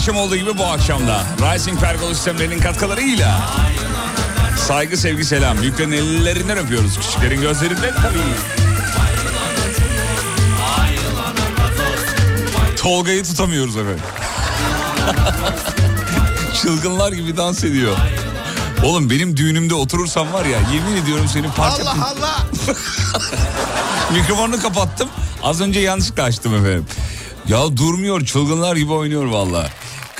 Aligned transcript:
akşam 0.00 0.16
olduğu 0.16 0.36
gibi 0.36 0.58
bu 0.58 0.64
akşamda 0.64 1.24
Rising 1.38 1.80
Pergola 1.80 2.14
sistemlerinin 2.14 2.58
katkılarıyla 2.58 3.40
saygı, 4.58 4.96
sevgi, 4.96 5.24
selam. 5.24 5.60
Büyüklerin 5.60 5.92
ellerinden 5.92 6.58
öpüyoruz. 6.58 6.98
Küçüklerin 6.98 7.40
gözlerinden 7.40 7.94
tabii. 7.94 8.18
Tolga'yı 12.76 13.24
tutamıyoruz 13.24 13.76
efendim. 13.76 14.00
Çılgınlar 16.62 17.12
gibi 17.12 17.36
dans 17.36 17.64
ediyor. 17.64 17.96
Oğlum 18.84 19.10
benim 19.10 19.36
düğünümde 19.36 19.74
oturursam 19.74 20.32
var 20.32 20.44
ya 20.44 20.58
yemin 20.74 21.02
ediyorum 21.02 21.28
seni 21.28 21.46
parça... 21.52 21.82
Allah 21.82 22.14
Allah. 22.16 22.46
Mikrofonunu 24.12 24.62
kapattım. 24.62 25.08
Az 25.42 25.60
önce 25.60 25.80
yanlışlıkla 25.80 26.22
açtım 26.22 26.54
efendim. 26.54 26.86
Ya 27.48 27.76
durmuyor 27.76 28.24
çılgınlar 28.24 28.76
gibi 28.76 28.92
oynuyor 28.92 29.24
valla. 29.24 29.70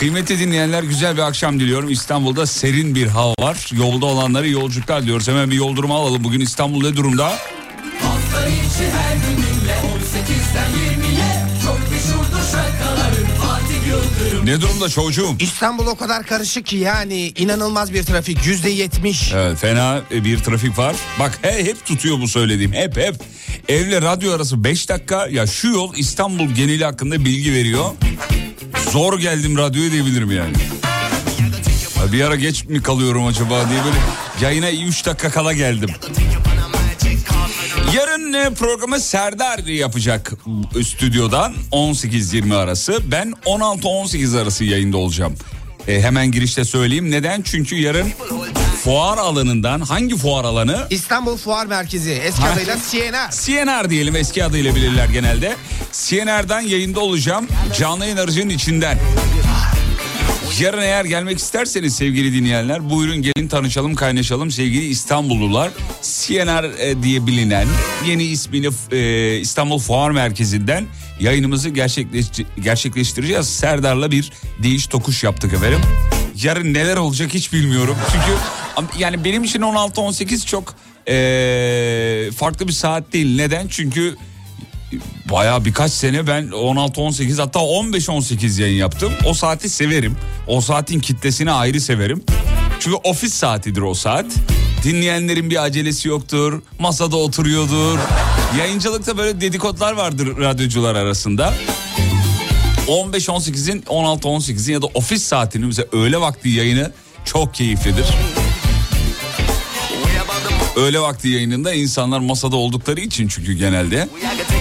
Kıymetli 0.01 0.39
dinleyenler 0.39 0.83
güzel 0.83 1.17
bir 1.17 1.23
akşam 1.23 1.61
diliyorum. 1.61 1.91
İstanbul'da 1.91 2.47
serin 2.47 2.95
bir 2.95 3.07
hava 3.07 3.35
var. 3.41 3.71
Yolda 3.73 4.07
olanları 4.07 4.49
yolculuklar 4.49 5.07
diyoruz. 5.07 5.29
Hemen 5.29 5.51
bir 5.51 5.55
yol 5.57 5.77
durumu 5.77 5.95
alalım. 5.95 6.25
Bugün 6.25 6.41
İstanbul 6.41 6.83
ne 6.83 6.97
durumda? 6.97 7.25
Hafta 8.03 8.47
içi 8.49 8.91
her 8.91 9.17
gününle 9.17 9.73
18'den 9.73 10.71
20'ye 10.71 11.47
Çok 11.65 11.79
meşhurdur 11.91 12.51
şarkıların 12.53 13.27
Fatih 13.41 13.87
Yıldırım 13.89 14.47
Ne 14.47 14.61
durumda 14.61 14.89
çocuğum? 14.89 15.37
İstanbul 15.41 15.87
o 15.87 15.95
kadar 15.95 16.27
karışık 16.27 16.67
ki 16.67 16.77
yani 16.77 17.33
inanılmaz 17.37 17.93
bir 17.93 18.03
trafik 18.03 18.47
yüzde 18.47 18.71
yetmiş. 18.71 19.33
Evet 19.35 19.59
fena 19.59 20.01
bir 20.11 20.39
trafik 20.39 20.79
var. 20.79 20.97
Bak 21.19 21.39
he, 21.43 21.65
hep 21.65 21.87
tutuyor 21.87 22.21
bu 22.21 22.29
söylediğim 22.29 22.73
hep 22.73 22.97
hep. 22.97 23.15
Evle 23.69 24.03
radyo 24.03 24.33
arası 24.33 24.65
5 24.65 24.89
dakika 24.89 25.27
ya 25.27 25.47
şu 25.47 25.69
yol 25.69 25.95
İstanbul 25.97 26.47
geneli 26.49 26.85
hakkında 26.85 27.25
bilgi 27.25 27.53
veriyor. 27.53 27.91
Zor 28.89 29.19
geldim 29.19 29.59
radyoya 29.59 29.91
diyebilirim 29.93 30.31
yani. 30.31 30.53
Ya 32.01 32.13
bir 32.13 32.21
ara 32.25 32.37
geç 32.37 32.65
mi 32.65 32.83
kalıyorum 32.83 33.27
acaba 33.27 33.69
diye 33.71 33.85
böyle 33.85 33.97
yayına 34.43 34.71
3 34.71 35.07
dakika 35.07 35.31
kala 35.31 35.53
geldim. 35.53 35.91
Yarın 37.97 38.33
e, 38.33 38.55
programı 38.55 39.01
Serdar 39.01 39.59
yapacak 39.59 40.33
e, 40.81 40.85
stüdyodan 40.85 41.55
18-20 41.73 42.55
arası. 42.57 42.99
Ben 43.11 43.35
16-18 43.47 44.43
arası 44.43 44.65
yayında 44.65 44.97
olacağım. 44.97 45.35
E, 45.89 46.01
hemen 46.03 46.33
girişte 46.33 46.65
söyleyeyim. 46.65 47.11
Neden? 47.11 47.43
Çünkü 47.43 47.77
yarın 47.77 48.09
fuar 48.85 49.19
alanından 49.19 49.81
hangi 49.81 50.17
fuar 50.17 50.45
alanı? 50.45 50.87
İstanbul 50.91 51.37
Fuar 51.37 51.67
Merkezi 51.67 52.11
eski 52.11 52.43
Ha. 52.43 52.51
adıyla 52.53 52.77
Siena. 52.77 53.31
CNR 53.31 53.91
diyelim 53.91 54.17
eski 54.17 54.45
adıyla 54.45 54.75
bilirler 54.75 55.09
genelde. 55.09 55.57
CNR'dan 55.93 56.61
yayında 56.61 57.01
olacağım. 57.01 57.47
Canlı 57.79 58.05
yayın 58.05 58.17
aracının 58.17 58.49
içinden. 58.51 58.99
Yarın 60.61 60.83
eğer 60.83 61.05
gelmek 61.05 61.39
isterseniz 61.39 61.97
sevgili 61.97 62.33
dinleyenler 62.35 62.91
buyurun 62.91 63.23
gelin 63.23 63.49
tanışalım 63.49 63.95
kaynaşalım 63.95 64.51
sevgili 64.51 64.87
İstanbullular. 64.87 65.71
CNR 66.03 66.65
e, 66.79 67.03
diye 67.03 67.27
bilinen 67.27 67.67
yeni 68.07 68.25
ismini 68.25 68.69
e, 68.93 69.37
İstanbul 69.39 69.79
Fuar 69.79 70.11
Merkezi'nden 70.11 70.87
yayınımızı 71.21 71.69
gerçekleş- 71.69 72.45
gerçekleştireceğiz. 72.63 73.49
Serdar'la 73.49 74.11
bir 74.11 74.33
değiş 74.63 74.87
tokuş 74.87 75.25
yaptık 75.25 75.53
efendim. 75.53 75.81
Yarın 76.43 76.75
neler 76.75 76.97
olacak 76.97 77.35
hiç 77.35 77.53
bilmiyorum. 77.53 77.97
Çünkü 78.13 78.39
yani 78.99 79.25
benim 79.25 79.45
için 79.45 79.61
16-18 79.61 80.47
çok 80.47 80.75
e, 81.09 82.31
farklı 82.33 82.69
bir 82.69 82.73
saat 82.73 83.13
değil. 83.13 83.37
Neden? 83.37 83.69
Çünkü 83.69 84.17
Baya 85.33 85.65
birkaç 85.65 85.93
sene 85.93 86.27
ben 86.27 86.45
16-18 86.45 87.41
hatta 87.41 87.61
15-18 87.61 88.61
yayın 88.63 88.77
yaptım. 88.77 89.13
O 89.25 89.35
saati 89.35 89.69
severim. 89.69 90.17
O 90.47 90.61
saatin 90.61 91.01
kitlesini 91.01 91.53
ayrı 91.53 91.81
severim. 91.81 92.25
Çünkü 92.81 92.97
ofis 93.05 93.35
saatidir 93.35 93.83
o 93.83 93.95
saat. 93.95 94.27
Dinleyenlerin 94.85 95.51
bir 95.51 95.63
acelesi 95.63 96.09
yoktur. 96.09 96.63
Masada 96.79 97.17
oturuyordur. 97.17 97.99
Yayıncılıkta 98.59 99.19
böyle 99.19 99.41
dedikodlar 99.41 99.93
vardır 99.93 100.37
radyocular 100.37 100.95
arasında. 100.95 101.55
15-18'in 102.91 103.83
16-18'in 103.83 104.73
ya 104.73 104.83
da 104.83 104.87
ofis 104.87 105.23
saatinin 105.23 105.67
mesela 105.67 105.89
öğle 105.93 106.21
vakti 106.21 106.49
yayını 106.49 106.93
çok 107.25 107.55
keyiflidir. 107.55 108.07
Öğle 110.77 111.01
vakti 111.01 111.29
yayınında 111.29 111.75
insanlar 111.75 112.19
masada 112.19 112.57
oldukları 112.57 113.01
için 113.01 113.29
çünkü 113.29 113.53
genelde 113.53 114.09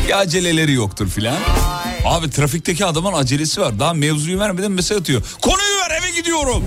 bir 0.07 0.19
aceleleri 0.19 0.73
yoktur 0.73 1.09
filan. 1.09 1.37
Abi 2.05 2.29
trafikteki 2.29 2.85
adamın 2.85 3.13
acelesi 3.13 3.61
var. 3.61 3.79
Daha 3.79 3.93
mevzuyu 3.93 4.39
vermeden 4.39 4.71
mesaj 4.71 4.97
atıyor. 4.97 5.21
Konuyu 5.41 5.75
ver 5.81 6.01
eve 6.01 6.11
gidiyorum. 6.19 6.63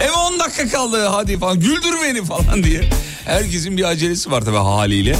Eve 0.00 0.12
10 0.12 0.38
dakika 0.38 0.68
kaldı 0.68 1.06
hadi 1.06 1.38
falan 1.38 1.60
güldür 1.60 1.94
beni 2.04 2.24
falan 2.24 2.62
diye. 2.62 2.90
Herkesin 3.24 3.76
bir 3.76 3.84
acelesi 3.84 4.30
var 4.30 4.40
tabii 4.40 4.56
haliyle. 4.56 5.16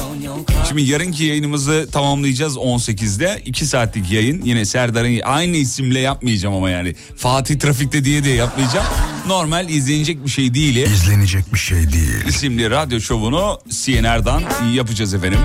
Şimdi 0.68 0.82
yarınki 0.82 1.24
yayınımızı 1.24 1.88
tamamlayacağız 1.92 2.56
18'de. 2.56 3.42
2 3.46 3.66
saatlik 3.66 4.12
yayın. 4.12 4.42
Yine 4.44 4.64
Serdar'ın 4.64 5.20
aynı 5.24 5.56
isimle 5.56 6.00
yapmayacağım 6.00 6.54
ama 6.54 6.70
yani. 6.70 6.94
Fatih 7.16 7.58
Trafik'te 7.58 8.04
diye 8.04 8.24
de 8.24 8.30
yapmayacağım. 8.30 8.86
Normal 9.26 9.68
izlenecek 9.68 10.24
bir 10.24 10.30
şey 10.30 10.54
değil. 10.54 10.76
İzlenecek 10.76 11.54
bir 11.54 11.58
şey 11.58 11.92
değil. 11.92 12.24
isimli 12.28 12.70
radyo 12.70 13.00
şovunu 13.00 13.58
CNR'dan 13.70 14.42
yapacağız 14.74 15.14
efendim. 15.14 15.40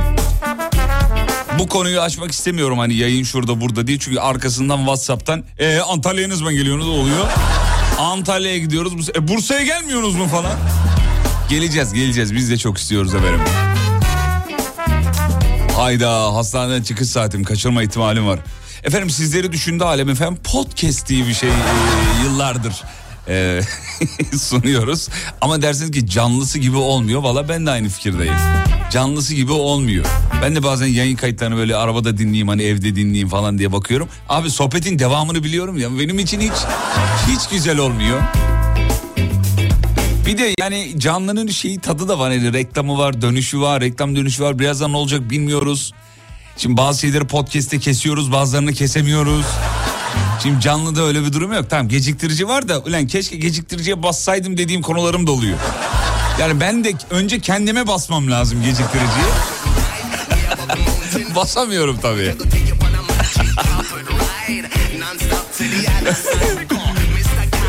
Bu 1.60 1.68
konuyu 1.68 2.00
açmak 2.02 2.32
istemiyorum 2.32 2.78
hani 2.80 2.94
yayın 2.96 3.24
şurada 3.24 3.62
burada 3.62 3.88
diye 3.88 4.00
çünkü 4.00 4.20
arkasından 4.20 4.78
Whatsapp'tan 4.78 5.44
e, 5.60 5.78
Antalya'ya 5.80 6.28
ne 6.28 6.36
zaman 6.36 6.54
geliyorsunuz 6.54 6.88
oluyor. 6.88 7.28
Antalya'ya 8.04 8.58
gidiyoruz. 8.58 9.10
E, 9.10 9.28
Bursa'ya 9.28 9.64
gelmiyorsunuz 9.64 10.16
mu 10.16 10.28
falan? 10.28 10.52
Geleceğiz 11.50 11.94
geleceğiz 11.94 12.36
biz 12.36 12.50
de 12.50 12.58
çok 12.58 12.78
istiyoruz 12.78 13.16
efendim. 13.16 13.40
Hayda 15.76 16.34
hastaneden 16.36 16.84
çıkış 16.84 17.10
saatim 17.10 17.44
kaçırma 17.44 17.84
ihtimalim 17.84 18.28
var. 18.28 18.40
Efendim 18.84 19.10
sizleri 19.10 19.52
düşündü 19.52 19.84
alem 19.84 20.10
efendim 20.10 20.38
podcast 20.44 21.10
diye 21.10 21.28
bir 21.28 21.34
şey 21.34 21.50
e, 21.50 21.54
yıllardır 22.24 22.84
e, 23.28 23.62
sunuyoruz. 24.38 25.10
Ama 25.42 25.62
dersiniz 25.62 25.92
ki 25.92 26.08
canlısı 26.08 26.60
gibi 26.60 26.78
olmuyor. 26.78 27.24
Valla 27.24 27.50
ben 27.50 27.66
de 27.66 27.72
aynı 27.72 27.90
fikirdeyim. 27.90 28.36
Canlısı 28.94 29.34
gibi 29.34 29.52
olmuyor. 29.52 30.06
Ben 30.42 30.56
de 30.56 30.64
bazen 30.64 30.88
yayın 30.88 31.16
kayıtlarını 31.16 31.58
böyle 31.58 31.76
arabada 31.76 32.18
dinleyeyim 32.18 32.48
hani 32.48 32.64
evde 32.64 32.96
dinleyeyim 32.96 33.30
falan 33.30 33.58
diye 33.58 33.72
bakıyorum. 33.72 34.10
Abi 34.30 34.50
sohbetin 34.50 35.00
devamını 35.00 35.44
biliyorum 35.44 35.78
ya 35.78 36.00
benim 36.00 36.20
için 36.20 36.40
hiç 36.40 36.52
hiç 37.28 37.50
güzel 37.50 37.78
olmuyor. 37.78 38.22
Bir 40.26 40.38
de 40.38 40.54
yani 40.60 40.94
canlının 40.98 41.48
şeyi 41.48 41.80
tadı 41.80 42.08
da 42.08 42.20
var. 42.20 42.32
Yani 42.32 42.54
reklamı 42.54 42.98
var, 42.98 43.22
dönüşü 43.22 43.62
var, 43.62 43.82
reklam 43.82 44.16
dönüşü 44.16 44.44
var. 44.44 44.60
Birazdan 44.60 44.92
ne 44.92 44.98
olacak 44.98 45.30
bilmiyoruz. 45.30 45.94
Şimdi 46.58 46.78
bazı 46.78 47.00
şeyleri 47.00 47.28
podcast'te 47.28 47.80
kesiyoruz, 47.80 48.32
bazılarını 48.32 48.74
kesemiyoruz. 48.74 49.46
Şimdi 50.44 50.62
canlıda 50.62 51.02
öyle 51.02 51.24
bir 51.26 51.34
durum 51.34 51.54
yok. 51.54 51.66
Tamam 51.70 51.90
geciktirici 51.90 52.48
var 52.48 52.68
da 52.68 52.80
ulan 52.80 53.08
keşke 53.08 53.38
geciktiriciye 53.38 54.04
bassaydım 54.04 54.58
dediğim 54.58 54.82
konularım 54.82 55.28
da 55.28 55.32
oluyor. 55.32 55.58
Yani 56.40 56.60
ben 56.60 56.84
de 56.84 56.94
önce 57.10 57.40
kendime 57.40 57.88
basmam 57.88 58.32
lazım 58.32 58.62
geciktiriciye. 58.62 59.26
Basamıyorum 61.36 62.00
tabii. 62.02 62.36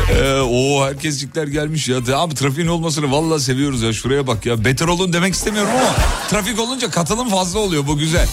Ee, 0.09 0.39
o 0.39 0.85
herkescikler 0.85 1.47
gelmiş 1.47 1.87
ya. 1.87 1.97
Abi 2.13 2.35
trafiğin 2.35 2.67
olmasını 2.67 3.11
vallahi 3.11 3.41
seviyoruz 3.41 3.81
ya. 3.81 3.93
Şuraya 3.93 4.27
bak 4.27 4.45
ya. 4.45 4.65
Beter 4.65 4.87
olun 4.87 5.13
demek 5.13 5.33
istemiyorum 5.33 5.71
ama 5.79 5.95
trafik 6.29 6.59
olunca 6.59 6.89
katılım 6.89 7.29
fazla 7.29 7.59
oluyor. 7.59 7.87
Bu 7.87 7.97
güzel. 7.97 8.27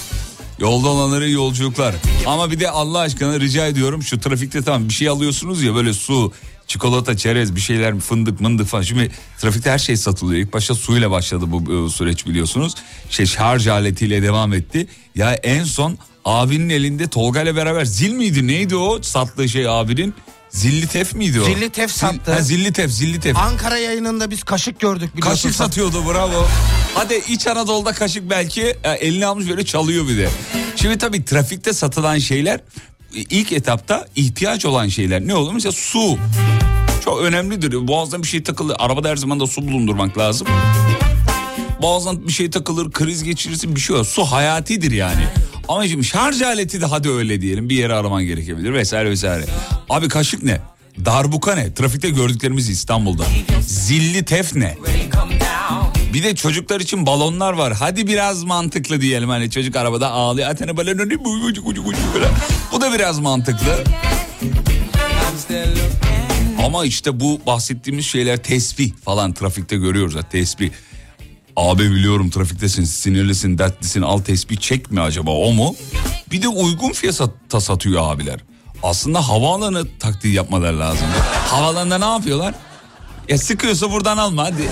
Yolda 0.58 0.88
olanlara 0.88 1.26
yolculuklar. 1.26 1.94
Ama 2.26 2.50
bir 2.50 2.60
de 2.60 2.70
Allah 2.70 2.98
aşkına 2.98 3.40
rica 3.40 3.66
ediyorum 3.66 4.02
şu 4.02 4.20
trafikte 4.20 4.62
tamam 4.62 4.88
bir 4.88 4.94
şey 4.94 5.08
alıyorsunuz 5.08 5.62
ya 5.62 5.74
böyle 5.74 5.92
su, 5.92 6.32
çikolata, 6.72 7.16
çerez 7.16 7.56
bir 7.56 7.60
şeyler 7.60 8.00
fındık 8.00 8.40
mındık 8.40 8.66
falan. 8.66 8.82
Şimdi 8.82 9.10
trafikte 9.38 9.70
her 9.70 9.78
şey 9.78 9.96
satılıyor. 9.96 10.40
İlk 10.40 10.52
başta 10.52 10.74
suyla 10.74 11.10
başladı 11.10 11.44
bu 11.48 11.86
e, 11.86 11.90
süreç 11.90 12.26
biliyorsunuz. 12.26 12.74
Şey 13.10 13.26
şarj 13.26 13.66
aletiyle 13.66 14.22
devam 14.22 14.52
etti. 14.52 14.86
Ya 15.14 15.32
en 15.32 15.64
son 15.64 15.98
abinin 16.24 16.68
elinde 16.68 17.08
Tolga 17.08 17.42
ile 17.42 17.56
beraber 17.56 17.84
zil 17.84 18.12
miydi 18.12 18.46
neydi 18.46 18.76
o 18.76 19.02
sattığı 19.02 19.48
şey 19.48 19.68
abinin? 19.68 20.14
Zilli 20.50 20.86
tef 20.86 21.14
miydi 21.14 21.40
o? 21.40 21.44
Zilli 21.44 21.70
tef 21.70 21.90
sattı. 21.90 22.32
Ha, 22.32 22.40
zilli 22.40 22.72
tef, 22.72 22.90
zilli 22.90 23.20
tef. 23.20 23.36
Ankara 23.36 23.78
yayınında 23.78 24.30
biz 24.30 24.42
kaşık 24.42 24.80
gördük 24.80 25.16
biliyorsun. 25.16 25.42
Kaşık 25.42 25.54
satıyordu 25.54 26.04
bravo. 26.08 26.48
Hadi 26.94 27.22
İç 27.28 27.46
Anadolu'da 27.46 27.92
kaşık 27.92 28.30
belki 28.30 28.76
e, 28.84 28.90
eline 28.90 29.26
almış 29.26 29.48
böyle 29.48 29.64
çalıyor 29.64 30.08
bir 30.08 30.18
de. 30.18 30.28
Şimdi 30.76 30.98
tabii 30.98 31.24
trafikte 31.24 31.72
satılan 31.72 32.18
şeyler 32.18 32.60
ilk 33.14 33.52
etapta 33.52 34.06
ihtiyaç 34.16 34.64
olan 34.64 34.88
şeyler. 34.88 35.26
Ne 35.26 35.34
olur? 35.34 35.52
Mesela 35.52 35.72
su. 35.72 36.18
Çok 37.04 37.20
önemlidir. 37.20 37.88
Boğazdan 37.88 38.22
bir 38.22 38.28
şey 38.28 38.42
takılır. 38.42 38.76
Arabada 38.78 39.08
her 39.08 39.16
zaman 39.16 39.40
da 39.40 39.46
su 39.46 39.62
bulundurmak 39.62 40.18
lazım. 40.18 40.46
Boğazdan 41.82 42.26
bir 42.26 42.32
şey 42.32 42.50
takılır, 42.50 42.90
kriz 42.90 43.24
geçirirsin 43.24 43.76
bir 43.76 43.80
şey 43.80 43.96
olur. 43.96 44.04
Su 44.04 44.24
hayatidir 44.24 44.92
yani. 44.92 45.22
Ama 45.68 45.88
şimdi 45.88 46.04
şarj 46.04 46.42
aleti 46.42 46.80
de 46.80 46.86
hadi 46.86 47.10
öyle 47.10 47.40
diyelim 47.40 47.68
bir 47.68 47.76
yere 47.76 47.94
araman 47.94 48.24
gerekebilir 48.24 48.72
vesaire 48.72 49.10
vesaire. 49.10 49.44
Abi 49.90 50.08
kaşık 50.08 50.42
ne? 50.42 50.60
Darbuka 51.04 51.54
ne? 51.54 51.74
Trafikte 51.74 52.10
gördüklerimiz 52.10 52.68
İstanbul'da. 52.68 53.24
Zilli 53.60 54.24
tef 54.24 54.54
ne? 54.54 54.76
Bir 56.12 56.22
de 56.22 56.34
çocuklar 56.34 56.80
için 56.80 57.06
balonlar 57.06 57.52
var. 57.52 57.72
Hadi 57.72 58.06
biraz 58.06 58.44
mantıklı 58.44 59.00
diyelim 59.00 59.28
hani 59.28 59.50
çocuk 59.50 59.76
arabada 59.76 60.10
ağlıyor. 60.10 60.50
Atene 60.50 60.76
balonu 60.76 61.08
ne 61.08 61.24
bu 61.24 61.30
ucu 61.30 61.62
ucu 61.62 61.82
ucu 61.82 61.98
böyle. 62.14 62.26
Bu 62.72 62.80
da 62.80 62.92
biraz 62.92 63.18
mantıklı. 63.18 63.84
Ama 66.64 66.84
işte 66.84 67.20
bu 67.20 67.40
bahsettiğimiz 67.46 68.06
şeyler 68.06 68.42
tesbih 68.42 68.92
falan 69.04 69.32
trafikte 69.32 69.76
görüyoruz 69.76 70.14
ya 70.14 70.22
tesbih. 70.22 70.70
Abi 71.56 71.90
biliyorum 71.90 72.30
trafiktesin 72.30 72.84
sinirlisin 72.84 73.58
dertlisin 73.58 74.02
al 74.02 74.18
tesbih 74.18 74.56
çekme 74.56 75.00
acaba 75.00 75.30
o 75.30 75.52
mu? 75.52 75.74
Bir 76.30 76.42
de 76.42 76.48
uygun 76.48 76.92
fiyata 76.92 77.60
satıyor 77.60 78.14
abiler. 78.14 78.40
Aslında 78.82 79.28
havaalanı 79.28 79.98
taktiği 79.98 80.34
yapmaları 80.34 80.80
lazım. 80.80 81.06
Havaalanında 81.48 81.98
ne 81.98 82.04
yapıyorlar? 82.04 82.54
Ya 83.28 83.38
sıkıyorsa 83.38 83.90
buradan 83.92 84.16
alma 84.16 84.44
hadi. 84.44 84.68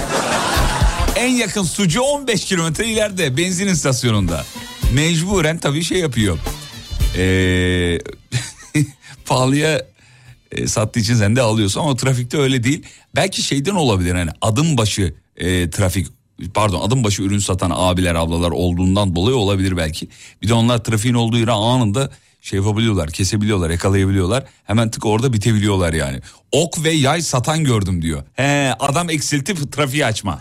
En 1.21 1.29
yakın 1.29 1.63
sucu 1.63 2.01
15 2.01 2.45
kilometre 2.45 2.87
ileride 2.87 3.37
benzin 3.37 3.69
istasyonunda. 3.69 4.45
Mecburen 4.93 5.59
tabii 5.59 5.83
şey 5.83 5.99
yapıyor. 5.99 6.39
Ee, 7.17 7.99
pahalıya 9.27 9.87
e, 10.53 10.67
sattığı 10.67 11.01
için 11.01 11.15
sen 11.15 11.37
de 11.37 11.43
alıyorsun 11.43 11.81
ama 11.81 11.97
trafikte 11.97 12.39
öyle 12.39 12.63
değil. 12.63 12.83
Belki 13.17 13.43
şeyden 13.43 13.75
olabilir 13.75 14.15
hani 14.15 14.31
adım 14.41 14.79
başı 14.79 15.15
e, 15.37 15.71
trafik 15.71 16.07
pardon 16.55 16.81
adım 16.81 17.05
başı 17.05 17.23
ürün 17.23 17.39
satan 17.39 17.73
abiler 17.75 18.15
ablalar 18.15 18.51
olduğundan 18.51 19.17
dolayı 19.17 19.37
olabilir 19.37 19.77
belki. 19.77 20.09
Bir 20.43 20.49
de 20.49 20.55
onlar 20.55 20.85
trafiğin 20.85 21.15
olduğu 21.15 21.39
yere 21.39 21.53
anında 21.53 22.11
şey 22.41 22.59
yapabiliyorlar 22.59 23.11
kesebiliyorlar 23.11 23.71
yakalayabiliyorlar 23.71 24.45
hemen 24.65 24.91
tık 24.91 25.07
orada 25.07 25.33
bitebiliyorlar 25.33 25.93
yani. 25.93 26.21
Ok 26.53 26.85
ve 26.85 26.91
yay 26.91 27.23
satan 27.23 27.65
gördüm 27.65 28.03
diyor. 28.03 28.23
He 28.35 28.75
adam 28.79 29.11
eksiltip 29.11 29.73
trafiği 29.73 30.07
açma. 30.07 30.41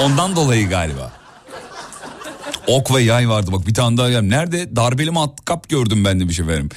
Ondan 0.00 0.36
dolayı 0.36 0.68
galiba. 0.68 1.12
Ok 2.66 2.94
ve 2.94 3.02
yay 3.02 3.28
vardı 3.28 3.52
bak 3.52 3.66
bir 3.66 3.74
tane 3.74 3.96
daha 3.96 4.10
geldim. 4.10 4.30
Nerede? 4.30 4.76
Darbeli 4.76 5.10
matkap 5.10 5.68
gördüm 5.68 6.04
ben 6.04 6.20
demiş 6.20 6.40
efendim. 6.40 6.68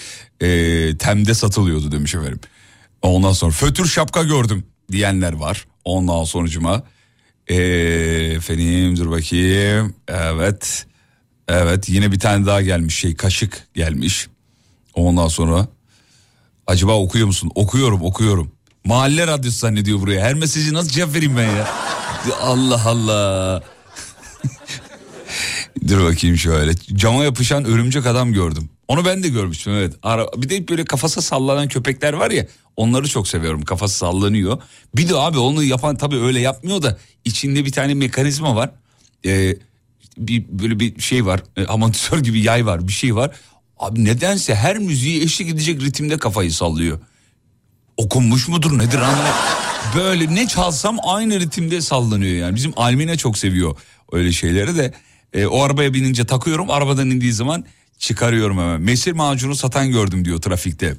Ee, 0.41 0.97
temde 0.97 1.33
satılıyordu 1.33 1.91
demiş 1.91 2.15
efendim. 2.15 2.39
Ondan 3.01 3.33
sonra 3.33 3.51
fötür 3.51 3.87
şapka 3.87 4.23
gördüm 4.23 4.65
diyenler 4.91 5.33
var. 5.33 5.65
Ondan 5.85 6.23
sonucuma. 6.23 6.83
Ee, 7.47 7.55
efendim 8.35 8.97
dur 8.97 9.11
bakayım. 9.11 9.95
Evet. 10.07 10.85
Evet 11.47 11.89
yine 11.89 12.11
bir 12.11 12.19
tane 12.19 12.45
daha 12.45 12.61
gelmiş 12.61 12.95
şey 12.95 13.15
kaşık 13.15 13.67
gelmiş. 13.73 14.27
Ondan 14.93 15.27
sonra 15.27 15.67
acaba 16.67 16.99
okuyor 16.99 17.27
musun? 17.27 17.51
Okuyorum 17.55 18.01
okuyorum. 18.01 18.51
Mahalle 18.85 19.27
radyosu 19.27 19.57
zannediyor 19.57 19.99
buraya. 19.99 20.21
Her 20.21 20.33
mesajı 20.33 20.73
nasıl 20.73 20.89
cevap 20.89 21.15
vereyim 21.15 21.37
ben 21.37 21.55
ya? 21.55 21.67
Allah 22.33 22.81
Allah. 22.85 23.63
Dur 25.87 26.03
bakayım 26.03 26.37
şöyle. 26.37 26.75
Cama 26.75 27.23
yapışan 27.23 27.65
örümcek 27.65 28.05
adam 28.05 28.33
gördüm. 28.33 28.69
Onu 28.87 29.05
ben 29.05 29.23
de 29.23 29.29
görmüştüm 29.29 29.73
evet. 29.73 29.93
Ara, 30.03 30.27
bir 30.37 30.49
de 30.49 30.67
böyle 30.67 30.85
kafası 30.85 31.21
sallanan 31.21 31.67
köpekler 31.67 32.13
var 32.13 32.31
ya. 32.31 32.47
Onları 32.75 33.07
çok 33.07 33.27
seviyorum. 33.27 33.61
Kafası 33.61 33.97
sallanıyor. 33.97 34.61
Bir 34.95 35.09
de 35.09 35.15
abi 35.15 35.37
onu 35.37 35.63
yapan 35.63 35.95
tabii 35.95 36.19
öyle 36.19 36.39
yapmıyor 36.39 36.81
da 36.81 36.97
içinde 37.25 37.65
bir 37.65 37.71
tane 37.71 37.93
mekanizma 37.93 38.55
var. 38.55 38.71
Ee, 39.25 39.55
bir 40.17 40.45
böyle 40.49 40.79
bir 40.79 41.01
şey 41.01 41.25
var. 41.25 41.41
E, 41.57 41.65
amortisör 41.65 42.19
gibi 42.19 42.41
yay 42.41 42.65
var. 42.65 42.87
Bir 42.87 42.93
şey 42.93 43.15
var. 43.15 43.35
Abi 43.77 44.05
nedense 44.05 44.55
her 44.55 44.77
müziği 44.77 45.23
eşlik 45.23 45.49
edecek 45.49 45.81
ritimde 45.81 46.17
kafayı 46.17 46.53
sallıyor. 46.53 46.99
Okunmuş 47.97 48.47
mudur 48.47 48.77
nedir 48.77 48.97
anlamadım. 48.97 49.74
Böyle 49.95 50.35
ne 50.35 50.47
çalsam 50.47 50.97
aynı 51.03 51.39
ritimde 51.39 51.81
sallanıyor 51.81 52.35
yani. 52.35 52.55
Bizim 52.55 52.73
Almina 52.75 53.15
çok 53.15 53.37
seviyor 53.37 53.77
öyle 54.11 54.31
şeyleri 54.31 54.77
de. 54.77 54.93
E, 55.33 55.45
o 55.45 55.61
arabaya 55.61 55.93
binince 55.93 56.25
takıyorum. 56.25 56.69
Arabadan 56.69 57.09
indiği 57.09 57.33
zaman 57.33 57.65
çıkarıyorum 57.99 58.57
hemen. 58.57 58.81
Mesir 58.81 59.11
macunu 59.11 59.55
satan 59.55 59.91
gördüm 59.91 60.25
diyor 60.25 60.41
trafikte. 60.41 60.95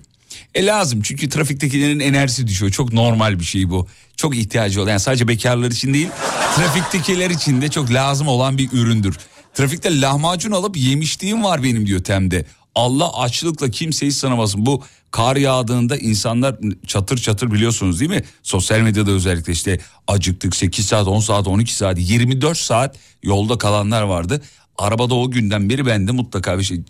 E 0.55 0.67
lazım 0.67 1.03
çünkü 1.03 1.29
trafiktekilerin 1.29 2.01
enerjisi 2.01 2.47
düşüyor. 2.47 2.73
Çok 2.73 2.93
normal 2.93 3.41
bir 3.41 3.45
şey 3.45 3.71
bu. 3.71 3.89
Çok 4.17 4.37
ihtiyacı 4.37 4.83
olan 4.83 4.91
yani 4.91 5.01
sadece 5.01 5.29
bekarlar 5.29 5.71
için 5.71 5.95
değil 5.95 6.09
trafiktekiler 6.57 7.31
için 7.31 7.63
de 7.63 7.69
çok 7.69 7.93
lazım 7.93 8.29
olan 8.29 8.59
bir 8.59 8.73
üründür. 8.73 9.17
Trafikte 9.55 10.01
lahmacun 10.01 10.53
alıp 10.53 10.77
yemişliğim 10.77 11.45
var 11.45 11.63
benim 11.63 11.87
diyor 11.87 12.05
Tem'de. 12.05 12.45
Allah 12.77 13.19
açlıkla 13.19 13.71
kimseyi 13.71 14.13
sınamasın. 14.13 14.67
Bu 14.67 14.83
kar 15.11 15.37
yağdığında 15.37 15.97
insanlar 15.97 16.57
çatır 16.87 17.19
çatır 17.19 17.53
biliyorsunuz 17.53 18.01
değil 18.01 18.11
mi? 18.11 18.23
Sosyal 18.43 18.81
medyada 18.81 19.11
özellikle 19.11 19.53
işte 19.53 19.79
acıktık 20.09 20.57
8 20.57 20.87
saat 20.87 21.07
10 21.09 21.21
saat 21.21 21.47
12 21.49 21.75
saat 21.75 21.99
24 21.99 22.59
saat 22.59 22.97
yolda 23.23 23.59
kalanlar 23.59 24.03
vardı. 24.03 24.43
Arabada 24.79 25.15
o 25.15 25.31
günden 25.31 25.71
beri 25.71 25.87
ben 25.87 26.09
de 26.09 26.13
mutlaka 26.13 26.59
bir 26.59 26.65
şey 26.65 26.81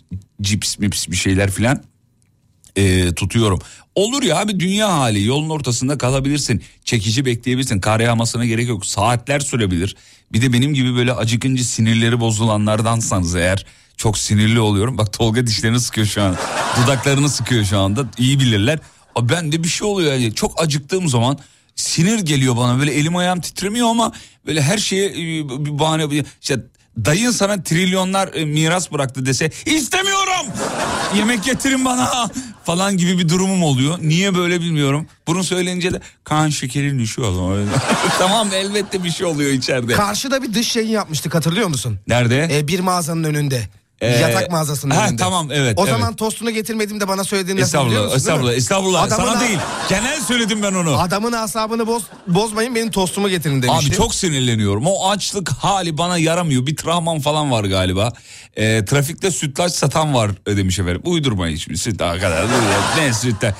cips 0.41 0.79
mips 0.79 1.07
bir 1.07 1.15
şeyler 1.15 1.51
filan 1.51 1.83
e, 2.77 3.13
tutuyorum. 3.13 3.59
Olur 3.95 4.23
ya 4.23 4.37
abi 4.37 4.59
dünya 4.59 4.93
hali 4.93 5.23
yolun 5.23 5.49
ortasında 5.49 5.97
kalabilirsin. 5.97 6.63
Çekici 6.85 7.25
bekleyebilirsin. 7.25 7.79
Kar 7.79 7.99
yağmasına 7.99 8.45
gerek 8.45 8.69
yok. 8.69 8.85
Saatler 8.85 9.39
sürebilir. 9.39 9.95
Bir 10.33 10.41
de 10.41 10.53
benim 10.53 10.73
gibi 10.73 10.95
böyle 10.95 11.13
acıkınca 11.13 11.63
sinirleri 11.63 12.19
bozulanlardansanız 12.19 13.35
eğer 13.35 13.65
çok 13.97 14.17
sinirli 14.17 14.59
oluyorum. 14.59 14.97
Bak 14.97 15.13
Tolga 15.13 15.47
dişlerini 15.47 15.79
sıkıyor 15.79 16.07
şu 16.07 16.21
an. 16.21 16.35
Dudaklarını 16.83 17.29
sıkıyor 17.29 17.63
şu 17.65 17.79
anda. 17.79 18.05
İyi 18.17 18.39
bilirler. 18.39 18.79
Ben 19.21 19.51
de 19.51 19.63
bir 19.63 19.69
şey 19.69 19.87
oluyor 19.87 20.13
yani. 20.13 20.33
Çok 20.33 20.61
acıktığım 20.61 21.09
zaman 21.09 21.39
sinir 21.75 22.19
geliyor 22.19 22.57
bana. 22.57 22.79
Böyle 22.79 22.93
elim 22.93 23.15
ayağım 23.15 23.41
titremiyor 23.41 23.87
ama 23.87 24.11
böyle 24.45 24.61
her 24.61 24.77
şeye 24.77 25.05
e, 25.05 25.49
bir 25.65 25.79
bahane 25.79 26.23
işte 26.41 26.59
dayın 27.05 27.31
sana 27.31 27.63
trilyonlar 27.63 28.33
e, 28.33 28.45
miras 28.45 28.91
bıraktı 28.91 29.25
dese 29.25 29.51
istemiyorum 29.65 30.45
yemek 31.15 31.43
getirin 31.43 31.85
bana 31.85 32.29
falan 32.63 32.97
gibi 32.97 33.17
bir 33.17 33.29
durumum 33.29 33.63
oluyor. 33.63 33.97
Niye 34.01 34.35
böyle 34.35 34.61
bilmiyorum. 34.61 35.07
Bunu 35.27 35.43
söyleyince 35.43 35.93
de 35.93 36.01
kan 36.23 36.49
şekerin 36.49 36.99
düşüyor. 36.99 37.67
tamam 38.19 38.49
elbette 38.53 39.03
bir 39.03 39.09
şey 39.09 39.25
oluyor 39.27 39.51
içeride. 39.51 39.93
Karşıda 39.93 40.43
bir 40.43 40.53
dış 40.53 40.75
yayın 40.75 40.89
yapmıştık 40.89 41.35
hatırlıyor 41.35 41.67
musun? 41.67 41.99
Nerede? 42.07 42.49
Ee, 42.51 42.67
bir 42.67 42.79
mağazanın 42.79 43.23
önünde. 43.23 43.67
Ee, 44.01 44.07
Yatak 44.07 44.51
mağazasının 44.51 44.95
ha, 44.95 45.07
önünde. 45.07 45.21
tamam, 45.21 45.51
evet, 45.51 45.77
O 45.79 45.81
evet. 45.83 45.93
zaman 45.93 46.15
tostunu 46.15 46.51
getirmedim 46.51 46.99
de 46.99 47.07
bana 47.07 47.23
söylediğin 47.23 47.57
lafı 47.57 47.85
biliyor 47.85 48.03
musun? 48.03 48.17
estağfurullah, 48.17 48.53
estağfurullah. 48.53 49.03
Adamın 49.03 49.25
Sana 49.25 49.37
a- 49.37 49.41
değil. 49.41 49.59
Genel 49.89 50.21
söyledim 50.21 50.63
ben 50.63 50.73
onu. 50.73 50.97
Adamın 50.99 51.31
asabını 51.31 51.87
boz, 51.87 52.03
bozmayın 52.27 52.75
benim 52.75 52.91
tostumu 52.91 53.29
getirin 53.29 53.61
demiştim. 53.61 53.89
Abi 53.91 53.97
çok 53.97 54.15
sinirleniyorum. 54.15 54.83
O 54.87 55.09
açlık 55.09 55.49
hali 55.49 55.97
bana 55.97 56.17
yaramıyor. 56.17 56.65
Bir 56.65 56.75
travmam 56.75 57.19
falan 57.19 57.51
var 57.51 57.63
galiba. 57.63 58.13
Ee, 58.55 58.85
trafikte 58.85 59.31
sütlaç 59.31 59.71
satan 59.71 60.13
var 60.13 60.31
e, 60.47 60.57
demiş 60.57 60.79
efendim. 60.79 61.01
Uydurmayın 61.05 61.55
şimdi 61.57 61.77
süt 61.77 61.99
daha 61.99 62.19
kadar. 62.19 62.45
ne 62.97 63.13
sütler. 63.13 63.53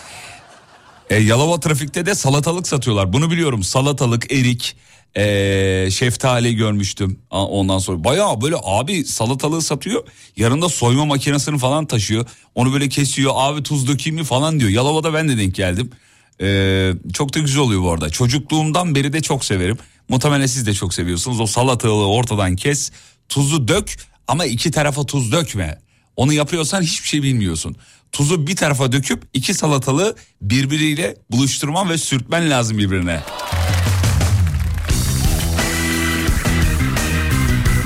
E, 1.10 1.16
Yalova 1.18 1.60
trafikte 1.60 2.06
de 2.06 2.16
salatalık 2.16 2.68
satıyorlar. 2.68 3.14
Bunu 3.14 3.32
biliyorum. 3.32 3.64
Salatalık, 3.64 4.32
erik, 4.32 4.76
e, 5.18 5.88
şeftali 5.92 6.56
görmüştüm. 6.56 7.20
Ondan 7.32 7.80
sonra 7.80 8.04
bayağı 8.04 8.42
böyle 8.42 8.56
abi 8.64 9.06
salatalığı 9.06 9.62
satıyor. 9.62 10.04
Yanında 10.38 10.70
soyma 10.70 11.06
makinesini 11.06 11.58
falan 11.58 11.86
taşıyor. 11.86 12.26
Onu 12.56 12.74
böyle 12.74 12.90
kesiyor. 12.90 13.32
Abi 13.36 13.64
tuz 13.64 13.88
dökeyim 13.88 14.16
mi 14.16 14.24
falan 14.24 14.60
diyor. 14.60 14.72
Yalova'da 14.72 15.14
ben 15.14 15.30
de 15.30 15.38
denk 15.38 15.56
geldim. 15.56 15.92
E, 16.42 16.92
çok 17.14 17.36
da 17.36 17.40
güzel 17.40 17.62
oluyor 17.62 17.82
bu 17.82 17.92
arada. 17.92 18.10
Çocukluğumdan 18.10 18.96
beri 18.96 19.14
de 19.14 19.22
çok 19.22 19.46
severim. 19.46 19.78
Muhtemelen 20.10 20.46
siz 20.46 20.66
de 20.66 20.74
çok 20.74 20.94
seviyorsunuz. 20.94 21.40
O 21.40 21.46
salatalığı 21.48 22.08
ortadan 22.08 22.56
kes. 22.56 22.92
Tuzu 23.30 23.68
dök 23.68 23.98
ama 24.28 24.46
iki 24.46 24.72
tarafa 24.72 25.06
tuz 25.06 25.32
dökme. 25.32 25.80
Onu 26.16 26.34
yapıyorsan 26.34 26.82
hiçbir 26.82 27.08
şey 27.08 27.24
bilmiyorsun. 27.24 27.76
Tuzu 28.12 28.48
bir 28.48 28.56
tarafa 28.56 28.92
döküp 28.92 29.24
iki 29.34 29.54
salatalığı 29.54 30.16
birbiriyle 30.42 31.18
buluşturman 31.32 31.90
ve 31.90 31.98
sürtmen 31.98 32.50
lazım 32.50 32.78
birbirine. 32.78 33.22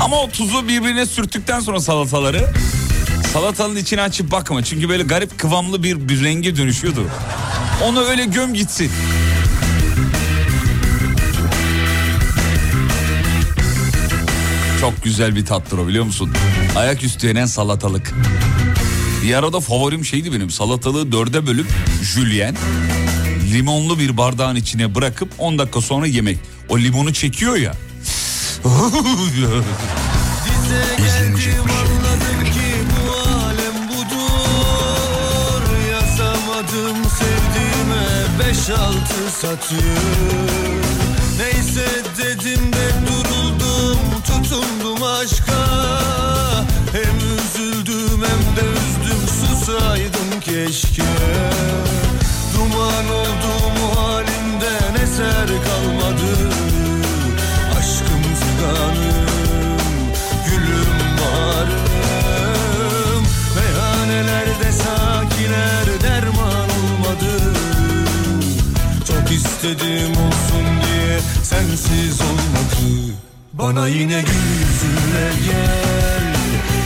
Ama 0.01 0.21
o 0.21 0.29
tuzu 0.29 0.67
birbirine 0.67 1.05
sürttükten 1.05 1.59
sonra 1.59 1.79
salataları 1.79 2.49
salatanın 3.33 3.75
içine 3.75 4.01
açıp 4.01 4.31
bakma. 4.31 4.63
Çünkü 4.63 4.89
böyle 4.89 5.03
garip 5.03 5.39
kıvamlı 5.39 5.83
bir, 5.83 6.09
bir 6.09 6.23
renge 6.23 6.55
dönüşüyordu. 6.55 7.07
Onu 7.83 8.01
öyle 8.01 8.25
göm 8.25 8.53
gitsin. 8.53 8.91
Çok 14.81 15.03
güzel 15.03 15.35
bir 15.35 15.45
tattır 15.45 15.77
o 15.77 15.87
biliyor 15.87 16.05
musun? 16.05 16.31
Ayaküstü 16.75 17.27
yenen 17.27 17.45
salatalık. 17.45 18.13
Bir 19.23 19.33
arada 19.33 19.59
favorim 19.59 20.05
şeydi 20.05 20.33
benim 20.33 20.49
salatalığı 20.49 21.11
dörde 21.11 21.47
bölüp 21.47 21.67
jülyen 22.03 22.55
limonlu 23.53 23.99
bir 23.99 24.17
bardağın 24.17 24.55
içine 24.55 24.95
bırakıp 24.95 25.29
10 25.37 25.59
dakika 25.59 25.81
sonra 25.81 26.07
yemek. 26.07 26.37
O 26.69 26.79
limonu 26.79 27.13
çekiyor 27.13 27.55
ya. 27.55 27.73
İzlenecek 30.45 31.35
bir 31.35 31.41
şey. 31.41 31.53
beş 38.51 38.69
altı 38.69 39.31
satıyor 39.41 39.81
Neyse 41.37 41.85
dedim 42.17 42.73
de 42.73 42.91
duruldum 43.07 43.97
tutundum 44.25 45.03
aşka. 45.03 45.67
Hem 46.91 47.17
üzüldüm 47.17 48.23
hem 48.23 48.55
de 48.55 48.69
üzdüm 48.69 49.27
susaydım 49.27 50.39
keşke. 50.41 51.03
Duman 52.55 53.09
oldu 53.09 53.79
mu 53.79 54.01
halimden 54.01 55.03
eser 55.03 55.47
kalmadı. 55.47 56.70
Aşkım 58.61 58.85
fidanım 58.91 60.07
gülüm 60.45 61.17
varım. 61.21 61.73
Meyhanelerde 63.55 64.71
sakiler 64.71 66.01
derman 66.03 66.69
olmadı. 66.69 67.53
Çok 69.07 69.31
istedim 69.31 70.11
olsun 70.11 70.65
diye 70.81 71.19
sensiz 71.43 72.21
olmadı. 72.21 73.15
Bana 73.53 73.87
yine 73.87 74.21
gül 74.21 74.61
gel 75.45 76.35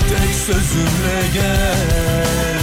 Tek 0.10 0.36
sözümle 0.36 1.22
gel. 1.34 2.60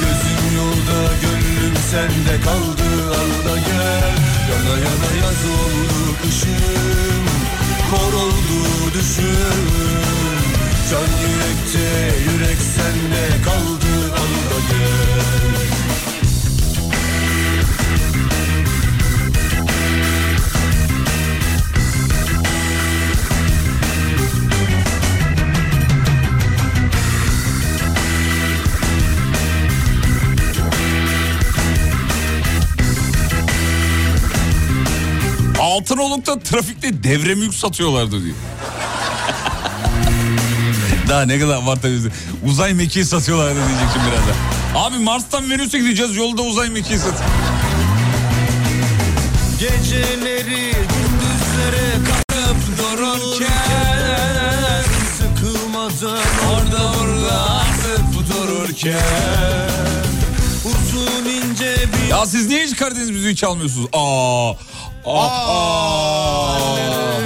Gözüm 0.00 0.56
yolda 0.56 1.12
gönlüm 1.22 1.74
sende 1.90 2.40
kaldı 2.44 3.10
al 3.10 3.50
da 3.50 3.56
gel. 3.58 4.14
Yana 4.50 4.76
yana 4.78 5.10
yaz 5.22 5.44
oldu 5.44 6.16
kışım 6.22 6.60
Kor 6.60 6.89
düşüm 8.94 9.70
Can 10.90 11.00
yürekte 11.00 12.14
yürek 12.32 12.58
sende 12.58 13.42
kaldı 13.44 13.90
gel 14.70 15.20
Altınoluk'ta 35.60 36.38
trafikte 36.38 37.02
devre 37.02 37.34
mülk 37.34 37.54
satıyorlardı 37.54 38.24
diyor. 38.24 38.36
Daha 41.10 41.22
ne 41.22 41.38
kadar 41.40 41.62
var 41.66 41.78
tabii. 41.82 41.98
Uzay 42.46 42.74
mekiği 42.74 43.04
satıyorlardı 43.04 43.54
diyeceksin 43.68 44.02
birazdan. 44.06 44.34
Abi 44.74 44.98
Mars'tan 45.04 45.50
Venüs'e 45.50 45.78
gideceğiz 45.78 46.16
yolda 46.16 46.42
uzay 46.42 46.70
mekiği 46.70 46.98
sat. 46.98 47.14
Geceleri 49.60 50.72
gündüzlere 50.72 51.92
katıp 52.06 52.56
dururken 52.78 54.84
Sıkılmadan 55.18 56.18
orada 56.52 56.92
orada 57.00 57.50
atıp 57.50 58.28
dururken 58.30 59.70
Uzun 60.64 61.24
ince 61.24 61.76
bir 61.92 62.08
Ya 62.10 62.26
siz 62.26 62.46
niye 62.46 62.64
hiç 62.64 62.76
Karadeniz 62.76 63.10
müziği 63.10 63.36
çalmıyorsunuz? 63.36 63.88
Aa. 63.92 64.52
Aa. 65.06 66.58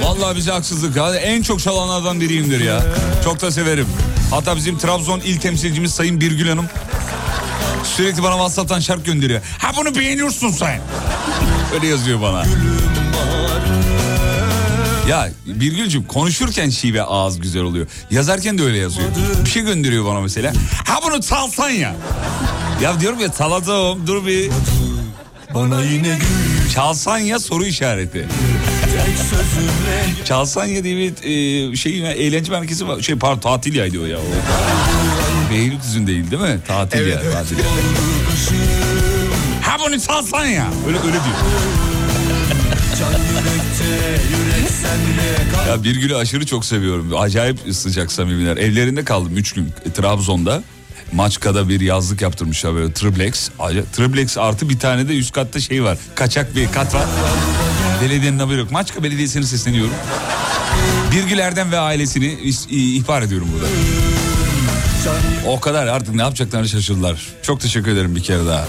Vallahi 0.03 0.35
bize 0.35 0.51
haksızlık 0.51 0.95
ya. 0.95 1.15
En 1.15 1.41
çok 1.41 1.59
çalanlardan 1.59 2.21
biriyimdir 2.21 2.59
ya. 2.59 2.83
Çok 3.23 3.41
da 3.41 3.51
severim. 3.51 3.87
Hatta 4.31 4.55
bizim 4.55 4.77
Trabzon 4.77 5.19
il 5.19 5.39
temsilcimiz 5.39 5.93
Sayın 5.93 6.21
Birgül 6.21 6.49
Hanım 6.49 6.65
sürekli 7.83 8.23
bana 8.23 8.33
WhatsApp'tan 8.33 8.79
şarkı 8.79 9.03
gönderiyor. 9.03 9.41
Ha 9.57 9.71
bunu 9.77 9.95
beğeniyorsun 9.95 10.49
sen. 10.51 10.81
Öyle 11.73 11.87
yazıyor 11.87 12.21
bana. 12.21 12.43
Ya 15.09 15.29
Birgül'cüm 15.45 16.03
konuşurken 16.03 16.69
şive 16.69 17.03
ağız 17.03 17.39
güzel 17.39 17.61
oluyor. 17.61 17.87
Yazarken 18.11 18.57
de 18.57 18.63
öyle 18.63 18.77
yazıyor. 18.77 19.09
Bir 19.45 19.49
şey 19.49 19.61
gönderiyor 19.63 20.05
bana 20.05 20.21
mesela. 20.21 20.53
Ha 20.85 20.99
bunu 21.05 21.21
çalsan 21.21 21.69
ya. 21.69 21.95
Ya 22.81 22.99
diyorum 22.99 23.19
ya 23.19 23.31
çalacağım 23.31 24.07
dur 24.07 24.25
bir. 24.27 24.51
Bana 25.55 25.81
yine 25.81 26.07
gül 26.07 26.69
Çalsan 26.73 27.17
ya 27.17 27.39
soru 27.39 27.65
işareti. 27.65 28.11
tek 29.05 29.17
sözümle 29.17 30.25
Çalsan 30.25 30.65
ya 30.65 30.83
diye 30.83 30.95
bir 30.97 31.13
e, 31.71 31.75
şey 31.75 32.11
eğlence 32.11 32.51
merkezi 32.51 32.87
var. 32.87 33.01
Şey 33.01 33.15
pardon 33.15 33.39
tatil 33.39 33.75
yaydı 33.75 34.01
o 34.01 34.05
ya. 34.05 34.17
O. 34.17 34.21
Beylikdüzü'nde 35.51 36.07
değil 36.07 36.31
değil 36.31 36.41
mi? 36.41 36.59
Tatil 36.67 36.99
Evet, 36.99 37.13
ya. 37.15 37.21
evet. 37.23 37.33
Tatil. 37.33 37.55
Ha 39.61 39.77
bunu 39.85 40.01
çalsan 40.01 40.45
ya. 40.45 40.67
Öyle 40.87 40.97
öyle 40.97 41.11
diyor. 41.11 41.35
Ya 45.67 45.83
bir 45.83 45.95
günü 45.95 46.15
aşırı 46.15 46.45
çok 46.45 46.65
seviyorum. 46.65 47.11
Acayip 47.17 47.59
sıcak 47.71 48.11
samimiler. 48.11 48.57
Evlerinde 48.57 49.03
kaldım 49.03 49.37
3 49.37 49.53
gün 49.53 49.69
Trabzon'da. 49.95 50.63
Maçka'da 51.11 51.69
bir 51.69 51.81
yazlık 51.81 52.21
yaptırmışlar 52.21 52.75
böyle 52.75 52.93
triplex. 52.93 53.49
Triplex 53.93 54.37
artı 54.37 54.69
bir 54.69 54.79
tane 54.79 55.07
de 55.07 55.17
üst 55.17 55.31
katta 55.31 55.59
şey 55.59 55.83
var. 55.83 55.97
Kaçak 56.15 56.55
bir 56.55 56.71
kat 56.71 56.93
var. 56.93 57.05
Belediyenin 58.01 58.39
haberi 58.39 58.59
yok. 58.59 58.71
Maçka 58.71 59.03
Belediyesi'ne 59.03 59.43
sesleniyorum. 59.43 59.93
Birgül 61.11 61.39
Erdem 61.39 61.71
ve 61.71 61.79
ailesini 61.79 62.37
ihbar 62.69 63.21
ediyorum 63.21 63.47
burada. 63.53 63.67
O 65.47 65.59
kadar 65.59 65.87
artık 65.87 66.15
ne 66.15 66.21
yapacaklarını 66.21 66.69
şaşırdılar. 66.69 67.27
Çok 67.41 67.61
teşekkür 67.61 67.91
ederim 67.91 68.15
bir 68.15 68.23
kere 68.23 68.45
daha. 68.45 68.65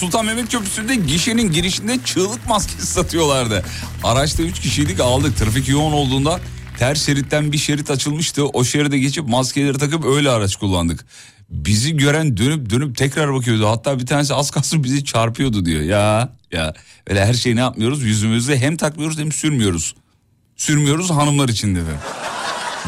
Sultan 0.00 0.26
Mehmet 0.26 0.48
Köprüsü'nde 0.48 0.94
gişenin 0.94 1.52
girişinde 1.52 1.98
çığlık 2.04 2.48
maskesi 2.48 2.86
satıyorlardı. 2.86 3.64
Araçta 4.04 4.42
3 4.42 4.60
kişiydik 4.60 5.00
aldık. 5.00 5.36
Trafik 5.36 5.68
yoğun 5.68 5.92
olduğunda 5.92 6.40
ters 6.78 7.06
şeritten 7.06 7.52
bir 7.52 7.58
şerit 7.58 7.90
açılmıştı. 7.90 8.46
O 8.46 8.64
şeride 8.64 8.98
geçip 8.98 9.28
maskeleri 9.28 9.78
takıp 9.78 10.04
öyle 10.04 10.30
araç 10.30 10.56
kullandık. 10.56 11.06
Bizi 11.50 11.96
gören 11.96 12.36
dönüp 12.36 12.70
dönüp 12.70 12.96
tekrar 12.96 13.34
bakıyordu. 13.34 13.68
Hatta 13.68 13.98
bir 13.98 14.06
tanesi 14.06 14.34
az 14.34 14.50
kalsın 14.50 14.84
bizi 14.84 15.04
çarpıyordu 15.04 15.64
diyor. 15.66 15.82
Ya 15.82 16.32
ya 16.52 16.74
öyle 17.06 17.24
her 17.24 17.34
şeyi 17.34 17.56
ne 17.56 17.60
yapmıyoruz? 17.60 18.02
Yüzümüzde 18.02 18.58
hem 18.58 18.76
takmıyoruz 18.76 19.18
hem 19.18 19.32
sürmüyoruz. 19.32 19.94
Sürmüyoruz 20.56 21.10
hanımlar 21.10 21.48
için 21.48 21.74
dedi. 21.74 21.90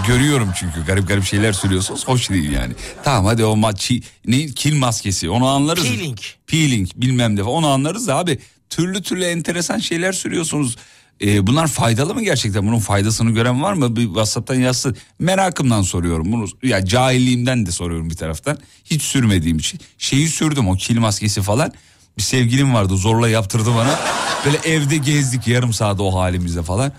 Görüyorum 0.07 0.49
çünkü 0.57 0.85
garip 0.87 1.09
garip 1.09 1.25
şeyler 1.25 1.53
sürüyorsunuz 1.53 2.09
hoş 2.09 2.31
değil 2.31 2.51
yani. 2.53 2.75
Tamam 3.05 3.25
hadi 3.25 3.45
o 3.45 3.57
maçı 3.57 4.01
ne 4.27 4.47
kil 4.47 4.77
maskesi 4.77 5.31
onu 5.31 5.47
anlarız. 5.47 5.85
Peeling. 5.85 6.19
Peeling 6.47 6.89
bilmem 6.97 7.37
ne 7.37 7.43
onu 7.43 7.67
anlarız 7.67 8.09
da 8.09 8.17
abi 8.17 8.39
türlü 8.71 9.03
türlü 9.03 9.25
enteresan 9.25 9.79
şeyler 9.79 10.13
sürüyorsunuz. 10.13 10.77
Ee, 11.23 11.47
bunlar 11.47 11.67
faydalı 11.67 12.15
mı 12.15 12.23
gerçekten? 12.23 12.67
Bunun 12.67 12.79
faydasını 12.79 13.31
gören 13.31 13.63
var 13.63 13.73
mı? 13.73 13.97
Bir 13.97 14.05
WhatsApp'tan 14.05 14.55
yazsın. 14.55 14.97
Merakımdan 15.19 15.83
soruyorum 15.83 16.33
bunu. 16.33 16.47
Ya 16.63 16.85
cahilliğimden 16.85 17.67
de 17.67 17.71
soruyorum 17.71 18.11
bir 18.11 18.17
taraftan. 18.17 18.59
Hiç 18.85 19.03
sürmediğim 19.03 19.59
için. 19.59 19.81
Şeyi 19.99 20.29
sürdüm 20.29 20.69
o 20.69 20.77
kil 20.77 20.99
maskesi 20.99 21.43
falan. 21.43 21.73
Bir 22.17 22.23
sevgilim 22.23 22.75
vardı 22.75 22.97
zorla 22.97 23.29
yaptırdı 23.29 23.75
bana. 23.75 24.01
Böyle 24.45 24.59
evde 24.65 24.97
gezdik 24.97 25.49
yarım 25.49 25.73
saat 25.73 26.01
o 26.01 26.15
halimizde 26.15 26.63
falan. 26.63 26.93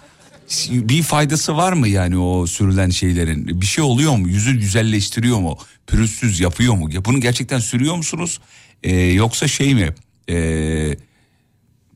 Bir 0.71 1.03
faydası 1.03 1.57
var 1.57 1.73
mı 1.73 1.87
yani 1.87 2.17
o 2.17 2.47
sürülen 2.47 2.89
şeylerin? 2.89 3.61
Bir 3.61 3.65
şey 3.65 3.83
oluyor 3.83 4.15
mu? 4.17 4.29
Yüzü 4.29 4.59
güzelleştiriyor 4.59 5.39
mu? 5.39 5.57
Pürüzsüz 5.87 6.39
yapıyor 6.39 6.73
mu? 6.73 6.89
Ya 6.93 7.05
bunu 7.05 7.19
gerçekten 7.21 7.59
sürüyor 7.59 7.95
musunuz? 7.95 8.39
Ee, 8.83 8.95
yoksa 8.95 9.47
şey 9.47 9.75
mi? 9.75 9.89
Ee, 10.29 10.35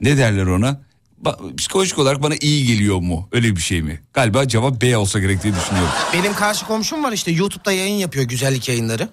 ne 0.02 0.18
derler 0.18 0.46
ona? 0.46 0.82
Ba- 1.26 1.56
psikolojik 1.56 2.00
olarak 2.00 2.24
bana 2.24 2.34
iyi 2.42 2.66
geliyor 2.68 3.00
mu? 3.00 3.30
Öyle 3.32 3.56
bir 3.56 3.62
şey 3.62 3.82
mi? 3.82 4.00
Galiba 4.14 4.48
cevap 4.48 4.82
B 4.82 4.98
olsa 4.98 5.20
gerek 5.20 5.44
diye 5.44 5.54
düşünüyorum. 5.56 5.92
Benim 6.14 6.34
karşı 6.34 6.66
komşum 6.66 7.04
var 7.04 7.12
işte 7.12 7.32
YouTube'da 7.32 7.72
yayın 7.72 7.96
yapıyor 7.96 8.26
güzellik 8.26 8.70
yayınları. 8.70 9.10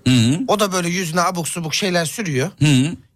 O 0.49 0.61
da 0.61 0.73
böyle 0.73 0.89
yüzüne 0.89 1.21
abuk 1.21 1.49
subuk 1.49 1.75
şeyler 1.75 2.05
sürüyor. 2.05 2.51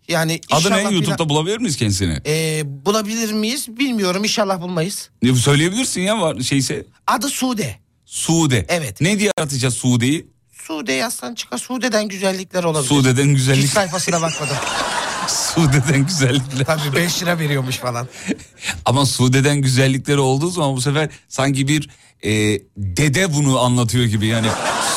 Yani 0.08 0.40
Adı 0.50 0.70
ne? 0.70 0.76
inşallah 0.76 0.92
YouTube'da 0.92 1.22
bina- 1.22 1.28
bulabilir 1.28 1.58
miyiz 1.58 1.76
kendisini? 1.76 2.18
Ee, 2.26 2.62
bulabilir 2.86 3.32
miyiz 3.32 3.68
bilmiyorum 3.78 4.24
inşallah 4.24 4.60
bulmayız. 4.60 5.10
Ne, 5.22 5.34
Söyleyebilirsin 5.34 6.00
ya 6.00 6.20
var 6.20 6.40
şeyse. 6.40 6.86
Adı 7.06 7.28
Sude. 7.28 7.76
Sude. 8.04 8.66
Evet. 8.68 9.00
Ne 9.00 9.18
diye 9.18 9.30
atacağız 9.40 9.74
Sude'yi? 9.74 10.26
Sude 10.52 10.92
yazsan 10.92 11.34
çıkar 11.34 11.58
Sude'den 11.58 12.08
güzellikler 12.08 12.64
olabilir. 12.64 12.88
Sude'den 12.88 13.28
Hiç 13.28 13.36
güzellik. 13.36 13.68
sayfasına 13.68 14.22
bakmadım. 14.22 14.56
Sude'den 15.28 16.06
güzellikler. 16.06 16.64
Tabii 16.66 16.96
5 16.96 17.22
lira 17.22 17.38
veriyormuş 17.38 17.76
falan. 17.76 18.08
Ama 18.84 19.06
Sude'den 19.06 19.56
güzellikleri 19.62 20.18
olduğu 20.20 20.50
zaman 20.50 20.76
bu 20.76 20.80
sefer 20.80 21.08
sanki 21.28 21.68
bir 21.68 21.88
e, 22.24 22.30
dede 22.76 23.34
bunu 23.34 23.58
anlatıyor 23.60 24.04
gibi 24.04 24.26
yani. 24.26 24.46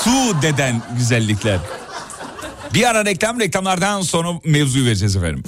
Sude'den 0.03 0.81
güzellikler. 0.97 1.59
Bir 2.73 2.89
ara 2.89 3.05
reklam 3.05 3.39
reklamlardan 3.39 4.01
sonra 4.01 4.27
mevzuyu 4.45 4.85
vereceğiz 4.85 5.15
efendim. 5.15 5.43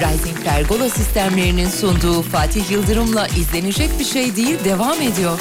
Rising, 0.00 0.38
işte 0.38 0.44
Pergola 0.44 0.88
sistemlerinin 0.90 1.68
sunduğu 1.68 2.22
Fatih 2.22 2.70
Yıldırım'la 2.70 3.26
izlenecek 3.26 3.98
bir 3.98 4.04
şey 4.04 4.36
değil 4.36 4.56
devam 4.64 5.02
ediyor. 5.02 5.38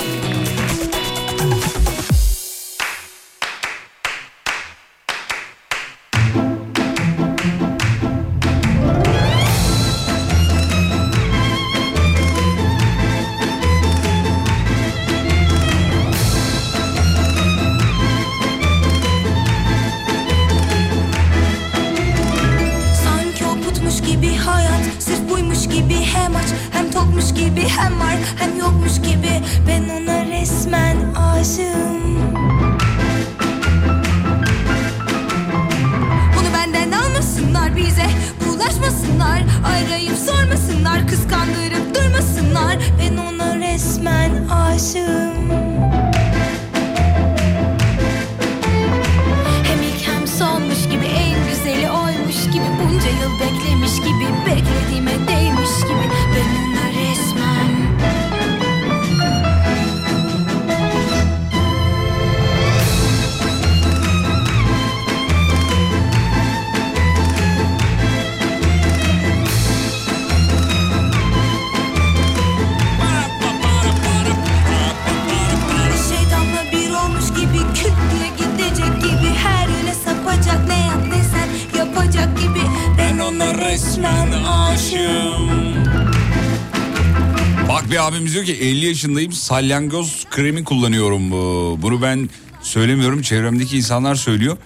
Diyor 88.46 88.58
ki 88.58 88.64
50 88.64 88.86
yaşındayım 88.86 89.32
salyangoz 89.32 90.26
kremi 90.30 90.64
kullanıyorum. 90.64 91.32
bu. 91.32 91.78
Bunu 91.82 92.02
ben 92.02 92.30
söylemiyorum 92.62 93.22
çevremdeki 93.22 93.78
insanlar 93.78 94.16
söylüyor. 94.16 94.58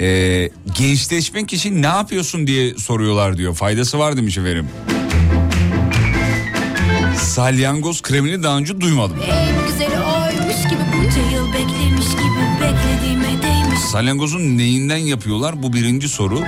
Ee, 0.00 0.50
gençleşmek 0.78 1.52
için 1.52 1.82
ne 1.82 1.86
yapıyorsun 1.86 2.46
diye 2.46 2.74
soruyorlar 2.74 3.36
diyor. 3.36 3.54
Faydası 3.54 3.98
var 3.98 4.16
demiş 4.16 4.38
efendim. 4.38 4.68
Salyangoz 7.16 8.02
kremini 8.02 8.42
daha 8.42 8.58
önce 8.58 8.80
duymadım. 8.80 9.16
En 9.22 9.66
güzeli 9.66 10.00
oymuş 10.00 10.68
gibi 10.70 10.82
bunca 10.96 11.36
yıl 11.36 11.52
beklemiş 11.52 12.10
gibi 12.10 12.40
Beklediğime 12.60 13.42
değmiş 13.42 13.80
Salyangozun 13.80 14.58
neyinden 14.58 14.96
yapıyorlar? 14.96 15.62
Bu 15.62 15.72
birinci 15.72 16.08
soru. 16.08 16.40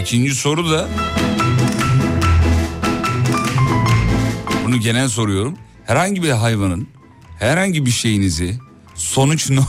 İkinci 0.00 0.34
soru 0.34 0.70
da 0.70 0.88
bunu 4.72 4.80
genel 4.80 5.08
soruyorum. 5.08 5.58
Herhangi 5.86 6.22
bir 6.22 6.30
hayvanın 6.30 6.88
herhangi 7.38 7.86
bir 7.86 7.90
şeyinizi 7.90 8.58
sonuç 8.94 9.50
no 9.50 9.62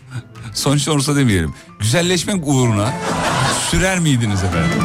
sonuç 0.54 0.88
olursa 0.88 1.16
demeyelim. 1.16 1.54
Güzelleşmek 1.80 2.46
uğruna 2.46 2.92
sürer 3.70 3.98
miydiniz 3.98 4.42
efendim? 4.44 4.82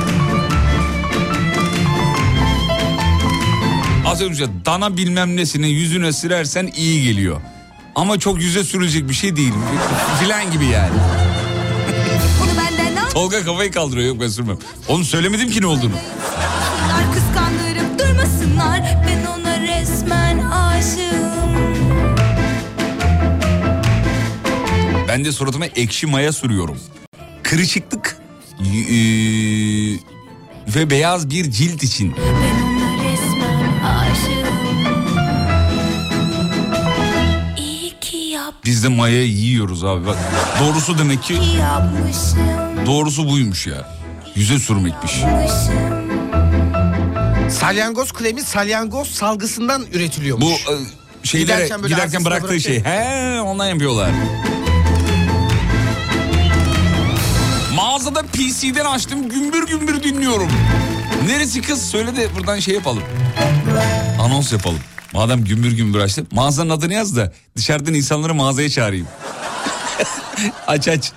Az 4.05 4.21
önce 4.21 4.45
dana 4.65 4.97
bilmem 4.97 5.37
nesini 5.37 5.69
yüzüne 5.69 6.13
sürersen 6.13 6.69
iyi 6.75 7.03
geliyor. 7.03 7.41
Ama 7.95 8.19
çok 8.19 8.41
yüze 8.41 8.63
sürülecek 8.63 9.09
bir 9.09 9.13
şey 9.13 9.35
değil. 9.35 9.53
Filan 10.19 10.51
gibi 10.51 10.65
yani. 10.65 10.95
Tolga 13.13 13.45
kafayı 13.45 13.71
kaldırıyor 13.71 14.07
yok 14.07 14.21
ben 14.21 14.27
sürmem. 14.27 14.57
Onu 14.87 15.05
söylemedim 15.05 15.51
ki 15.51 15.61
ne 15.61 15.65
olduğunu. 15.65 15.95
Kıskandırıp 17.13 17.99
durmasınlar 17.99 19.06
Ben 25.17 25.25
de 25.25 25.31
suratıma 25.31 25.65
ekşi 25.65 26.07
maya 26.07 26.33
sürüyorum. 26.33 26.79
Kırışıklık 27.43 28.17
eee, 28.59 29.99
ve 30.75 30.89
beyaz 30.89 31.29
bir 31.29 31.51
cilt 31.51 31.83
için. 31.83 32.15
Biz 38.65 38.83
de 38.83 38.87
mayayı 38.87 39.27
yiyoruz 39.27 39.83
abi 39.83 40.05
bak. 40.05 40.17
Doğrusu 40.61 40.97
demek 40.97 41.23
ki 41.23 41.39
doğrusu 42.85 43.29
buymuş 43.29 43.67
ya. 43.67 43.89
Yüze 44.35 44.59
sürmekmiş. 44.59 45.11
Salyangoz 47.51 48.13
kremi 48.13 48.41
salyangoz 48.41 49.07
salgısından 49.07 49.81
Bu 49.93 49.97
üretiliyormuş. 49.97 50.47
e, 50.51 50.73
şeylere 51.23 51.53
Giderken 51.55 51.83
böyle 51.83 51.93
giderken 51.93 52.25
bıraktığı 52.25 52.59
şey. 52.61 52.83
bırakıyor. 52.83 52.95
He 53.35 53.41
ondan 53.41 53.67
yapıyorlar. 53.67 54.11
Mağazada 57.97 58.23
PC'den 58.23 58.85
açtım 58.85 59.29
gümbür 59.29 59.67
gümbür 59.67 60.03
dinliyorum. 60.03 60.51
Neresi 61.25 61.61
kız 61.61 61.89
söyle 61.89 62.15
de 62.15 62.35
buradan 62.35 62.59
şey 62.59 62.75
yapalım. 62.75 63.03
Anons 64.19 64.53
yapalım. 64.53 64.79
Madem 65.13 65.43
gümbür 65.43 65.71
gümbür 65.71 65.99
açtım. 65.99 66.27
Mağazanın 66.31 66.69
adını 66.69 66.93
yaz 66.93 67.15
da 67.15 67.33
dışarıdan 67.55 67.93
insanları 67.93 68.33
mağazaya 68.33 68.69
çağırayım. 68.69 69.07
aç 70.67 70.87
aç. 70.87 71.11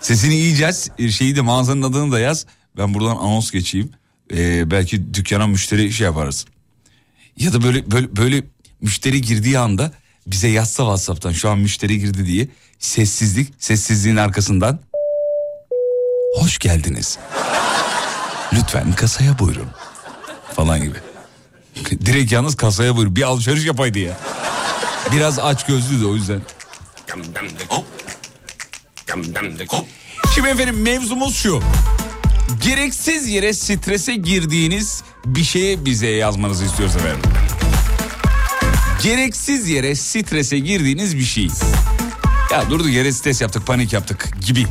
Sesini 0.00 0.34
iyice 0.34 0.66
aç. 0.66 0.76
Şeyi 1.10 1.36
de 1.36 1.40
mağazanın 1.40 1.82
adını 1.82 2.12
da 2.12 2.20
yaz. 2.20 2.46
Ben 2.76 2.94
buradan 2.94 3.16
anons 3.16 3.50
geçeyim. 3.50 3.90
Ee, 4.32 4.70
belki 4.70 5.14
dükkana 5.14 5.46
müşteri 5.46 5.92
şey 5.92 6.04
yaparız. 6.04 6.46
Ya 7.38 7.52
da 7.52 7.62
böyle 7.62 7.90
böyle 7.90 8.16
böyle 8.16 8.42
müşteri 8.80 9.20
girdiği 9.20 9.58
anda 9.58 9.92
bize 10.26 10.48
yazsa 10.48 10.82
WhatsApp'tan 10.82 11.32
şu 11.32 11.50
an 11.50 11.58
müşteri 11.58 11.98
girdi 11.98 12.26
diye 12.26 12.48
sessizlik 12.78 13.54
sessizliğin 13.58 14.16
arkasından 14.16 14.80
hoş 16.34 16.58
geldiniz. 16.58 17.18
Lütfen 18.52 18.92
kasaya 18.92 19.38
buyurun 19.38 19.68
falan 20.56 20.82
gibi. 20.82 20.98
Direkt 22.04 22.32
yalnız 22.32 22.56
kasaya 22.56 22.96
buyur. 22.96 23.16
Bir 23.16 23.22
alışveriş 23.22 23.64
yapaydı 23.64 23.98
ya. 23.98 24.18
Biraz 25.12 25.38
aç 25.38 25.66
gözlü 25.66 26.00
de 26.02 26.06
o 26.06 26.14
yüzden. 26.14 26.40
Şimdi 30.34 30.48
efendim 30.48 30.82
mevzumuz 30.82 31.36
şu. 31.36 31.62
Gereksiz 32.62 33.28
yere 33.28 33.52
strese 33.54 34.14
girdiğiniz 34.14 35.02
bir 35.24 35.44
şeye 35.44 35.84
bize 35.84 36.06
yazmanızı 36.06 36.64
istiyoruz 36.64 36.96
efendim. 36.96 37.20
Gereksiz 39.02 39.68
yere 39.68 39.94
strese 39.94 40.58
girdiğiniz 40.58 41.16
bir 41.16 41.24
şey. 41.24 41.48
Ya 42.52 42.70
durduk 42.70 42.88
yere 42.92 43.12
stres 43.12 43.40
yaptık, 43.40 43.66
panik 43.66 43.92
yaptık 43.92 44.28
gibi. 44.46 44.66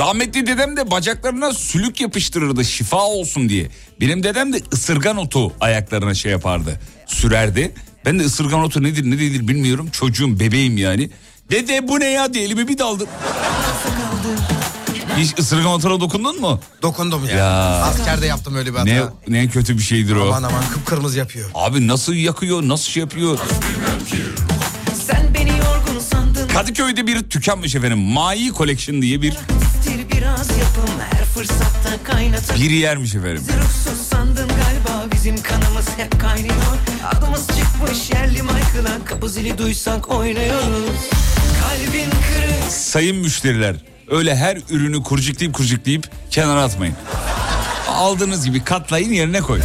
Rahmetli 0.00 0.46
dedem 0.46 0.76
de 0.76 0.90
bacaklarına 0.90 1.52
sülük 1.52 2.00
yapıştırırdı 2.00 2.64
şifa 2.64 2.96
olsun 2.96 3.48
diye. 3.48 3.68
Benim 4.00 4.22
dedem 4.22 4.52
de 4.52 4.60
ısırgan 4.72 5.16
otu 5.16 5.52
ayaklarına 5.60 6.14
şey 6.14 6.32
yapardı, 6.32 6.80
sürerdi. 7.06 7.74
Ben 8.04 8.18
de 8.18 8.22
ısırgan 8.22 8.60
otu 8.60 8.82
nedir 8.82 9.10
ne 9.10 9.18
değildir 9.18 9.48
bilmiyorum. 9.48 9.88
Çocuğum 9.92 10.40
bebeğim 10.40 10.76
yani. 10.76 11.10
Dede 11.50 11.88
bu 11.88 12.00
ne 12.00 12.10
ya 12.10 12.34
diye 12.34 12.44
elimi 12.44 12.68
bir 12.68 12.78
daldım. 12.78 13.08
Hiç 15.16 15.38
ısırgan 15.38 15.72
otuna 15.72 16.00
dokundun 16.00 16.40
mu? 16.40 16.60
Dokundum 16.82 17.26
ya. 17.26 17.36
Ya. 17.36 17.82
Askerde 17.82 18.26
yaptım 18.26 18.54
öyle 18.54 18.72
bir 18.72 18.78
hata. 18.78 19.12
Ne 19.28 19.42
ne 19.42 19.48
kötü 19.48 19.78
bir 19.78 19.82
şeydir 19.82 20.16
o. 20.16 20.26
Aman 20.26 20.42
aman 20.42 20.64
kıpkırmızı 20.72 21.18
yapıyor. 21.18 21.50
Abi 21.54 21.88
nasıl 21.88 22.14
yakıyor, 22.14 22.68
nasıl 22.68 22.90
şey 22.90 23.00
yapıyor? 23.00 23.38
Kadıköy'de 26.52 27.06
bir 27.06 27.22
tükenmiş 27.22 27.74
efendim. 27.74 27.98
Mai 27.98 28.52
Collection 28.56 29.02
diye 29.02 29.22
bir 29.22 29.36
bir 32.60 32.70
yermiş 32.70 33.14
efendim. 33.14 33.42
Bizim 35.12 35.42
kanımız 35.42 35.88
hep 35.96 36.20
kaynıyor 36.20 36.54
Adımız 37.04 37.46
çıkmış 37.46 38.10
yerli 38.10 38.42
Michael'a 38.42 39.04
Kapı 39.04 39.28
zili 39.28 39.58
duysak 39.58 40.10
oynuyoruz 40.10 41.00
Kalbin 41.60 42.10
kırık 42.10 42.72
Sayın 42.72 43.16
müşteriler 43.16 43.76
öyle 44.10 44.36
her 44.36 44.58
ürünü 44.70 45.02
kurcuklayıp 45.02 45.54
kurcuklayıp 45.54 46.10
kenara 46.30 46.62
atmayın. 46.62 46.94
Aldığınız 47.88 48.44
gibi 48.44 48.64
katlayın 48.64 49.12
yerine 49.12 49.40
koyun. 49.40 49.64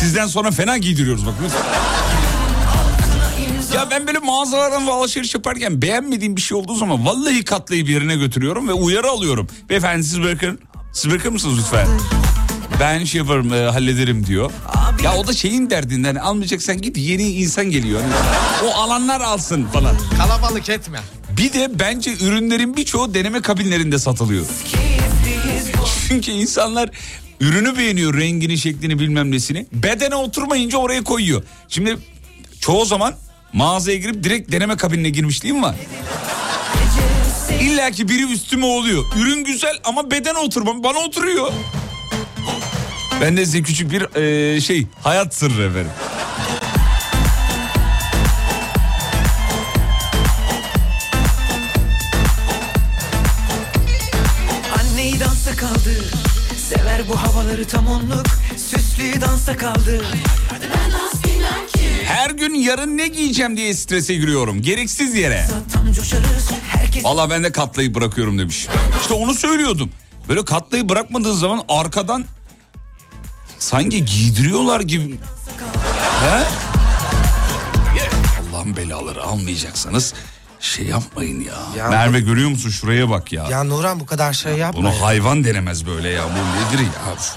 Sizden 0.00 0.26
sonra 0.26 0.50
fena 0.50 0.78
giydiriyoruz 0.78 1.26
bak 1.26 1.34
lütfen. 1.44 1.81
Ya 3.74 3.90
ben 3.90 4.06
böyle 4.06 4.18
mağazalardan 4.18 4.86
ve 4.86 4.90
alışveriş 4.90 5.34
yaparken 5.34 5.82
beğenmediğim 5.82 6.36
bir 6.36 6.40
şey 6.40 6.56
olduğu 6.58 6.74
zaman 6.74 7.06
vallahi 7.06 7.44
katlayıp 7.44 7.88
yerine 7.88 8.16
götürüyorum 8.16 8.68
ve 8.68 8.72
uyarı 8.72 9.08
alıyorum. 9.08 9.48
Beyefendi 9.68 10.04
siz 10.04 10.22
bırakın. 10.22 10.58
Siz 10.92 11.10
bırakır 11.10 11.28
mısınız 11.30 11.58
lütfen? 11.58 11.88
Ben 12.80 13.04
şey 13.04 13.18
yaparım 13.18 13.52
e, 13.52 13.56
hallederim 13.56 14.26
diyor. 14.26 14.50
Ya 15.04 15.16
o 15.16 15.26
da 15.26 15.32
şeyin 15.32 15.70
derdinden 15.70 16.14
almayacaksan 16.14 16.80
git 16.80 16.96
yeni 16.96 17.22
insan 17.30 17.70
geliyor. 17.70 18.00
Hani 18.02 18.12
o 18.70 18.74
alanlar 18.74 19.20
alsın 19.20 19.64
falan. 19.64 19.96
Kalabalık 20.18 20.68
etme. 20.68 20.98
Bir 21.36 21.52
de 21.52 21.70
bence 21.78 22.12
ürünlerin 22.20 22.76
birçoğu 22.76 23.14
deneme 23.14 23.40
kabinlerinde 23.42 23.98
satılıyor. 23.98 24.46
Çünkü 26.08 26.30
insanlar 26.30 26.90
ürünü 27.40 27.78
beğeniyor 27.78 28.14
rengini 28.18 28.58
şeklini 28.58 28.98
bilmem 28.98 29.30
nesini. 29.30 29.66
Bedene 29.72 30.14
oturmayınca 30.14 30.78
oraya 30.78 31.04
koyuyor. 31.04 31.42
Şimdi 31.68 31.98
çoğu 32.60 32.84
zaman 32.84 33.14
mağazaya 33.52 33.96
girip 33.98 34.24
direkt 34.24 34.52
deneme 34.52 34.76
kabinine 34.76 35.10
girmişliğim 35.10 35.62
var. 35.62 35.74
İlla 37.60 37.90
ki 37.90 38.08
biri 38.08 38.32
üstüme 38.32 38.66
oluyor. 38.66 39.04
Ürün 39.16 39.44
güzel 39.44 39.78
ama 39.84 40.10
bedene 40.10 40.38
oturmam 40.38 40.82
bana 40.84 40.98
oturuyor. 40.98 41.52
Ben 43.20 43.36
de 43.36 43.44
size 43.46 43.62
küçük 43.62 43.90
bir 43.92 44.06
eee, 44.54 44.60
şey 44.60 44.86
hayat 45.02 45.34
sırrı 45.34 45.62
efendim. 45.62 45.92
Anneyi 54.80 55.20
dansa 55.20 55.56
kaldı 55.56 55.94
Sever 56.68 57.08
bu 57.08 57.16
havaları 57.22 57.64
tam 57.68 57.86
onluk 57.86 58.26
Süslüyü 58.56 59.20
dansa 59.20 59.56
kaldı 59.56 60.04
Her 62.04 62.30
gün 62.30 62.54
yarın 62.54 62.98
ne 62.98 63.08
giyeceğim 63.08 63.56
diye 63.56 63.74
strese 63.74 64.14
giriyorum. 64.14 64.62
Gereksiz 64.62 65.14
yere. 65.14 65.46
Valla 67.02 67.30
ben 67.30 67.44
de 67.44 67.52
katlayıp 67.52 67.94
bırakıyorum 67.94 68.38
demiş. 68.38 68.68
İşte 69.00 69.14
onu 69.14 69.34
söylüyordum. 69.34 69.90
Böyle 70.28 70.44
katlayıp 70.44 70.88
bırakmadığın 70.88 71.32
zaman 71.34 71.64
arkadan 71.68 72.24
sanki 73.58 74.04
giydiriyorlar 74.04 74.80
gibi. 74.80 75.18
He? 76.22 76.44
Allah'ın 78.50 78.76
belaları 78.76 79.22
almayacaksanız 79.22 80.14
şey 80.62 80.86
yapmayın 80.86 81.40
ya. 81.40 81.54
Ya 81.76 81.88
Merve 81.88 82.20
görüyor 82.20 82.50
musun 82.50 82.70
şuraya 82.70 83.10
bak 83.10 83.32
ya. 83.32 83.46
Ya 83.50 83.64
Nurhan 83.64 84.00
bu 84.00 84.06
kadar 84.06 84.32
şey 84.32 84.52
yapma. 84.56 84.80
Bunu 84.80 84.88
ya. 84.88 85.00
hayvan 85.02 85.44
denemez 85.44 85.86
böyle 85.86 86.08
ya. 86.08 86.24
Bu 86.24 86.30
nedir 86.74 86.84
ya? 86.84 86.92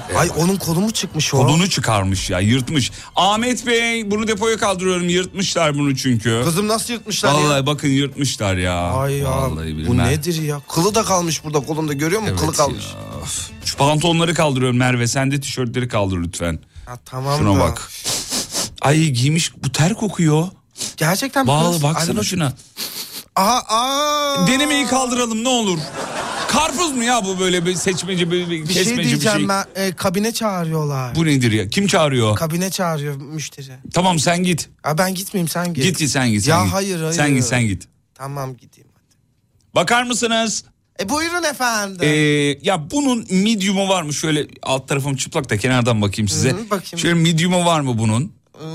Şuraya 0.08 0.20
Ay 0.20 0.30
bak. 0.30 0.38
onun 0.38 0.56
kolu 0.56 0.80
mu 0.82 0.92
çıkmış 0.92 1.34
o? 1.34 1.38
Kolunu 1.38 1.70
çıkarmış 1.70 2.30
ya 2.30 2.40
yırtmış. 2.40 2.92
Ahmet 3.16 3.68
Bey 3.68 4.12
bunu 4.12 4.28
depoya 4.28 4.58
kaldırıyorum 4.58 5.10
yırtmışlar 5.10 5.76
bunu 5.78 5.96
çünkü. 5.96 6.42
Kızım 6.44 6.68
nasıl 6.68 6.94
yırtmışlar 6.94 7.34
Vallahi 7.34 7.58
ya? 7.58 7.66
bakın 7.66 7.88
yırtmışlar 7.88 8.56
ya. 8.56 8.80
Ay 8.82 9.14
ya 9.14 9.32
Vallahi 9.32 9.74
bu 9.74 9.78
bilmem. 9.78 10.08
nedir 10.08 10.42
ya? 10.42 10.62
Kılı 10.70 10.96
da 10.96 11.04
kalmış 11.04 11.44
burada 11.44 11.60
kolunda 11.60 11.94
görüyor 11.94 12.22
musun? 12.22 12.36
Kılı 12.38 12.46
Evet 12.48 12.58
kalmış. 12.58 12.84
ya. 12.86 13.26
Şu 13.66 13.78
pantolonları 13.78 14.34
kaldırıyorum 14.34 14.78
Merve. 14.78 15.08
Sen 15.08 15.32
de 15.32 15.40
tişörtleri 15.42 15.88
kaldır 15.88 16.18
lütfen. 16.18 16.60
Ya 16.88 16.98
tamam 17.06 17.38
Şuna 17.40 17.56
da. 17.56 17.60
bak. 17.60 17.92
Ay 18.82 19.06
giymiş 19.10 19.52
bu 19.64 19.72
ter 19.72 19.94
kokuyor. 19.94 20.48
Gerçekten 20.98 21.48
Bağlı 21.48 21.84
baksana 21.84 22.20
Ay, 22.20 22.26
şuna. 22.26 22.54
Aha 23.36 23.64
aa. 23.68 24.48
Denemeyi 24.48 24.86
kaldıralım 24.86 25.44
ne 25.44 25.50
olur. 25.50 25.80
Karpuz 26.48 26.92
mu 26.92 27.04
ya 27.04 27.26
bu 27.26 27.40
böyle 27.40 27.66
bir 27.66 27.76
seçmece 27.76 28.32
böyle 28.32 28.50
bir 28.50 28.62
Bir 28.68 28.74
şey 28.74 28.84
kesmece 28.84 29.02
bir 29.02 29.06
diyeceğim 29.10 29.38
şey. 29.38 29.48
ben. 29.50 29.66
e, 29.76 29.92
kabine 29.96 30.32
çağırıyorlar. 30.32 31.16
Bu 31.16 31.26
nedir 31.26 31.52
ya? 31.52 31.68
Kim 31.70 31.88
çağırıyor? 31.88 32.36
Kabine 32.36 32.70
çağırıyor 32.72 33.16
müşteri. 33.16 33.72
tamam 33.94 34.20
sen 34.20 34.44
git. 34.44 34.70
Ya 34.86 34.98
ben 34.98 35.16
gitmeyeyim 35.16 35.48
sen 35.48 35.74
git. 35.74 35.84
Git 35.84 36.00
git 36.00 36.10
sen 36.10 36.30
git. 36.32 36.44
Sen 36.44 36.52
Ya 36.58 36.64
git. 36.64 36.74
hayır, 36.74 37.00
hayır. 37.02 37.14
Sen 37.14 37.36
git 37.36 37.44
sen 37.44 37.64
git. 37.68 37.88
Tamam 38.14 38.58
gideyim. 38.58 38.90
Bakar 39.76 40.04
mısınız? 40.04 40.64
E 41.00 41.10
buyurun 41.10 41.44
efendim. 41.44 41.98
Ee, 42.02 42.08
ya 42.62 42.92
bunun 42.92 43.26
medium'u 43.32 43.90
var 43.90 44.04
mı? 44.04 44.14
Şöyle 44.14 44.48
alt 44.64 44.88
tarafım 44.88 45.16
çıplak 45.16 45.50
da 45.50 45.58
kenardan 45.58 46.02
bakayım 46.02 46.28
size. 46.30 46.50
Hı, 46.50 46.70
bakayım. 46.70 46.98
Şöyle 47.00 47.14
medium'u 47.14 47.66
var 47.66 47.80
mı 47.80 47.98
bunun? 47.98 48.32
Ee, 48.62 48.66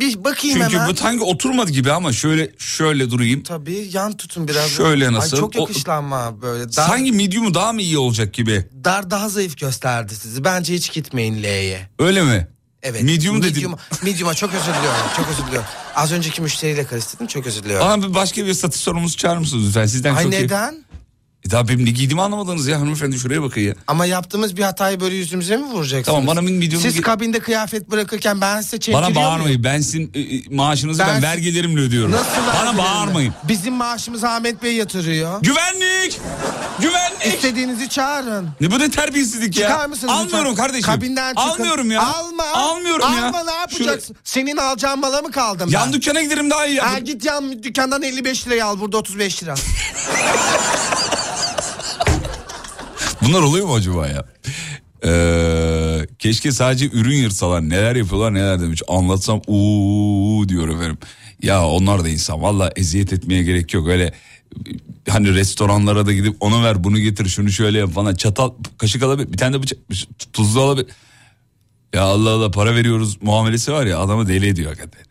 bir 0.00 0.24
bakayım 0.24 0.58
Çünkü 0.62 0.76
hemen. 0.76 0.88
bu 0.90 0.96
sanki 0.96 1.22
oturmadı 1.24 1.70
gibi 1.70 1.92
ama 1.92 2.12
şöyle 2.12 2.50
şöyle 2.58 3.10
durayım. 3.10 3.42
Tabii 3.42 3.88
yan 3.92 4.16
tutun 4.16 4.48
biraz. 4.48 4.70
Şöyle 4.70 5.12
nasıl? 5.12 5.36
Ay 5.36 5.40
çok 5.40 5.56
O- 5.56 5.60
yakıştı 5.60 5.92
ama 5.92 6.42
böyle. 6.42 6.64
Dar, 6.64 6.72
Sanki 6.88 7.12
medium'u 7.12 7.54
daha 7.54 7.72
mı 7.72 7.82
iyi 7.82 7.98
olacak 7.98 8.34
gibi? 8.34 8.66
dar 8.84 9.10
daha 9.10 9.28
zayıf 9.28 9.58
gösterdi 9.58 10.14
sizi. 10.14 10.44
Bence 10.44 10.74
hiç 10.74 10.92
gitmeyin 10.92 11.42
L'ye. 11.42 11.88
Öyle 11.98 12.22
mi? 12.22 12.48
Evet. 12.82 13.02
Medium 13.02 13.42
dedin. 13.42 13.54
Medium, 13.54 13.74
medium'a 14.04 14.34
çok 14.34 14.54
özür 14.54 14.66
diliyorum. 14.74 15.00
Çok 15.16 15.26
özür 15.32 15.46
diliyorum. 15.46 15.68
Az 15.96 16.12
önceki 16.12 16.42
müşteriyle 16.42 16.84
karıştırdım. 16.84 17.26
Çok 17.26 17.46
özür 17.46 17.62
diliyorum. 17.62 17.86
Ama 17.86 18.08
bir 18.08 18.14
başka 18.14 18.46
bir 18.46 18.54
satış 18.54 18.80
sorumuzu 18.80 19.16
çağırır 19.16 19.38
mısınız 19.38 19.66
lütfen? 19.66 19.86
Sizden 19.86 20.14
Ay 20.14 20.24
çok 20.24 20.32
iyi. 20.32 20.36
Neden? 21.48 21.56
E 21.56 21.58
daha 21.58 21.68
benim 21.68 21.86
ne 21.86 21.90
giydiğimi 21.90 22.22
anlamadınız 22.22 22.66
ya 22.68 22.80
hanımefendi 22.80 23.18
şuraya 23.18 23.42
bakın 23.42 23.60
ya. 23.60 23.74
Ama 23.86 24.06
yaptığımız 24.06 24.56
bir 24.56 24.62
hatayı 24.62 25.00
böyle 25.00 25.14
yüzümüze 25.16 25.56
mi 25.56 25.64
vuracaksınız? 25.64 26.06
Tamam, 26.06 26.26
bana 26.26 26.46
bir 26.46 26.52
medium'u 26.52 26.82
Siz 26.82 27.00
kabinde 27.00 27.38
kıyafet 27.40 27.90
bırakırken 27.90 28.40
ben 28.40 28.60
size 28.60 28.78
çemkiriyor 28.80 29.02
Bana 29.02 29.10
muyum? 29.10 29.30
bağırmayın. 29.30 29.64
Ben 29.64 29.80
sizin 29.80 30.10
e, 30.14 30.20
e, 30.20 30.42
maaşınızı 30.50 30.98
ben, 31.02 31.08
Ben- 31.08 31.22
vergilerimle 31.22 31.80
ödüyorum. 31.80 32.12
Nasıl 32.12 32.24
Bana 32.46 32.46
vergilerimle? 32.54 32.78
bağırmayın. 32.82 33.34
Bizim 33.48 33.74
maaşımızı 33.74 34.28
Ahmet 34.28 34.62
Bey 34.62 34.74
yatırıyor. 34.74 35.42
Güvenlik! 35.42 36.20
Güvenlik! 36.80 37.34
İstediğinizi 37.34 37.88
çağırın. 37.88 38.48
Ne 38.60 38.70
bu 38.70 38.78
ne 38.78 38.90
terbiyesizlik 38.90 39.56
ya? 39.58 39.68
Çıkar 39.68 39.86
mısınız 39.86 40.12
Almıyorum 40.12 40.50
lütfen? 40.50 40.66
kardeşim. 40.66 40.86
Kabinden 40.86 41.28
çıkın. 41.34 41.50
Almıyorum 41.50 41.90
ya. 41.90 42.02
Alma. 42.06 42.44
Almıyorum 42.54 43.06
ya. 43.16 43.26
Alma 43.26 43.44
ne 43.44 43.50
yapacaksın? 43.54 44.16
Senin 44.24 44.56
alacağın 44.56 45.00
mala 45.00 45.22
mı 45.22 45.30
kaldım 45.30 45.70
Yan 45.72 45.86
ben? 45.86 45.92
dükkana 45.92 46.22
giderim 46.22 46.50
daha 46.50 46.66
iyi. 46.66 46.76
ya. 46.76 46.92
Ha, 46.92 46.98
git 46.98 47.24
yan 47.24 47.62
dükkandan 47.62 48.02
55 48.02 48.46
liraya 48.46 48.64
al 48.66 48.80
burada 48.80 48.96
35 48.96 49.42
lira. 49.42 49.54
Bunlar 53.28 53.42
oluyor 53.42 53.66
mu 53.66 53.74
acaba 53.74 54.08
ya? 54.08 54.24
Ee, 55.04 56.06
keşke 56.18 56.52
sadece 56.52 56.90
ürün 56.90 57.16
yırtsalar 57.16 57.68
neler 57.68 57.96
yapıyorlar 57.96 58.34
neler 58.34 58.60
demiş 58.60 58.82
anlatsam 58.88 59.42
uuu 59.46 60.48
diyor 60.48 60.68
efendim. 60.68 60.98
Ya 61.42 61.66
onlar 61.66 62.04
da 62.04 62.08
insan 62.08 62.42
valla 62.42 62.72
eziyet 62.76 63.12
etmeye 63.12 63.42
gerek 63.42 63.74
yok 63.74 63.88
öyle 63.88 64.12
hani 65.08 65.34
restoranlara 65.34 66.06
da 66.06 66.12
gidip 66.12 66.36
onu 66.40 66.64
ver 66.64 66.84
bunu 66.84 66.98
getir 66.98 67.28
şunu 67.28 67.50
şöyle 67.50 67.78
yap 67.78 67.90
falan 67.90 68.14
çatal 68.14 68.50
kaşık 68.78 69.02
alabilir 69.02 69.32
bir 69.32 69.38
tane 69.38 69.56
de 69.56 69.62
bıçak 69.62 69.78
tuzlu 70.32 70.60
alabilir. 70.60 70.88
Ya 71.94 72.02
Allah 72.02 72.30
Allah 72.30 72.50
para 72.50 72.74
veriyoruz 72.74 73.22
muamelesi 73.22 73.72
var 73.72 73.86
ya 73.86 73.98
adamı 73.98 74.28
deli 74.28 74.46
ediyor 74.46 74.70
hakikaten. 74.70 75.07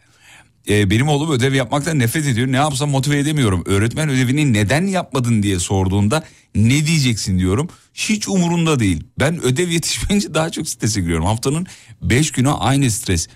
Ee, 0.69 0.89
benim 0.89 1.07
oğlum 1.07 1.31
ödev 1.31 1.53
yapmaktan 1.53 1.99
nefret 1.99 2.25
ediyor. 2.25 2.47
Ne 2.47 2.55
yapsam 2.55 2.89
motive 2.89 3.19
edemiyorum. 3.19 3.63
Öğretmen 3.65 4.09
ödevini 4.09 4.53
neden 4.53 4.87
yapmadın 4.87 5.43
diye 5.43 5.59
sorduğunda 5.59 6.23
ne 6.55 6.85
diyeceksin 6.85 7.39
diyorum. 7.39 7.69
Hiç 7.93 8.27
umurunda 8.27 8.79
değil. 8.79 9.03
Ben 9.19 9.43
ödev 9.43 9.69
yetişmeyince 9.77 10.33
daha 10.33 10.49
çok 10.49 10.69
strese 10.69 11.01
giriyorum. 11.01 11.25
Haftanın 11.25 11.67
5 12.01 12.31
günü 12.31 12.49
aynı 12.49 12.91
stres. 12.91 13.27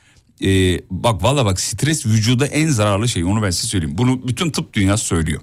Ee, 0.43 0.81
bak 0.91 1.23
valla 1.23 1.45
bak 1.45 1.59
stres 1.59 2.05
vücuda 2.05 2.45
en 2.45 2.67
zararlı 2.67 3.09
şey 3.09 3.23
onu 3.23 3.41
ben 3.41 3.49
size 3.49 3.67
söyleyeyim. 3.67 3.97
Bunu 3.97 4.27
bütün 4.27 4.51
tıp 4.51 4.73
dünyası 4.73 5.05
söylüyor. 5.05 5.41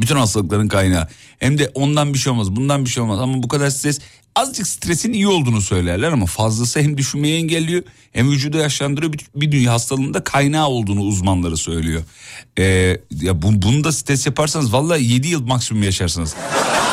Bütün 0.00 0.16
hastalıkların 0.16 0.68
kaynağı. 0.68 1.08
Hem 1.38 1.58
de 1.58 1.70
ondan 1.74 2.14
bir 2.14 2.18
şey 2.18 2.32
olmaz, 2.32 2.56
bundan 2.56 2.84
bir 2.84 2.90
şey 2.90 3.02
olmaz. 3.02 3.18
Ama 3.20 3.42
bu 3.42 3.48
kadar 3.48 3.70
stres, 3.70 4.00
azıcık 4.36 4.66
stresin 4.66 5.12
iyi 5.12 5.28
olduğunu 5.28 5.60
söylerler 5.60 6.12
ama 6.12 6.26
fazlası 6.26 6.80
hem 6.80 6.98
düşünmeyi 6.98 7.42
engelliyor 7.42 7.82
hem 8.12 8.30
vücudu 8.30 8.56
yaşlandırıyor. 8.56 9.12
Bir, 9.12 9.20
bir 9.34 9.52
dünya 9.52 9.72
hastalığında 9.72 10.24
kaynağı 10.24 10.68
olduğunu 10.68 11.00
uzmanları 11.00 11.56
söylüyor. 11.56 12.02
Ee, 12.58 12.64
ya 13.22 13.42
bu, 13.42 13.62
bunu 13.62 13.84
da 13.84 13.92
stres 13.92 14.26
yaparsanız 14.26 14.72
vallahi 14.72 15.12
7 15.12 15.28
yıl 15.28 15.46
maksimum 15.46 15.82
yaşarsınız. 15.82 16.34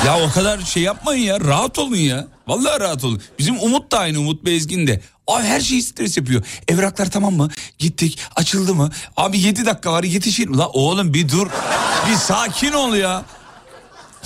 Ya 0.05 0.19
o 0.19 0.31
kadar 0.31 0.59
şey 0.59 0.83
yapmayın 0.83 1.23
ya, 1.23 1.39
rahat 1.39 1.79
olun 1.79 1.95
ya. 1.95 2.27
Vallahi 2.47 2.79
rahat 2.79 3.03
olun. 3.03 3.21
Bizim 3.39 3.59
Umut 3.59 3.91
da 3.91 3.99
aynı 3.99 4.19
Umut 4.19 4.45
Bezgin 4.45 4.87
de. 4.87 5.01
Ay 5.27 5.43
her 5.43 5.59
şeyi 5.59 5.81
stres 5.81 6.17
yapıyor. 6.17 6.43
Evraklar 6.67 7.11
tamam 7.11 7.33
mı? 7.33 7.49
Gittik. 7.77 8.19
Açıldı 8.35 8.75
mı? 8.75 8.89
Abi 9.17 9.39
7 9.39 9.65
dakika 9.65 9.91
var 9.91 10.03
yetişir 10.03 10.47
mi? 10.47 10.57
La 10.57 10.67
oğlum 10.69 11.13
bir 11.13 11.29
dur. 11.29 11.47
Bir 12.09 12.15
sakin 12.15 12.71
ol 12.71 12.95
ya. 12.95 13.25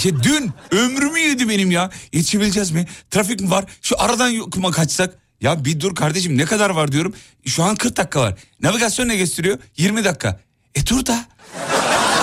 Ya 0.04 0.24
dün 0.24 0.52
ömrümü 0.72 1.20
yedi 1.20 1.50
benim 1.50 1.72
ya. 1.72 1.90
Yetişebileceğiz 2.14 2.72
mi? 2.72 2.88
Trafik 3.12 3.40
mi 3.42 3.52
var? 3.52 3.66
Şu 3.82 4.02
aradan 4.02 4.30
yok 4.30 4.58
mu 4.58 4.72
kaçsak? 4.72 5.18
Ya 5.42 5.66
bir 5.66 5.80
dur 5.80 5.96
kardeşim 5.96 6.38
ne 6.38 6.46
kadar 6.46 6.70
var 6.70 6.92
diyorum. 6.92 7.14
Şu 7.46 7.64
an 7.64 7.76
40 7.76 7.98
dakika 7.98 8.22
var. 8.22 8.34
Navigasyon 8.62 9.08
ne 9.08 9.16
gösteriyor? 9.16 9.60
20 9.78 10.04
dakika. 10.04 10.40
E 10.76 10.86
dur 10.88 11.06
da. 11.06 11.26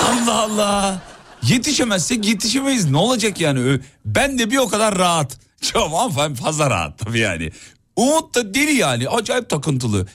Allah 0.09 0.43
Allah. 0.43 1.03
Yetişemezsek 1.43 2.27
yetişemeyiz. 2.27 2.85
Ne 2.91 2.97
olacak 2.97 3.41
yani? 3.41 3.81
Ben 4.05 4.39
de 4.39 4.51
bir 4.51 4.57
o 4.57 4.69
kadar 4.69 4.99
rahat. 4.99 5.39
Çok 5.73 5.95
ama 5.95 6.35
fazla 6.35 6.71
rahat 6.71 6.99
tabii 6.99 7.19
yani. 7.19 7.51
Umut 7.97 8.35
da 8.35 8.55
deli 8.55 8.73
yani 8.73 9.09
acayip 9.09 9.51
takıntılı. 9.51 10.07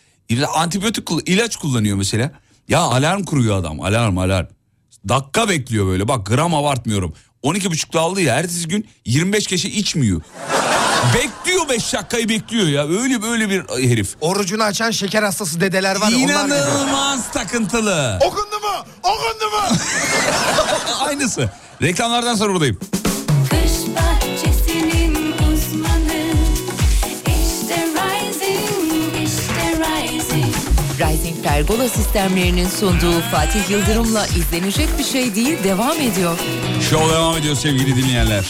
Antibiyotik 0.56 1.10
ilaç 1.26 1.56
kullanıyor 1.56 1.98
mesela. 1.98 2.32
Ya 2.68 2.80
alarm 2.80 3.24
kuruyor 3.24 3.58
adam 3.58 3.82
alarm 3.82 4.18
alarm. 4.18 4.48
Dakika 5.10 5.50
bekliyor 5.50 5.88
böyle 5.88 6.08
bak 6.08 6.26
gram 6.26 6.56
abartmıyorum. 6.56 7.14
12.30'da 7.44 8.00
aldı 8.00 8.22
ya 8.22 8.36
ertesi 8.36 8.68
gün 8.68 8.88
25 9.06 9.48
kişi 9.48 9.70
içmiyor. 9.70 10.22
bekliyor 11.14 11.70
5 11.70 11.94
dakikayı 11.94 12.30
bekliyor 12.30 12.68
ya 12.68 12.88
öyle 12.88 13.22
böyle 13.22 13.50
bir 13.50 13.90
herif. 13.90 14.16
Orucunu 14.22 14.64
açan 14.64 14.92
şeker 14.92 15.24
hastası 15.24 15.62
dedeler 15.62 15.96
var 15.96 16.10
ya. 16.10 16.18
İnanılmaz 16.18 17.32
takıntılı. 17.32 18.20
Okundu 18.22 18.60
mu? 18.60 18.86
Okundu 19.04 19.46
mu? 19.52 19.78
Aynısı. 21.00 21.50
Reklamlardan 21.82 22.36
sonra 22.36 22.54
buradayım. 22.54 22.80
Pergola 31.44 31.90
sistemlerinin 31.90 32.68
sunduğu 32.68 33.22
Fatih 33.22 33.70
Yıldırım'la 33.70 34.28
izlenecek 34.28 34.90
bir 35.00 35.04
şey 35.04 35.36
değil 35.36 35.64
devam 35.64 36.00
ediyor. 36.00 36.40
Show 36.90 37.16
devam 37.16 37.38
ediyor 37.38 37.56
sevgili 37.56 37.96
dinleyenler. 37.96 38.46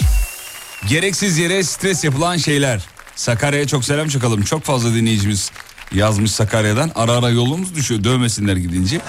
Gereksiz 0.87 1.37
yere 1.37 1.63
stres 1.63 2.03
yapılan 2.03 2.37
şeyler. 2.37 2.85
Sakarya'ya 3.15 3.67
çok 3.67 3.85
selam 3.85 4.07
çakalım. 4.07 4.43
Çok 4.43 4.63
fazla 4.63 4.93
dinleyicimiz 4.93 5.51
yazmış 5.93 6.31
Sakarya'dan. 6.31 6.91
Ara 6.95 7.11
ara 7.11 7.29
yolumuz 7.29 7.75
düşüyor 7.75 8.03
dövmesinler 8.03 8.55
gidince. 8.55 9.01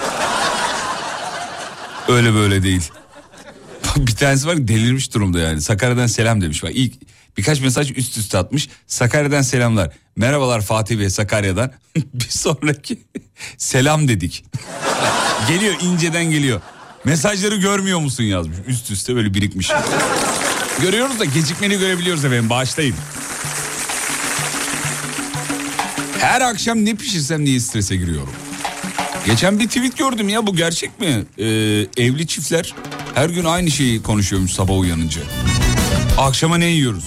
Öyle 2.07 2.33
böyle 2.33 2.63
değil. 2.63 2.91
bir 3.97 4.15
tanesi 4.15 4.47
var 4.47 4.67
delirmiş 4.67 5.13
durumda 5.13 5.39
yani. 5.39 5.61
Sakarya'dan 5.61 6.07
selam 6.07 6.41
demiş. 6.41 6.63
Bak 6.63 6.71
ilk 6.73 6.93
birkaç 7.37 7.61
mesaj 7.61 7.91
üst 7.97 8.17
üste 8.17 8.37
atmış. 8.37 8.69
Sakarya'dan 8.87 9.41
selamlar. 9.41 9.93
Merhabalar 10.15 10.61
Fatih 10.61 10.99
Bey 10.99 11.09
Sakarya'dan. 11.09 11.71
bir 12.13 12.29
sonraki 12.29 12.99
selam 13.57 14.07
dedik. 14.07 14.45
geliyor 15.47 15.75
inceden 15.81 16.25
geliyor. 16.25 16.61
Mesajları 17.05 17.55
görmüyor 17.55 17.99
musun 17.99 18.23
yazmış. 18.23 18.57
Üst 18.67 18.91
üste 18.91 19.15
böyle 19.15 19.33
birikmiş. 19.33 19.71
Görüyoruz 20.81 21.19
da 21.19 21.25
gecikmeni 21.25 21.79
görebiliyoruz 21.79 22.25
efendim. 22.25 22.49
Bağışlayın. 22.49 22.95
Her 26.19 26.41
akşam 26.41 26.85
ne 26.85 26.95
pişirsem 26.95 27.45
diye 27.45 27.59
strese 27.59 27.95
giriyorum. 27.95 28.33
Geçen 29.25 29.59
bir 29.59 29.67
tweet 29.67 29.97
gördüm 29.97 30.29
ya 30.29 30.47
bu 30.47 30.55
gerçek 30.55 30.99
mi? 30.99 31.25
Ee, 31.37 31.43
evli 31.97 32.27
çiftler 32.27 32.73
her 33.15 33.29
gün 33.29 33.45
aynı 33.45 33.71
şeyi 33.71 34.03
konuşuyormuş 34.03 34.51
sabah 34.51 34.79
uyanınca. 34.79 35.21
Akşama 36.17 36.57
ne 36.57 36.65
yiyoruz? 36.65 37.03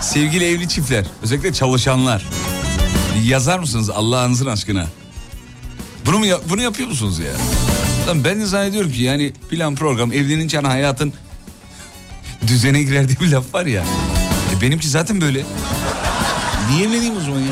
Sevgili 0.00 0.44
evli 0.44 0.68
çiftler, 0.68 1.04
özellikle 1.22 1.52
çalışanlar. 1.52 2.24
Yazar 3.22 3.58
mısınız 3.58 3.90
Allah'ınızın 3.90 4.46
aşkına? 4.46 4.86
Bunu 6.06 6.18
mu 6.18 6.24
bunu 6.48 6.62
yapıyor 6.62 6.88
musunuz 6.88 7.18
ya? 7.18 7.32
Lan 8.08 8.24
ben 8.24 8.40
de 8.40 8.46
zannediyorum 8.46 8.92
ki 8.92 9.02
yani 9.02 9.32
plan 9.50 9.74
program 9.74 10.12
evlenince 10.12 10.56
hani 10.56 10.66
hayatın 10.68 11.12
düzene 12.46 12.82
girer 12.82 13.08
diye 13.08 13.20
bir 13.20 13.30
laf 13.32 13.54
var 13.54 13.66
ya. 13.66 13.84
E 14.56 14.60
benimki 14.60 14.88
zaten 14.88 15.20
böyle. 15.20 15.44
Niye 16.70 16.86
evleneyim 16.86 17.16
o 17.16 17.20
zaman 17.20 17.40
ya? 17.40 17.46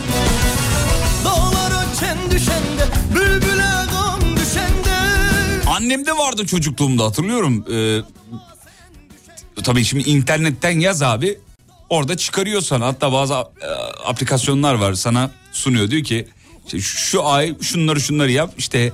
Dağlara 1.24 1.84
çen 2.00 2.30
düşende 2.30 2.86
Bülbüle 3.14 3.70
gam 3.92 4.36
düşende 4.36 4.90
Annemde 5.70 6.12
vardı 6.16 6.46
çocukluğumda 6.46 7.04
hatırlıyorum. 7.04 7.64
Ee, 7.72 8.00
tabii 9.62 9.84
şimdi 9.84 10.10
internetten 10.10 10.80
yaz 10.80 11.02
abi. 11.02 11.38
Orada 11.90 12.16
çıkarıyor 12.16 12.60
sana. 12.60 12.86
Hatta 12.86 13.12
bazı 13.12 13.34
e, 13.34 13.38
aplikasyonlar 14.06 14.74
var 14.74 14.94
sana 14.94 15.30
sunuyor. 15.52 15.90
Diyor 15.90 16.04
ki 16.04 16.26
işte 16.66 16.80
şu, 16.80 17.26
ay 17.26 17.54
şunları 17.60 18.00
şunları 18.00 18.32
yap. 18.32 18.54
İşte 18.58 18.92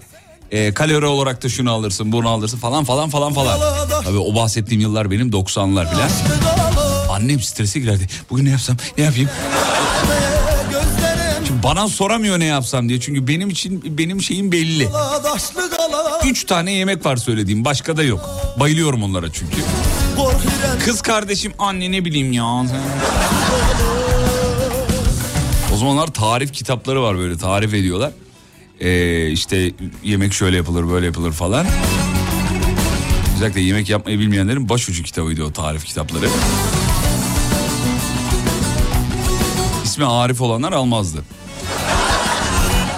e, 0.51 0.75
kalori 0.75 1.07
olarak 1.07 1.43
da 1.45 1.49
şunu 1.49 1.73
alırsın 1.73 2.13
bunu 2.13 2.29
alırsın 2.29 2.59
falan 2.59 2.85
falan 2.85 3.11
falan 3.11 3.33
falan. 3.33 3.61
Tabii 4.05 4.19
o 4.19 4.35
bahsettiğim 4.35 4.81
yıllar 4.81 5.11
benim 5.11 5.31
90'lar 5.31 5.91
filan. 5.91 6.11
Annem 7.11 7.41
strese 7.41 7.81
girerdi. 7.81 8.07
Bugün 8.31 8.45
ne 8.45 8.51
yapsam 8.51 8.77
ne 8.99 9.05
yapayım? 9.05 9.31
Şimdi 11.47 11.63
bana 11.63 11.89
soramıyor 11.89 12.39
ne 12.41 12.45
yapsam 12.45 12.89
diye. 12.89 13.01
Çünkü 13.01 13.27
benim 13.29 13.51
için 13.51 13.99
benim 13.99 14.23
şeyim 14.23 14.53
belli. 14.53 14.89
Üç 16.25 16.45
tane 16.45 16.73
yemek 16.73 17.07
var 17.07 17.17
söylediğim 17.17 17.65
başka 17.65 17.97
da 17.97 18.03
yok. 18.03 18.31
Bayılıyorum 18.61 19.03
onlara 19.03 19.33
çünkü. 19.33 19.57
Kız 20.85 21.03
kardeşim 21.03 21.53
anne 21.59 21.93
ne 21.93 22.05
bileyim 22.05 22.33
ya. 22.33 22.65
Zamanlar 25.79 26.07
tarif 26.07 26.53
kitapları 26.53 27.03
var 27.03 27.19
böyle 27.19 27.39
tarif 27.39 27.75
ediyorlar. 27.75 28.13
Ee, 28.81 29.27
işte 29.31 29.73
yemek 30.05 30.33
şöyle 30.33 30.57
yapılır 30.57 30.89
böyle 30.89 31.07
yapılır 31.07 31.33
falan. 31.33 31.67
Özellikle 33.37 33.61
yemek 33.61 33.89
yapmayı 33.89 34.19
bilmeyenlerin 34.19 34.69
başucu 34.69 35.03
kitabıydı 35.03 35.45
o 35.45 35.53
tarif 35.53 35.85
kitapları. 35.85 36.29
İsmi 39.85 40.05
Arif 40.05 40.41
olanlar 40.41 40.73
almazdı. 40.73 41.25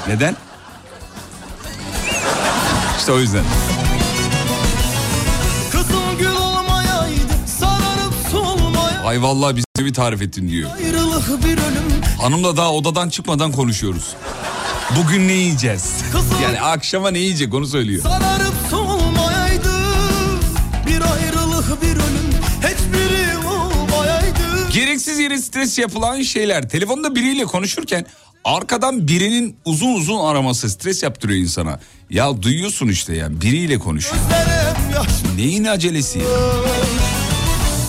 Neden? 0.08 0.36
İşte 2.98 3.12
o 3.12 3.18
yüzden. 3.18 3.44
Ay 9.10 9.22
vallahi 9.22 9.56
bize 9.56 9.86
bir 9.88 9.94
tarif 9.94 10.22
ettin 10.22 10.48
diyor. 10.48 10.70
Hanımla 12.20 12.56
daha 12.56 12.72
odadan 12.72 13.08
çıkmadan 13.08 13.52
konuşuyoruz. 13.52 14.14
Bugün 14.96 15.28
ne 15.28 15.32
yiyeceğiz? 15.32 15.94
Yani 16.42 16.60
akşama 16.60 17.10
ne 17.10 17.18
yiyecek 17.18 17.54
onu 17.54 17.66
söylüyor. 17.66 18.02
Sararıp 18.02 18.54
solmayaydı 18.70 19.72
Bir 20.86 21.00
ayrılık 21.00 21.82
bir 21.82 21.92
ölüm 21.92 22.30
Hiçbiri 22.58 23.36
olmayaydı 23.46 24.70
Gereksiz 24.72 25.18
yere 25.18 25.38
stres 25.38 25.78
yapılan 25.78 26.22
şeyler. 26.22 26.68
Telefonda 26.68 27.14
biriyle 27.14 27.44
konuşurken 27.44 28.06
arkadan 28.44 29.08
birinin 29.08 29.56
uzun 29.64 29.94
uzun 29.94 30.24
araması 30.24 30.70
stres 30.70 31.02
yaptırıyor 31.02 31.42
insana. 31.42 31.80
Ya 32.10 32.42
duyuyorsun 32.42 32.88
işte 32.88 33.16
yani 33.16 33.40
biriyle 33.40 33.78
konuşuyor. 33.78 34.22
Neyin 35.36 35.64
acelesi 35.64 36.18
ya? 36.18 36.24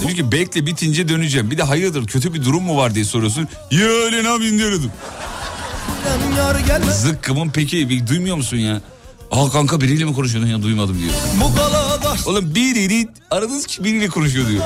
Diyor 0.02 0.16
ki 0.16 0.32
bekle 0.32 0.66
bitince 0.66 1.08
döneceğim. 1.08 1.52
Bir 1.52 1.58
de 1.58 1.64
hayırdır 1.64 2.08
kötü 2.08 2.34
bir 2.34 2.46
durum 2.46 2.64
mu 2.64 2.78
var 2.78 2.96
diye 2.96 3.06
soruyorsun. 3.06 3.48
Ya 3.72 3.88
öyle 3.88 4.24
ne 4.24 4.30
gelmez 6.68 7.02
Zıkkımın 7.02 7.50
peki 7.50 7.90
bir 7.90 8.08
duymuyor 8.08 8.36
musun 8.36 8.58
ya? 8.58 8.82
Aa 9.32 9.50
kanka 9.50 9.82
biriyle 9.82 10.06
mi 10.06 10.14
konuşuyordun 10.14 10.50
ya 10.50 10.62
duymadım 10.64 11.00
diyor. 11.00 11.14
Bu 11.42 11.56
galadaş 11.56 12.28
Oğlum 12.28 12.56
biriyle 12.56 13.08
aradığınız 13.32 13.66
ki 13.68 13.84
biriyle 13.84 14.08
konuşuyor 14.08 14.48
diyor. 14.48 14.64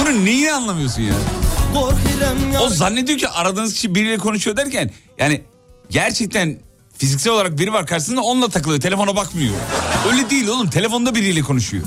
Bunun 0.00 0.24
neyini 0.24 0.52
anlamıyorsun 0.52 1.02
ya? 1.02 1.14
O 2.60 2.68
zannediyor 2.68 3.18
ki 3.18 3.28
aradığınız 3.28 3.74
kişi 3.74 3.94
biriyle 3.94 4.18
konuşuyor 4.18 4.56
derken 4.56 4.90
yani 5.18 5.42
gerçekten 5.90 6.58
fiziksel 6.98 7.32
olarak 7.32 7.58
biri 7.58 7.72
var 7.72 7.86
karşısında 7.86 8.20
onunla 8.20 8.48
takılıyor 8.48 8.80
telefona 8.80 9.16
bakmıyor. 9.16 9.54
Öyle 10.12 10.30
değil 10.30 10.48
oğlum 10.48 10.70
telefonda 10.70 11.14
biriyle 11.14 11.40
konuşuyor. 11.40 11.84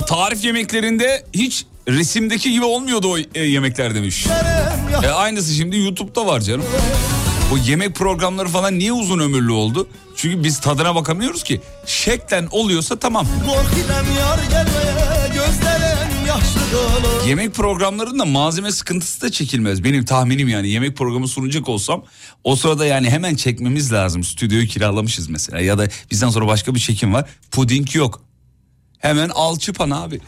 O 0.00 0.04
tarif 0.04 0.44
yemeklerinde 0.44 1.24
hiç 1.34 1.66
resimdeki 1.88 2.52
gibi 2.52 2.64
olmuyordu 2.64 3.08
o 3.08 3.18
e, 3.34 3.44
yemekler 3.44 3.94
demiş. 3.94 4.26
E, 5.04 5.08
aynısı 5.08 5.54
şimdi 5.54 5.78
YouTube'da 5.78 6.26
var 6.26 6.40
canım. 6.40 6.64
Bu 7.50 7.58
yemek 7.58 7.94
programları 7.94 8.48
falan 8.48 8.78
niye 8.78 8.92
uzun 8.92 9.18
ömürlü 9.18 9.52
oldu? 9.52 9.88
Çünkü 10.16 10.44
biz 10.44 10.60
tadına 10.60 10.94
bakamıyoruz 10.94 11.44
ki. 11.44 11.60
Şeklen 11.86 12.48
oluyorsa 12.50 12.98
tamam. 12.98 13.26
Gelmeye 13.80 14.20
Yemek 17.28 17.54
programlarında 17.54 18.24
malzeme 18.24 18.72
sıkıntısı 18.72 19.20
da 19.20 19.32
çekilmez. 19.32 19.84
Benim 19.84 20.04
tahminim 20.04 20.48
yani 20.48 20.68
yemek 20.68 20.96
programı 20.96 21.28
sunacak 21.28 21.68
olsam 21.68 22.04
o 22.44 22.56
sırada 22.56 22.86
yani 22.86 23.10
hemen 23.10 23.34
çekmemiz 23.34 23.92
lazım. 23.92 24.24
Stüdyoyu 24.24 24.66
kiralamışız 24.66 25.28
mesela 25.28 25.60
ya 25.60 25.78
da 25.78 25.88
bizden 26.10 26.28
sonra 26.28 26.46
başka 26.46 26.74
bir 26.74 26.80
çekim 26.80 27.14
var. 27.14 27.30
Puding 27.50 27.94
yok. 27.94 28.29
Hemen 29.00 29.28
alçıpan 29.28 29.90
abi. 29.90 30.20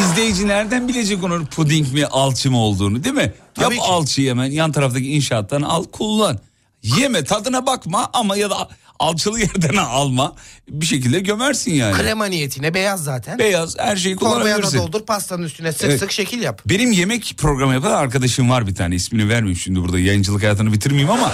İzleyici 0.00 0.48
nereden 0.48 0.88
bilecek 0.88 1.24
onun 1.24 1.46
puding 1.46 1.92
mi 1.92 2.06
alçı 2.06 2.50
mı 2.50 2.58
olduğunu 2.58 3.04
değil 3.04 3.14
mi? 3.14 3.32
Tabii 3.54 3.74
Yap 3.76 3.84
ki. 3.84 3.90
alçıyı 3.92 4.30
hemen 4.30 4.50
yan 4.50 4.72
taraftaki 4.72 5.10
inşaattan 5.10 5.62
al 5.62 5.84
kullan. 5.84 6.38
Yeme 6.82 7.24
tadına 7.24 7.66
bakma 7.66 8.10
ama 8.12 8.36
ya 8.36 8.50
da 8.50 8.68
alçılı 8.98 9.40
yerden 9.40 9.76
alma 9.76 10.34
bir 10.68 10.86
şekilde 10.86 11.20
gömersin 11.20 11.74
yani. 11.74 11.96
Krema 11.96 12.26
niyetine 12.26 12.74
beyaz 12.74 13.04
zaten. 13.04 13.38
Beyaz 13.38 13.78
her 13.78 13.96
şeyi 13.96 14.16
Torbaya 14.16 14.34
da 14.36 14.40
kullanabilirsin. 14.42 14.78
doldur 14.78 15.06
pastanın 15.06 15.42
üstüne 15.42 15.72
sık 15.72 15.84
Evet. 15.84 16.00
sık 16.00 16.12
şekil 16.12 16.42
yap. 16.42 16.62
Benim 16.66 16.92
yemek 16.92 17.34
programı 17.38 17.74
yapan 17.74 17.90
arkadaşım 17.90 18.50
var 18.50 18.66
bir 18.66 18.74
tane 18.74 18.94
ismini 18.94 19.28
vermeyeyim 19.28 19.58
şimdi 19.60 19.80
burada 19.80 19.98
yayıncılık 19.98 20.42
hayatını 20.42 20.72
bitirmeyeyim 20.72 21.10
ama 21.10 21.32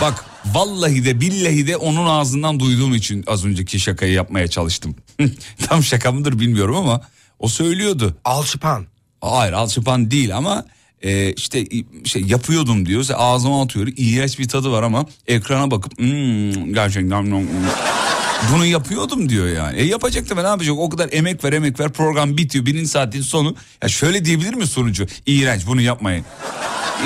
bak 0.00 0.24
vallahi 0.46 1.04
de 1.04 1.20
billahi 1.20 1.66
de 1.66 1.76
onun 1.76 2.06
ağzından 2.06 2.60
duyduğum 2.60 2.94
için 2.94 3.24
az 3.26 3.44
önceki 3.44 3.80
şakayı 3.80 4.12
yapmaya 4.12 4.48
çalıştım. 4.48 4.96
Tam 5.66 5.82
şaka 5.82 6.12
mıdır 6.12 6.38
bilmiyorum 6.38 6.76
ama 6.76 7.00
o 7.38 7.48
söylüyordu. 7.48 8.16
Alçıpan. 8.24 8.86
Hayır 9.20 9.52
alçıpan 9.52 10.10
değil 10.10 10.36
ama 10.36 10.64
e, 11.02 11.32
işte 11.32 11.64
şey 12.04 12.22
yapıyordum 12.22 12.86
diyor. 12.86 13.06
Ağzıma 13.14 13.62
atıyor. 13.62 13.88
İğrenç 13.96 14.38
bir 14.38 14.48
tadı 14.48 14.72
var 14.72 14.82
ama 14.82 15.06
ekrana 15.26 15.70
bakıp 15.70 15.98
"Hmm, 15.98 16.74
gerçekten 16.74 17.22
hmm." 17.22 17.48
bunu 18.52 18.66
yapıyordum 18.66 19.28
diyor 19.28 19.46
yani. 19.48 19.78
E 19.78 19.84
yapacak 19.84 20.30
da 20.30 20.42
ne 20.42 20.48
yapacak? 20.48 20.74
O 20.78 20.88
kadar 20.90 21.08
emek 21.12 21.44
ver 21.44 21.52
emek 21.52 21.80
ver 21.80 21.92
program 21.92 22.36
bitiyor. 22.36 22.66
Birinci 22.66 22.88
saatin 22.88 23.22
sonu. 23.22 23.56
Ya 23.82 23.88
şöyle 23.88 24.24
diyebilir 24.24 24.54
mi 24.54 24.66
sonucu? 24.66 25.06
İğrenç 25.26 25.66
bunu 25.66 25.80
yapmayın. 25.80 26.24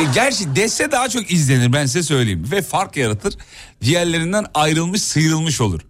E, 0.00 0.02
gerçi 0.14 0.56
dese 0.56 0.92
daha 0.92 1.08
çok 1.08 1.30
izlenir 1.32 1.72
ben 1.72 1.86
size 1.86 2.02
söyleyeyim. 2.02 2.48
Ve 2.52 2.62
fark 2.62 2.96
yaratır. 2.96 3.34
Diğerlerinden 3.82 4.46
ayrılmış 4.54 5.02
sıyrılmış 5.02 5.60
olur. 5.60 5.80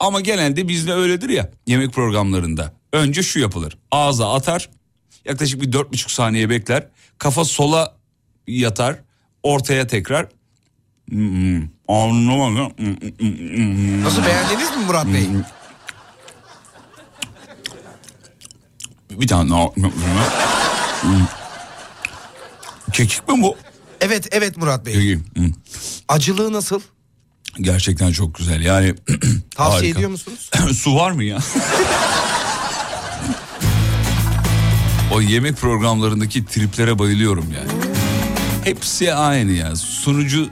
Ama 0.00 0.20
genelde 0.20 0.68
bizde 0.68 0.92
öyledir 0.92 1.28
ya 1.28 1.50
yemek 1.66 1.92
programlarında. 1.92 2.72
Önce 2.92 3.22
şu 3.22 3.38
yapılır. 3.38 3.78
Ağza 3.90 4.34
atar. 4.34 4.70
Yaklaşık 5.24 5.62
bir 5.62 5.72
dört 5.72 5.92
buçuk 5.92 6.10
saniye 6.10 6.50
bekler. 6.50 6.88
Kafa 7.18 7.44
sola 7.44 7.96
yatar. 8.46 8.96
Ortaya 9.42 9.86
tekrar. 9.86 10.26
Anlamadım. 11.88 12.72
Nasıl 14.04 14.24
beğendiniz 14.24 14.76
mi 14.76 14.84
Murat 14.86 15.06
Bey? 15.06 15.26
Bir 19.10 19.26
tane 19.28 19.50
daha. 19.50 19.68
Kekik 22.92 23.28
mi 23.28 23.42
bu? 23.42 23.56
Evet 24.00 24.28
evet 24.32 24.56
Murat 24.56 24.86
Bey. 24.86 25.18
Acılığı 26.08 26.52
nasıl? 26.52 26.80
Gerçekten 27.60 28.12
çok 28.12 28.34
güzel 28.34 28.60
yani. 28.60 28.94
Tavsiye 29.56 29.76
harika. 29.78 29.98
ediyor 29.98 30.10
musunuz? 30.10 30.50
Su 30.76 30.96
var 30.96 31.10
mı 31.10 31.24
ya? 31.24 31.38
o 35.12 35.20
yemek 35.20 35.56
programlarındaki 35.56 36.46
triplere 36.46 36.98
bayılıyorum 36.98 37.46
yani. 37.56 37.70
Hepsi 38.64 39.14
aynı 39.14 39.52
ya. 39.52 39.76
Sunucu 39.76 40.48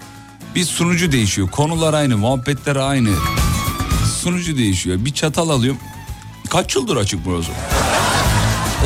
bir 0.55 0.65
sunucu 0.65 1.13
değişiyor. 1.13 1.51
Konular 1.51 1.95
aynı, 1.95 2.17
muhabbetler 2.17 2.77
aynı. 2.77 3.11
Sunucu 4.21 4.57
değişiyor. 4.59 4.97
Bir 5.05 5.15
çatal 5.15 5.49
alıyorum. 5.49 5.81
Kaç 6.51 6.77
yıldır 6.77 6.97
açık 6.97 7.25
burası? 7.25 7.51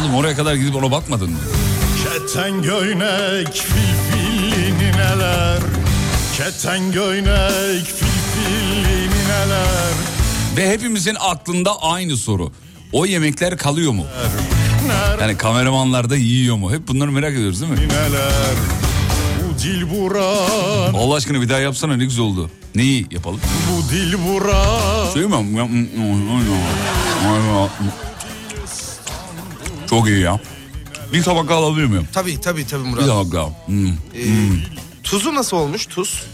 Oğlum 0.00 0.14
oraya 0.14 0.36
kadar 0.36 0.54
gidip 0.54 0.76
ona 0.76 0.90
bakmadın 0.90 1.30
mı? 1.30 1.38
Keten 2.04 2.62
göynek 2.62 3.52
filfilli 3.52 4.74
nineler 4.78 5.61
Keten 6.36 6.92
göynek 6.92 7.84
filfilli 7.86 9.00
nineler 9.10 9.92
Ve 10.56 10.70
hepimizin 10.70 11.16
aklında 11.20 11.82
aynı 11.82 12.16
soru. 12.16 12.52
O 12.92 13.06
yemekler 13.06 13.56
kalıyor 13.58 13.92
mu? 13.92 14.06
Yani 15.20 15.36
kameramanlar 15.36 16.10
da 16.10 16.16
yiyor 16.16 16.56
mu? 16.56 16.72
Hep 16.72 16.88
bunları 16.88 17.12
merak 17.12 17.32
ediyoruz 17.32 17.60
değil 17.60 17.72
mi? 17.72 17.78
Nineler 17.80 18.54
Bu 19.44 19.58
dil 19.62 19.82
vuran 19.84 20.94
Allah 20.94 21.14
aşkına 21.14 21.40
bir 21.40 21.48
daha 21.48 21.58
yapsana 21.58 21.96
ne 21.96 22.04
güzel 22.04 22.24
oldu. 22.24 22.50
Neyi 22.74 23.06
yapalım? 23.10 23.40
Bu 23.70 23.90
dil 23.90 24.14
vuran 24.14 25.10
Söyleyeyim 25.12 25.56
Çok 29.90 30.08
iyi 30.08 30.20
ya. 30.20 30.40
Bir 31.12 31.22
tabak 31.22 31.48
daha 31.48 31.58
alabilir 31.58 31.86
miyim? 31.86 32.08
Tabii 32.12 32.40
tabii 32.40 32.66
tabii 32.66 32.84
Bir 32.84 32.88
Murat. 32.88 33.06
tabak 33.06 33.32
daha. 33.32 33.48
Hmm. 33.66 33.88
Tuzu 35.02 35.34
nasıl 35.34 35.56
olmuş? 35.56 35.86
Tuz? 35.86 36.26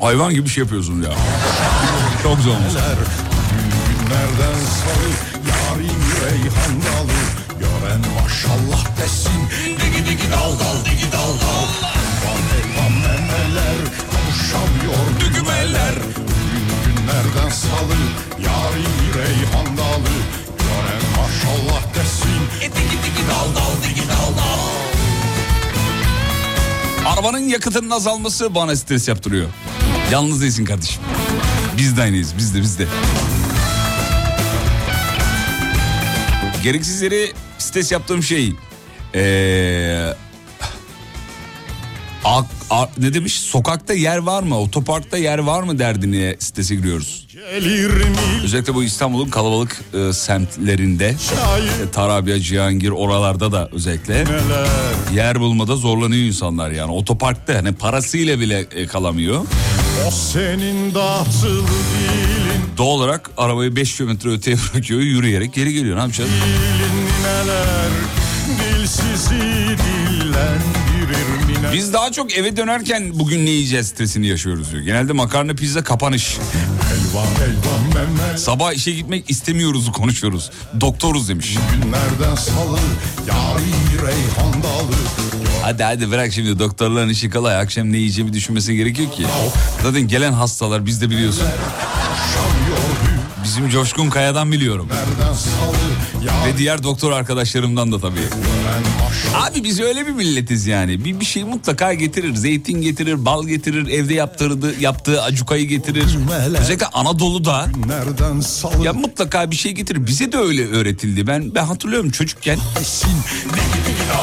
Hayvan 0.00 0.30
gibi 0.32 0.44
bir 0.44 0.50
şey 0.50 0.64
yapıyorsun 0.64 1.02
ya. 1.02 1.10
Çok 2.22 2.36
güzel 2.36 2.52
olmuş. 2.52 2.72
Günlerden 2.72 4.58
salı 4.78 5.08
Yarim 5.48 6.02
reyhan 6.24 6.82
dalı 6.82 7.18
Gören 7.60 8.00
maşallah 8.22 8.86
desin. 9.02 9.40
Digi 9.64 10.06
digi 10.06 10.30
dal 10.32 10.52
dal 10.60 10.84
digi 10.84 11.12
dal 11.12 11.34
dal. 11.42 11.66
Van 12.24 12.42
elvan 12.58 12.92
memeler 12.92 13.78
Kavuşamıyor 14.10 15.34
düğmeler. 15.34 15.94
Gün 15.94 16.68
günlerden 16.84 17.48
salı 17.50 17.98
Yarim 18.44 19.14
reyhan 19.18 19.66
dalı 19.76 20.14
Gören 20.58 21.02
maşallah 21.16 21.94
desin. 21.94 22.40
Digi 22.60 22.96
digi 23.04 23.22
dal 23.30 23.54
dal 23.56 23.82
digi 23.88 24.08
dal 24.08 24.36
dal 24.38 24.57
Arabanın 27.18 27.48
yakıtının 27.48 27.90
azalması 27.90 28.54
bana 28.54 28.76
stres 28.76 29.08
yaptırıyor. 29.08 29.48
Yalnız 30.12 30.42
değilsin 30.42 30.64
kardeşim. 30.64 31.02
Biz 31.76 31.96
de 31.96 32.02
aynıyız. 32.02 32.34
Biz 32.38 32.54
de 32.54 32.60
biz 32.60 32.78
de. 32.78 32.86
Gereksiz 36.62 37.02
yere 37.02 37.28
stres 37.58 37.92
yaptığım 37.92 38.22
şey... 38.22 38.52
Ee, 39.14 40.14
ak- 42.24 42.57
ne 42.98 43.14
demiş? 43.14 43.40
Sokakta 43.40 43.94
yer 43.94 44.18
var 44.18 44.42
mı? 44.42 44.58
Otoparkta 44.60 45.18
yer 45.18 45.38
var 45.38 45.62
mı 45.62 45.78
derdine 45.78 46.36
strese 46.38 46.74
giriyoruz. 46.74 47.26
Özellikle 48.44 48.74
bu 48.74 48.84
İstanbul'un 48.84 49.28
kalabalık 49.28 49.80
e, 49.94 50.12
semtlerinde. 50.12 51.06
e, 51.08 51.90
Tarabya, 51.92 52.40
Cihangir 52.40 52.90
oralarda 52.90 53.52
da 53.52 53.68
özellikle. 53.72 54.24
Yer 55.14 55.40
bulmada 55.40 55.76
zorlanıyor 55.76 56.26
insanlar 56.26 56.70
yani. 56.70 56.92
Otoparkta 56.92 57.54
hani 57.54 57.72
parasıyla 57.72 58.40
bile 58.40 58.58
e, 58.58 58.86
kalamıyor. 58.86 59.46
O 60.06 60.10
senin 60.10 60.94
dağıtılı 60.94 61.66
dilin 61.68 62.76
Doğal 62.78 62.86
olarak 62.86 63.30
arabayı 63.36 63.76
5 63.76 63.96
kilometre 63.96 64.30
öteye 64.30 64.56
bırakıyor 64.56 65.00
yürüyerek 65.00 65.54
geri 65.54 65.72
geliyor 65.72 65.96
ne 65.96 66.00
yapacağız? 66.00 66.30
Dilin 66.30 67.06
neler 67.24 67.90
Dilsizi 68.58 69.40
dillendirir 69.78 70.87
mine 70.87 70.87
Biz 71.72 71.92
daha 71.92 72.12
çok 72.12 72.38
eve 72.38 72.56
dönerken 72.56 73.18
bugün 73.18 73.46
ne 73.46 73.50
yiyeceğiz 73.50 73.86
stresini 73.88 74.26
yaşıyoruz 74.26 74.72
diyor. 74.72 74.82
Genelde 74.82 75.12
makarna 75.12 75.54
pizza 75.54 75.84
kapanış. 75.84 76.38
Elvan 76.92 77.26
elvan 77.26 78.36
Sabah 78.36 78.72
işe 78.72 78.92
gitmek 78.92 79.30
istemiyoruz 79.30 79.92
konuşuyoruz. 79.92 80.50
Doktoruz 80.80 81.28
demiş. 81.28 81.54
Günlerden 81.72 82.34
salı 82.34 82.78
Yari 83.28 84.06
reyhan 84.06 84.52
dalı 84.62 84.96
Hadi 85.62 85.82
hadi 85.82 86.10
bırak 86.10 86.32
şimdi 86.32 86.58
doktorların 86.58 87.08
işi 87.08 87.30
kolay. 87.30 87.56
Akşam 87.60 87.92
ne 87.92 87.96
yiyeceğimi 87.96 88.32
düşünmesi 88.32 88.76
gerekiyor 88.76 89.12
ki. 89.12 89.26
Zaten 89.82 90.08
gelen 90.08 90.32
hastalar 90.32 90.86
biz 90.86 91.00
de 91.00 91.10
biliyorsun. 91.10 91.44
Bizim 93.44 93.68
Coşkun 93.68 94.10
Kaya'dan 94.10 94.52
biliyorum. 94.52 94.88
Günlerden 94.88 95.34
salı 95.34 95.76
Ve 96.46 96.58
diğer 96.58 96.82
doktor 96.82 97.12
arkadaşlarımdan 97.12 97.92
da 97.92 98.00
tabii. 98.00 98.18
Abi 99.34 99.64
biz 99.64 99.80
öyle 99.80 100.06
bir 100.06 100.12
milletiz 100.12 100.66
yani. 100.66 101.04
Bir, 101.04 101.20
bir 101.20 101.24
şey 101.24 101.44
mutlaka 101.44 101.94
getirir. 101.94 102.34
Zeytin 102.34 102.82
getirir, 102.82 103.24
bal 103.24 103.46
getirir, 103.46 103.86
evde 103.88 104.14
yaptırdı, 104.14 104.80
yaptığı 104.80 105.22
acukayı 105.22 105.68
getirir. 105.68 106.04
Özellikle 106.60 106.86
Anadolu'da 106.86 107.66
ya 108.84 108.92
mutlaka 108.92 109.50
bir 109.50 109.56
şey 109.56 109.72
getirir. 109.72 110.06
Bize 110.06 110.32
de 110.32 110.36
öyle 110.38 110.66
öğretildi. 110.68 111.26
Ben 111.26 111.54
ben 111.54 111.64
hatırlıyorum 111.64 112.10
çocukken. 112.10 112.58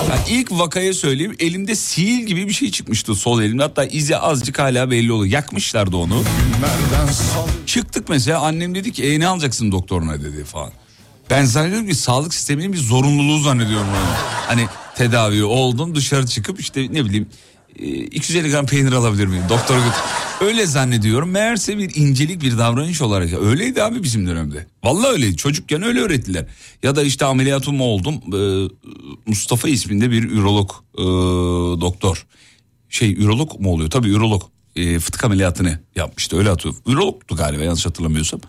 Ben 0.10 0.34
ilk 0.34 0.51
vakaya 0.51 0.93
söyleyeyim 0.93 1.36
elimde 1.39 1.76
sil 1.88 2.20
gibi 2.26 2.47
bir 2.47 2.53
şey 2.53 2.72
çıkmıştı 2.72 3.16
sol 3.16 3.41
elimde. 3.41 3.64
Hatta 3.64 3.86
izi 3.86 4.18
azıcık 4.18 4.60
hala 4.60 4.91
belli 4.91 5.12
oluyor. 5.12 5.34
Yakmışlardı 5.34 5.97
onu. 5.97 6.24
Çıktık 7.66 8.10
mesela 8.10 8.39
annem 8.39 8.76
dedi 8.76 8.91
ki 8.91 9.03
e 9.03 9.20
ne 9.20 9.28
alacaksın 9.28 9.72
doktoruna 9.72 10.22
dedi 10.24 10.43
falan. 10.43 10.72
Ben 11.30 11.46
zannediyorum 11.46 11.88
ki 11.88 11.96
sağlık 11.96 12.34
sisteminin 12.34 12.74
bir 12.74 12.78
zorunluluğu 12.78 13.40
zannediyorum 13.40 13.88
onu. 13.90 14.16
Hani 14.48 14.68
tedavi 14.96 15.44
oldum 15.44 15.96
dışarı 15.96 16.28
çıkıp 16.28 16.60
işte 16.60 16.88
ne 16.92 17.06
bileyim 17.06 17.28
e, 17.80 17.86
250 17.88 18.52
gram 18.52 18.66
peynir 18.66 18.92
alabilir 18.92 19.28
miyim? 19.28 19.44
Doktora 19.50 19.78
götür. 19.78 20.02
Öyle 20.42 20.66
zannediyorum. 20.66 21.30
Meğerse 21.30 21.78
bir 21.78 21.96
incelik 21.96 22.42
bir 22.42 22.58
davranış 22.58 23.02
olarak. 23.02 23.34
Öyleydi 23.34 23.84
abi 23.84 24.04
bizim 24.04 24.28
dönemde. 24.28 24.68
Vallahi 24.84 25.08
öyleydi. 25.08 25.38
Çocukken 25.38 25.84
öyle 25.84 26.00
öğrettiler. 26.00 26.46
Ya 26.84 26.96
da 26.96 27.04
işte 27.04 27.26
ameliyatım 27.26 27.82
oldum. 27.82 28.16
Ee, 28.16 28.70
Mustafa 29.26 29.70
isminde 29.70 30.12
bir 30.12 30.24
ürolog 30.24 30.72
ee, 30.98 31.02
doktor. 31.82 32.26
Şey 32.90 33.14
ürolog 33.14 33.60
mu 33.60 33.72
oluyor? 33.72 33.90
Tabii 33.90 34.10
ürolog. 34.10 34.44
Ee, 34.76 35.00
fıtık 35.00 35.24
ameliyatını 35.24 35.80
yapmıştı 35.96 36.38
öyle 36.38 36.50
hatırlıyorum. 36.50 36.84
Ürologtu 36.86 37.36
galiba 37.36 37.64
yanlış 37.64 37.86
hatırlamıyorsam. 37.86 38.40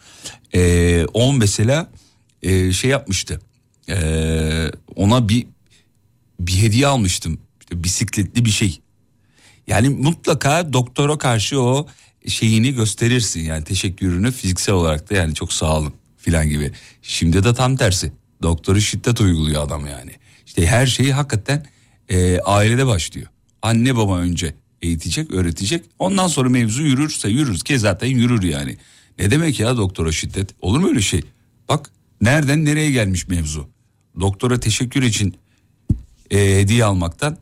Ee, 0.55 1.07
o 1.15 1.33
mesela 1.33 1.91
e, 2.43 2.73
şey 2.73 2.91
yapmıştı. 2.91 3.41
Ee, 3.89 4.71
ona 4.97 5.29
bir 5.29 5.47
bir 6.41 6.63
hediye 6.63 6.87
almıştım. 6.87 7.39
İşte 7.61 7.85
bisikletli 7.85 8.45
bir 8.45 8.51
şey. 8.51 8.81
Yani 9.67 9.89
mutlaka 9.89 10.73
doktora 10.73 11.19
karşı 11.19 11.61
o 11.61 11.87
şeyini 12.27 12.75
gösterirsin. 12.75 13.41
Yani 13.41 13.65
teşekkürünü 13.65 14.33
fiziksel 14.33 14.75
olarak 14.75 15.11
da 15.11 15.15
yani 15.15 15.35
çok 15.35 15.53
sağ 15.53 15.79
olun 15.79 15.93
filan 16.17 16.49
gibi. 16.49 16.73
Şimdi 17.03 17.45
de 17.45 17.55
tam 17.55 17.77
tersi. 17.77 18.13
Doktoru 18.43 18.81
şiddet 18.81 19.21
uyguluyor 19.21 19.63
adam 19.63 19.87
yani. 19.87 20.11
İşte 20.47 20.67
her 20.67 20.87
şeyi 20.87 21.13
hakikaten 21.13 21.67
e, 22.09 22.41
ailede 22.41 22.87
başlıyor. 22.87 23.27
Anne 23.63 23.97
baba 23.97 24.19
önce 24.19 24.55
eğitecek, 24.83 25.31
öğretecek. 25.31 25.85
Ondan 25.99 26.29
sonra 26.29 26.49
mevzu 26.49 26.83
yürürse 26.83 27.29
yürür 27.29 27.59
ki 27.59 27.79
zaten 27.79 28.09
yürür 28.09 28.43
yani. 28.43 28.77
Ne 29.19 29.31
demek 29.31 29.61
ya 29.61 29.77
doktora 29.77 30.13
şiddet? 30.13 30.51
Olur 30.61 30.79
mu 30.79 30.89
öyle 30.89 31.01
şey? 31.01 31.23
Bak 31.69 31.91
nereden 32.21 32.65
nereye 32.65 32.91
gelmiş 32.91 33.29
mevzu. 33.29 33.69
Doktora 34.21 34.61
teşekkür 34.61 35.03
için 35.03 35.37
e, 36.31 36.39
hediye 36.39 36.85
almaktan 36.85 37.39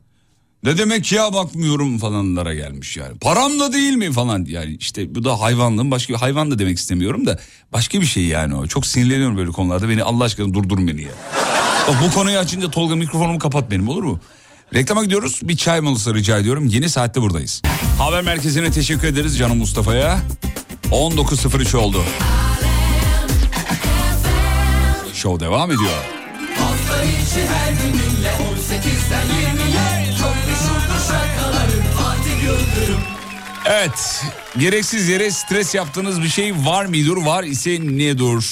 ne 0.64 0.78
demek 0.78 1.12
ya 1.12 1.32
bakmıyorum 1.32 1.98
falanlara 1.98 2.54
gelmiş 2.54 2.96
yani. 2.96 3.18
Param 3.18 3.60
da 3.60 3.72
değil 3.72 3.92
mi 3.92 4.12
falan 4.12 4.44
yani 4.48 4.76
işte 4.80 5.14
bu 5.14 5.24
da 5.24 5.40
hayvanlığın 5.40 5.90
başka 5.90 6.12
bir 6.12 6.18
hayvan 6.18 6.50
da 6.50 6.58
demek 6.58 6.78
istemiyorum 6.78 7.26
da 7.26 7.38
başka 7.72 8.00
bir 8.00 8.06
şey 8.06 8.24
yani 8.24 8.54
o. 8.54 8.66
Çok 8.66 8.86
sinirleniyorum 8.86 9.36
böyle 9.36 9.50
konularda 9.50 9.88
beni 9.88 10.02
Allah 10.02 10.24
aşkına 10.24 10.54
durdurun 10.54 10.88
beni 10.88 11.02
ya. 11.02 11.10
Bak 11.88 11.96
bu 12.04 12.14
konuyu 12.14 12.38
açınca 12.38 12.70
Tolga 12.70 12.96
mikrofonumu 12.96 13.38
kapat 13.38 13.70
benim 13.70 13.88
olur 13.88 14.02
mu? 14.02 14.20
Reklama 14.74 15.04
gidiyoruz 15.04 15.40
bir 15.42 15.56
çay 15.56 15.80
molası 15.80 16.14
rica 16.14 16.38
ediyorum 16.38 16.66
yeni 16.66 16.88
saatte 16.88 17.22
buradayız. 17.22 17.62
Haber 17.98 18.22
merkezine 18.22 18.70
teşekkür 18.70 19.08
ederiz 19.08 19.38
canım 19.38 19.58
Mustafa'ya. 19.58 20.20
19.03 20.90 21.76
oldu. 21.76 22.04
Show 25.24 25.46
devam 25.46 25.70
ediyor. 25.70 26.04
Hafta 26.58 27.04
içi 27.04 27.48
her 27.48 27.72
gününle 27.72 28.28
18'den 28.28 29.26
20'ye 29.26 30.16
Çok 30.18 30.34
meşhurdur 30.34 31.08
şarkıların 31.08 31.82
Fatih 31.82 32.44
Yıldırım 32.44 33.00
Evet 33.66 34.24
gereksiz 34.58 35.08
yere 35.08 35.30
stres 35.30 35.74
yaptığınız 35.74 36.22
bir 36.22 36.28
şey 36.28 36.52
var 36.52 36.86
mıdır 36.86 37.16
var 37.26 37.44
ise 37.44 37.70
nedir? 37.70 38.44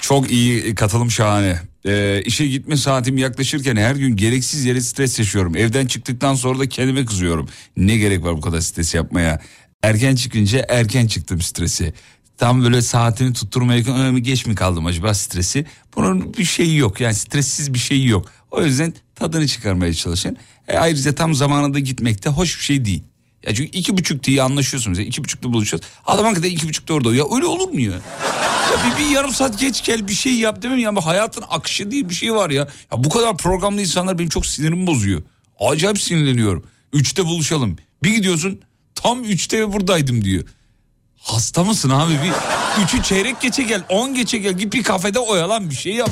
Çok 0.00 0.30
iyi 0.30 0.74
katılım 0.74 1.10
şahane. 1.10 1.58
Ee, 1.86 2.22
işe 2.24 2.46
gitme 2.46 2.76
saatim 2.76 3.18
yaklaşırken 3.18 3.76
her 3.76 3.94
gün 3.94 4.16
gereksiz 4.16 4.64
yere 4.64 4.80
stres 4.80 5.18
yaşıyorum. 5.18 5.56
Evden 5.56 5.86
çıktıktan 5.86 6.34
sonra 6.34 6.58
da 6.58 6.68
kendime 6.68 7.04
kızıyorum. 7.04 7.48
Ne 7.76 7.96
gerek 7.96 8.24
var 8.24 8.36
bu 8.36 8.40
kadar 8.40 8.60
stres 8.60 8.94
yapmaya? 8.94 9.40
Erken 9.82 10.14
çıkınca 10.14 10.66
erken 10.68 11.06
çıktım 11.06 11.40
stresi. 11.40 11.94
Tam 12.40 12.62
böyle 12.64 12.82
saatini 12.82 13.32
tutturmaya 13.32 13.78
yakın 13.78 14.14
"Aa, 14.14 14.18
geç 14.18 14.46
mi 14.46 14.54
kaldım 14.54 14.86
acaba 14.86 15.14
stresi? 15.14 15.66
Bunun 15.96 16.34
bir 16.34 16.44
şeyi 16.44 16.76
yok 16.76 17.00
yani 17.00 17.14
stressiz 17.14 17.74
bir 17.74 17.78
şeyi 17.78 18.08
yok. 18.08 18.26
O 18.50 18.62
yüzden 18.62 18.94
tadını 19.14 19.46
çıkarmaya 19.46 19.94
çalışın. 19.94 20.36
E, 20.68 20.78
ayrıca 20.78 21.14
tam 21.14 21.34
zamanında 21.34 21.78
gitmek 21.78 22.24
de 22.24 22.28
hoş 22.30 22.58
bir 22.58 22.64
şey 22.64 22.84
değil. 22.84 23.02
Ya 23.46 23.54
çünkü 23.54 23.78
iki 23.78 23.96
buçuk 23.96 24.24
diye 24.24 24.42
anlaşıyorsunuz. 24.42 24.98
Ya, 24.98 25.04
iki 25.04 25.24
buçukta 25.24 25.52
buluşuyoruz. 25.52 25.88
Adam 26.06 26.24
hakikaten 26.24 26.50
iki 26.50 26.68
buçukta 26.68 26.94
orada. 26.94 27.14
Ya 27.14 27.24
öyle 27.34 27.46
olur 27.46 27.68
mu 27.68 27.80
ya? 27.80 27.92
Ya 27.92 28.00
bir, 28.84 29.04
bir 29.04 29.10
yarım 29.10 29.32
saat 29.32 29.60
geç 29.60 29.84
gel 29.84 30.08
bir 30.08 30.14
şey 30.14 30.34
yap 30.34 30.64
mi? 30.64 30.82
Ya 30.82 30.92
hayatın 31.04 31.44
akışı 31.50 31.90
diye 31.90 32.08
bir 32.08 32.14
şey 32.14 32.34
var 32.34 32.50
ya. 32.50 32.68
Ya 32.92 33.04
bu 33.04 33.08
kadar 33.08 33.36
programlı 33.36 33.80
insanlar 33.80 34.18
benim 34.18 34.30
çok 34.30 34.46
sinirimi 34.46 34.86
bozuyor. 34.86 35.22
Acayip 35.60 36.00
sinirleniyorum. 36.00 36.64
Üçte 36.92 37.24
buluşalım. 37.26 37.76
Bir 38.02 38.14
gidiyorsun 38.14 38.60
tam 38.94 39.24
üçte 39.24 39.72
buradaydım 39.72 40.24
diyor. 40.24 40.44
Hasta 41.22 41.64
mısın 41.64 41.90
abi? 41.90 42.12
Bir 42.12 42.32
üçü 42.84 43.02
çeyrek 43.02 43.40
geçe 43.40 43.62
gel, 43.62 43.82
on 43.88 44.14
geçe 44.14 44.38
gel. 44.38 44.52
Git 44.52 44.72
bir 44.72 44.82
kafede 44.82 45.18
oyalan 45.18 45.70
bir 45.70 45.74
şey 45.74 45.94
yap. 45.94 46.10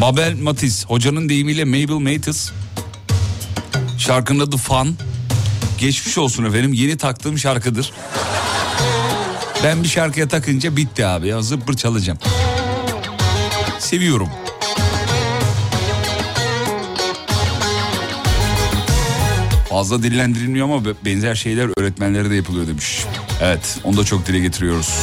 Mabel 0.00 0.34
Matiz, 0.40 0.86
hocanın 0.86 1.28
deyimiyle 1.28 1.64
Mabel 1.64 2.14
Matis. 2.14 2.50
Şarkının 3.98 4.40
adı 4.40 4.56
Fun. 4.56 4.96
Geçmiş 5.78 6.18
olsun 6.18 6.44
efendim 6.44 6.72
yeni 6.72 6.96
taktığım 6.96 7.38
şarkıdır. 7.38 7.92
Ben 9.64 9.82
bir 9.82 9.88
şarkıya 9.88 10.28
takınca 10.28 10.76
bitti 10.76 11.06
abi 11.06 11.28
ya 11.28 11.42
zıppır 11.42 11.74
çalacağım. 11.74 12.18
Seviyorum. 13.78 14.28
Fazla 19.68 20.02
dillendirilmiyor 20.02 20.66
ama 20.66 20.84
benzer 21.04 21.34
şeyler 21.34 21.80
öğretmenlere 21.80 22.30
de 22.30 22.34
yapılıyor 22.34 22.66
demiş. 22.66 23.04
Evet 23.42 23.78
onu 23.84 23.96
da 23.96 24.04
çok 24.04 24.26
dile 24.26 24.38
getiriyoruz. 24.38 24.94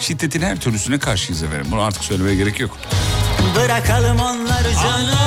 Şiddetin 0.00 0.42
her 0.42 0.56
türlüsüne 0.60 0.98
karşıyız 0.98 1.42
efendim. 1.42 1.66
Bunu 1.70 1.80
artık 1.80 2.04
söylemeye 2.04 2.36
gerek 2.36 2.60
yok. 2.60 2.78
Bırakalım 3.56 4.18
onları 4.20 4.72
canım 4.82 5.18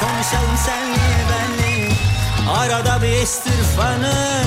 Konuşalım 0.00 0.56
senli 0.66 0.98
benli 1.30 1.92
Arada 2.50 3.02
bir 3.02 3.08
estir 3.08 3.62
fanı. 3.76 4.44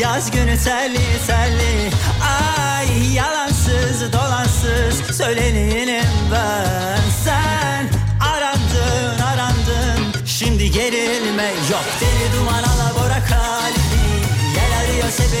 Yaz 0.00 0.30
günü 0.30 0.58
terli 0.64 1.00
terli. 1.26 1.90
Ay 2.22 3.14
yalansız 3.14 4.12
dolansız. 4.12 5.16
Söyleneyim 5.16 6.04
ben. 6.32 7.00
Sen 7.24 7.88
arandın 8.20 9.22
arandın. 9.22 10.26
Şimdi 10.26 10.70
gerilme 10.70 11.46
yok 11.70 11.84
Deli 12.00 12.13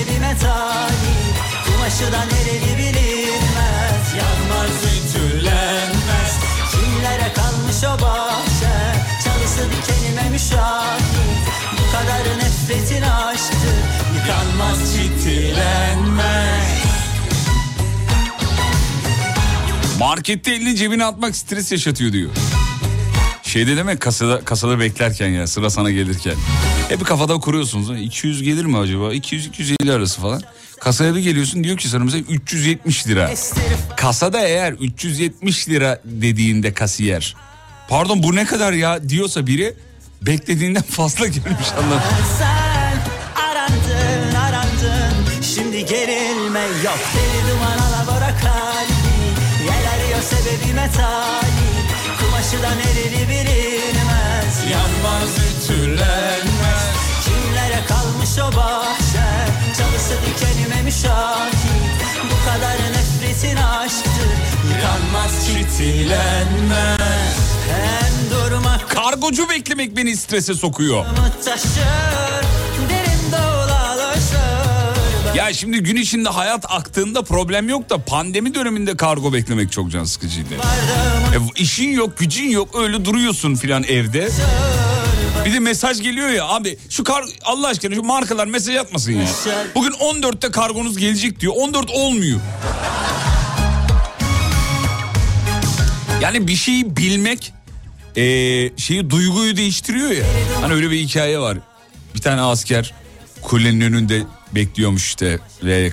sebebime 0.04 0.36
talip 0.38 1.34
Kumaşı 1.66 2.12
da 2.12 2.24
nereli 2.24 2.78
bilinmez. 2.78 4.14
Yanmaz 4.18 4.70
ütülenmez. 4.96 6.32
Kimlere 6.70 7.32
kalmış 7.32 7.84
o 7.84 8.02
bahçe? 8.02 8.74
Çalısı 9.24 9.60
dikenime 9.70 10.30
müşahit. 10.30 11.04
Bu 11.72 11.92
kadar 11.92 12.38
nefretin 12.38 13.02
aşktır 13.02 13.78
Yıkanmaz 14.16 14.94
çitilenmez. 14.94 16.84
Markette 19.98 20.54
elini 20.54 20.76
cebine 20.76 21.04
atmak 21.04 21.36
stres 21.36 21.72
yaşatıyor 21.72 22.12
diyor. 22.12 22.30
Şeyde 23.54 23.76
demek 23.76 24.00
kasada, 24.00 24.40
kasada 24.44 24.80
beklerken 24.80 25.28
ya 25.28 25.46
sıra 25.46 25.70
sana 25.70 25.90
gelirken. 25.90 26.34
Hep 26.88 27.06
kafada 27.06 27.38
kuruyorsunuz. 27.38 27.88
ha, 27.88 27.98
200 27.98 28.42
gelir 28.42 28.64
mi 28.64 28.78
acaba? 28.78 29.14
200-250 29.14 29.92
arası 29.92 30.20
falan. 30.20 30.42
Kasaya 30.80 31.14
bir 31.14 31.20
geliyorsun 31.20 31.64
diyor 31.64 31.76
ki 31.76 31.88
sana 31.88 32.04
mesela 32.04 32.24
370 32.28 33.06
lira. 33.06 33.30
Kasada 33.96 34.40
eğer 34.40 34.72
370 34.72 35.68
lira 35.68 36.00
dediğinde 36.04 36.74
kasiyer. 36.74 37.36
Pardon 37.88 38.22
bu 38.22 38.34
ne 38.34 38.44
kadar 38.44 38.72
ya 38.72 39.08
diyorsa 39.08 39.46
biri 39.46 39.74
beklediğinden 40.22 40.82
fazla 40.90 41.26
gelmiş 41.26 41.68
anlamı. 41.78 42.02
Sen 42.38 42.98
arandın 43.42 44.34
arandın 44.34 45.42
Şimdi 45.54 45.86
gerilme 45.86 46.60
yok 46.84 46.98
Deli 47.14 47.52
duman 47.52 47.78
alabora 47.78 48.30
kalbi 48.40 49.70
arıyor 49.94 50.22
sebebime 50.22 50.90
talip 50.96 51.83
Da 52.62 52.70
nereli 52.70 53.28
bilinmez. 53.28 54.54
Yanmaz 54.72 55.30
ütülenmez. 55.38 56.84
Kimlere 57.24 57.80
kalmış 57.88 58.38
o 58.38 58.56
bahçe? 58.56 59.26
Çalısı 59.78 60.14
dikenime 60.26 60.82
müşahit. 60.82 61.94
Bu 62.24 62.44
kadar 62.50 62.76
nefretin 62.92 63.56
aşktır. 63.56 64.30
Yıkanmaz 64.70 65.46
çitilenmez. 65.46 67.38
Hem 67.70 68.30
durmak 68.30 68.90
Kargocu 68.90 69.48
beklemek 69.48 69.96
beni 69.96 70.16
strese 70.16 70.54
sokuyor. 70.54 71.04
taşır 71.44 72.44
Ya 75.36 75.52
şimdi 75.52 75.80
gün 75.82 75.96
içinde 75.96 76.28
hayat 76.28 76.64
aktığında 76.68 77.22
problem 77.22 77.68
yok 77.68 77.90
da 77.90 77.98
pandemi 77.98 78.54
döneminde 78.54 78.96
kargo 78.96 79.32
beklemek 79.32 79.72
çok 79.72 79.90
can 79.90 80.04
sıkıcıydı. 80.04 80.54
E, 80.54 81.38
işin 81.62 81.88
yok 81.90 82.18
gücün 82.18 82.50
yok 82.50 82.68
öyle 82.74 83.04
duruyorsun 83.04 83.54
filan 83.54 83.84
evde. 83.84 84.28
Bir 85.44 85.52
de 85.52 85.58
mesaj 85.58 86.02
geliyor 86.02 86.28
ya 86.28 86.44
abi 86.48 86.78
şu 86.90 87.04
kar 87.04 87.24
Allah 87.44 87.66
aşkına 87.68 87.94
şu 87.94 88.02
markalar 88.02 88.46
mesaj 88.46 88.76
atmasın 88.76 89.12
ya. 89.12 89.26
Bugün 89.74 89.90
14'te 89.90 90.50
kargonuz 90.50 90.98
gelecek 90.98 91.40
diyor 91.40 91.52
14 91.56 91.90
olmuyor. 91.90 92.40
Yani 96.22 96.48
bir 96.48 96.56
şeyi 96.56 96.96
bilmek 96.96 97.52
e, 98.16 98.22
şeyi 98.78 99.10
duyguyu 99.10 99.56
değiştiriyor 99.56 100.10
ya. 100.10 100.24
Hani 100.60 100.74
öyle 100.74 100.90
bir 100.90 100.98
hikaye 100.98 101.38
var. 101.38 101.58
Bir 102.14 102.20
tane 102.20 102.40
asker 102.40 102.94
kulenin 103.42 103.80
önünde 103.80 104.22
bekliyormuş 104.54 105.04
işte 105.06 105.38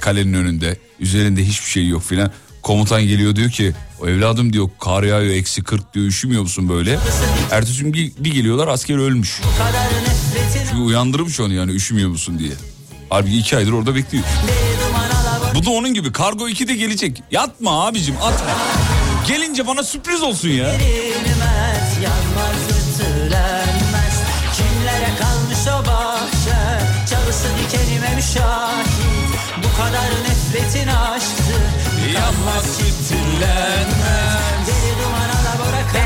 kalenin 0.02 0.34
önünde. 0.34 0.78
Üzerinde 1.00 1.44
hiçbir 1.46 1.70
şey 1.70 1.88
yok 1.88 2.04
filan. 2.04 2.32
Komutan 2.62 3.02
geliyor 3.04 3.36
diyor 3.36 3.52
ki 3.52 3.74
o 4.02 4.08
evladım 4.08 4.54
diyor 4.54 4.70
kar 4.80 5.04
yağıyor 5.04 5.34
eksi 5.34 5.64
40 5.64 5.94
diyor 5.94 6.06
üşümüyor 6.06 6.42
musun 6.42 6.70
böyle? 6.70 7.00
Ertesi 7.52 7.84
gün 7.84 7.94
bir, 7.94 8.32
geliyorlar 8.32 8.68
asker 8.68 8.98
ölmüş. 8.98 9.42
Çünkü 10.70 10.82
uyandırmış 10.82 11.40
onu 11.40 11.54
yani 11.54 11.72
üşümüyor 11.72 12.10
musun 12.10 12.40
diye. 12.40 12.52
Halbuki 13.10 13.38
iki 13.38 13.58
aydır 13.58 13.72
orada 13.72 13.96
bekliyor. 13.96 14.24
Bu 15.56 15.66
da 15.66 15.70
onun 15.70 15.94
gibi 15.94 16.12
kargo 16.12 16.50
2'de 16.50 16.76
gelecek. 16.76 17.24
Yatma 17.32 17.86
abicim 17.86 18.16
atma. 18.18 18.58
Gelince 19.28 19.68
bana 19.68 19.84
sürpriz 19.84 20.22
olsun 20.24 20.50
ya. 20.50 20.76
Çalısı 27.32 27.48
dikenime 27.58 28.16
müşahit. 28.16 28.88
Bu 29.58 29.78
kadar 29.78 30.10
nefretin 30.24 30.88
aşktı 30.88 31.56
Yanmaz 32.16 32.66
sütüllenmez. 32.78 34.68
Deli 34.68 34.94
duman 35.00 35.30
alabora 35.38 35.84
kal 35.92 36.00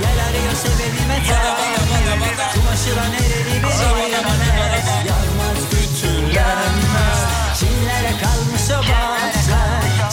Gel 0.00 0.18
arıyor 0.28 0.54
sebebime 0.62 1.18
tak 1.28 2.54
Kumaşıla 2.54 3.04
nereli 3.08 3.62
bilinmez 3.62 4.86
Yanmaz 5.08 5.60
bütünlenmez 5.72 7.20
Kimlere 7.58 8.12
kalmış 8.22 8.66
o 8.70 8.78
bahçe. 8.78 9.62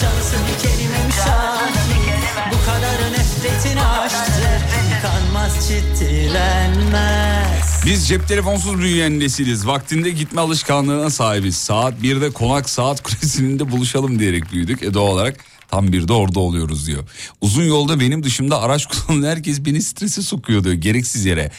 Çalısı 0.02 0.36
dikenime 0.48 1.02
müşahit. 1.06 1.78
Bu 2.52 2.58
kadar 2.66 3.12
nefretin 3.12 3.78
aşktı 3.78 4.48
Kanmaz 5.02 5.68
çitilenmez 5.68 7.39
Biz 7.86 8.08
cep 8.08 8.28
telefonsuz 8.28 8.80
büyüyen 8.80 9.20
nesiliz. 9.20 9.68
Vaktinde 9.68 10.10
gitme 10.10 10.42
alışkanlığına 10.42 11.10
sahibiz. 11.10 11.56
Saat 11.56 11.94
1'de 11.94 12.30
konak 12.30 12.70
saat 12.70 13.04
kulesinin 13.04 13.60
de 13.60 13.72
buluşalım 13.72 14.20
diyerek 14.20 14.52
büyüdük. 14.52 14.84
E 14.84 14.94
doğal 14.94 15.08
olarak 15.14 15.38
tam 15.68 15.92
bir 15.92 16.08
de 16.08 16.14
orada 16.14 16.40
oluyoruz 16.40 16.88
diyor. 16.88 17.04
Uzun 17.42 17.64
yolda 17.64 18.00
benim 18.00 18.24
dışımda 18.24 18.62
araç 18.62 18.86
kullanan 19.08 19.28
herkes 19.28 19.66
beni 19.66 19.82
strese 19.82 20.22
sokuyor 20.22 20.64
diyor 20.64 20.76
gereksiz 20.76 21.26
yere. 21.26 21.52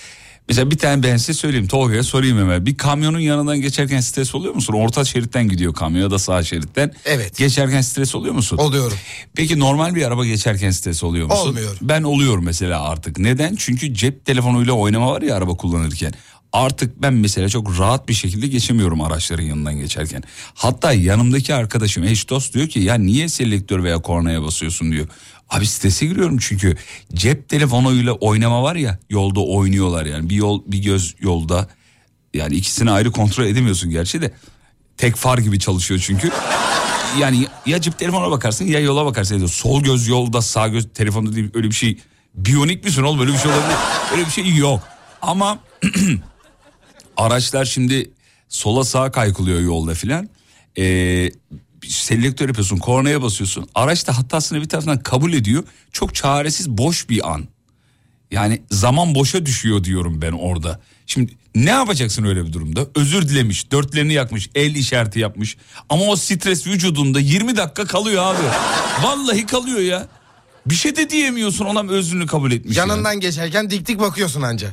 Mesela 0.48 0.70
bir 0.70 0.78
tane 0.78 1.02
ben 1.02 1.16
size 1.16 1.34
söyleyeyim 1.34 1.66
Tolga'ya 1.66 2.02
sorayım 2.02 2.38
hemen. 2.38 2.66
Bir 2.66 2.76
kamyonun 2.76 3.18
yanından 3.18 3.60
geçerken 3.60 4.00
stres 4.00 4.34
oluyor 4.34 4.54
musun? 4.54 4.74
Orta 4.74 5.04
şeritten 5.04 5.48
gidiyor 5.48 5.74
kamyon 5.74 6.02
ya 6.02 6.10
da 6.10 6.18
sağ 6.18 6.42
şeritten. 6.42 6.92
Evet. 7.04 7.36
Geçerken 7.36 7.80
stres 7.80 8.14
oluyor 8.14 8.34
musun? 8.34 8.56
Oluyorum. 8.56 8.96
Peki 9.34 9.58
normal 9.58 9.94
bir 9.94 10.06
araba 10.06 10.26
geçerken 10.26 10.70
stres 10.70 11.02
oluyor 11.04 11.26
musun? 11.26 11.48
Olmuyorum. 11.48 11.76
Ben 11.82 12.02
oluyorum 12.02 12.44
mesela 12.44 12.82
artık. 12.82 13.18
Neden? 13.18 13.56
Çünkü 13.56 13.94
cep 13.94 14.24
telefonuyla 14.26 14.72
oynama 14.72 15.12
var 15.12 15.22
ya 15.22 15.36
araba 15.36 15.56
kullanırken. 15.56 16.12
Artık 16.52 17.02
ben 17.02 17.14
mesela 17.14 17.48
çok 17.48 17.78
rahat 17.78 18.08
bir 18.08 18.14
şekilde 18.14 18.46
geçemiyorum 18.46 19.00
araçların 19.00 19.42
yanından 19.42 19.76
geçerken. 19.76 20.22
Hatta 20.54 20.92
yanımdaki 20.92 21.54
arkadaşım 21.54 22.04
eş 22.04 22.28
dost 22.30 22.54
diyor 22.54 22.68
ki 22.68 22.80
ya 22.80 22.94
niye 22.94 23.28
selektör 23.28 23.84
veya 23.84 23.98
kornaya 23.98 24.42
basıyorsun 24.42 24.92
diyor. 24.92 25.06
Abi 25.50 25.66
strese 25.66 26.06
giriyorum 26.06 26.38
çünkü 26.38 26.76
cep 27.14 27.48
telefonuyla 27.48 28.12
oynama 28.12 28.62
var 28.62 28.76
ya 28.76 28.98
yolda 29.10 29.40
oynuyorlar 29.40 30.06
yani 30.06 30.30
bir 30.30 30.34
yol 30.34 30.62
bir 30.66 30.78
göz 30.78 31.14
yolda 31.20 31.68
yani 32.34 32.54
ikisini 32.54 32.90
ayrı 32.90 33.10
kontrol 33.12 33.44
edemiyorsun 33.44 33.90
gerçi 33.90 34.22
de 34.22 34.32
tek 34.96 35.16
far 35.16 35.38
gibi 35.38 35.58
çalışıyor 35.58 36.00
çünkü. 36.06 36.30
Yani 37.18 37.46
ya 37.66 37.80
cep 37.80 37.98
telefona 37.98 38.30
bakarsın 38.30 38.64
ya 38.64 38.80
yola 38.80 39.04
bakarsın. 39.04 39.46
Sol 39.46 39.82
göz 39.82 40.08
yolda 40.08 40.42
sağ 40.42 40.68
göz 40.68 40.88
telefonda 40.94 41.36
değil 41.36 41.50
öyle 41.54 41.68
bir 41.68 41.74
şey. 41.74 41.98
Biyonik 42.34 42.84
misin 42.84 43.02
oğlum 43.02 43.20
öyle 43.20 43.32
bir 43.32 43.38
şey 43.38 43.50
olabilir. 43.50 43.76
Öyle 44.12 44.26
bir 44.26 44.30
şey 44.30 44.56
yok. 44.56 44.82
Ama 45.22 45.58
araçlar 47.16 47.64
şimdi 47.64 48.10
sola 48.48 48.84
sağa 48.84 49.10
kaykılıyor 49.10 49.60
yolda 49.60 49.94
filan. 49.94 50.28
Ee, 50.78 51.30
selektör 51.92 52.48
yapıyorsun 52.48 52.76
kornaya 52.76 53.22
basıyorsun. 53.22 53.68
Araç 53.74 54.06
da 54.06 54.18
hatasını 54.18 54.60
bir 54.60 54.68
taraftan 54.68 54.98
kabul 55.02 55.32
ediyor. 55.32 55.64
Çok 55.92 56.14
çaresiz 56.14 56.68
boş 56.70 57.08
bir 57.08 57.32
an. 57.32 57.44
Yani 58.30 58.62
zaman 58.70 59.14
boşa 59.14 59.46
düşüyor 59.46 59.84
diyorum 59.84 60.22
ben 60.22 60.32
orada. 60.32 60.80
Şimdi 61.06 61.32
ne 61.54 61.70
yapacaksın 61.70 62.24
öyle 62.24 62.46
bir 62.46 62.52
durumda? 62.52 62.86
Özür 62.94 63.28
dilemiş, 63.28 63.70
dörtlerini 63.70 64.12
yakmış, 64.12 64.50
el 64.54 64.74
işareti 64.74 65.18
yapmış. 65.18 65.56
Ama 65.88 66.04
o 66.04 66.16
stres 66.16 66.66
vücudunda 66.66 67.20
20 67.20 67.56
dakika 67.56 67.84
kalıyor 67.84 68.22
abi. 68.24 68.42
Vallahi 69.02 69.46
kalıyor 69.46 69.80
ya. 69.80 70.08
Bir 70.66 70.74
şey 70.74 70.96
de 70.96 71.10
diyemiyorsun 71.10 71.64
ona 71.64 71.92
özrünü 71.92 72.26
kabul 72.26 72.52
etmiş. 72.52 72.76
ya. 72.76 72.82
Yanından 72.82 73.20
geçerken 73.20 73.70
dik 73.70 73.86
dik 73.86 74.00
bakıyorsun 74.00 74.42
anca. 74.42 74.68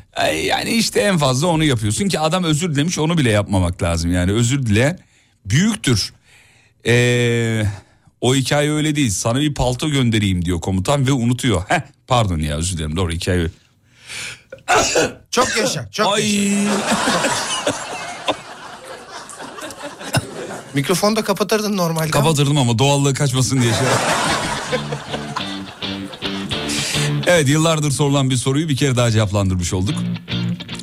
Yani 0.46 0.70
işte 0.70 1.00
en 1.00 1.18
fazla 1.18 1.48
onu 1.48 1.64
yapıyorsun 1.64 2.08
ki 2.08 2.20
adam 2.20 2.44
özür 2.44 2.76
dilemiş 2.76 3.00
onu 3.00 3.18
bile 3.18 3.32
yapmamak 3.32 3.84
lazım. 3.84 4.14
Yani 4.14 4.32
özür 4.32 4.66
dileyen 4.66 5.00
büyüktür. 5.46 6.14
Ee, 6.88 7.64
o 8.22 8.36
hikaye 8.36 8.72
öyle 8.72 8.96
değil. 8.96 9.12
Sana 9.12 9.40
bir 9.40 9.54
palto 9.54 9.90
göndereyim 9.90 10.46
diyor 10.46 10.62
komutan 10.62 11.08
ve 11.08 11.12
unutuyor. 11.12 11.64
Heh, 11.68 11.82
pardon 12.08 12.40
ya 12.40 12.58
özür 12.58 12.78
dilerim 12.78 12.96
doğru 12.96 13.12
hikaye 13.12 13.38
öyle. 13.38 13.52
Çok 15.32 15.58
yaşa, 15.58 15.90
çok 15.92 16.20
yaşa. 16.20 16.30
Ay. 16.30 16.68
Mikrofonu 20.74 21.16
da 21.16 21.24
kapatırdın 21.24 21.78
normalde. 21.78 22.12
Kapatırdım 22.12 22.58
ama 22.58 22.80
doğallığı 22.80 23.14
kaçmasın 23.14 23.62
diye 23.62 23.74
şey. 23.74 23.88
evet 27.28 27.50
yıllardır 27.50 27.92
sorulan 27.92 28.30
bir 28.30 28.36
soruyu 28.36 28.70
bir 28.70 28.78
kere 28.78 28.96
daha 28.96 29.12
cevaplandırmış 29.12 29.74
olduk. 29.74 29.96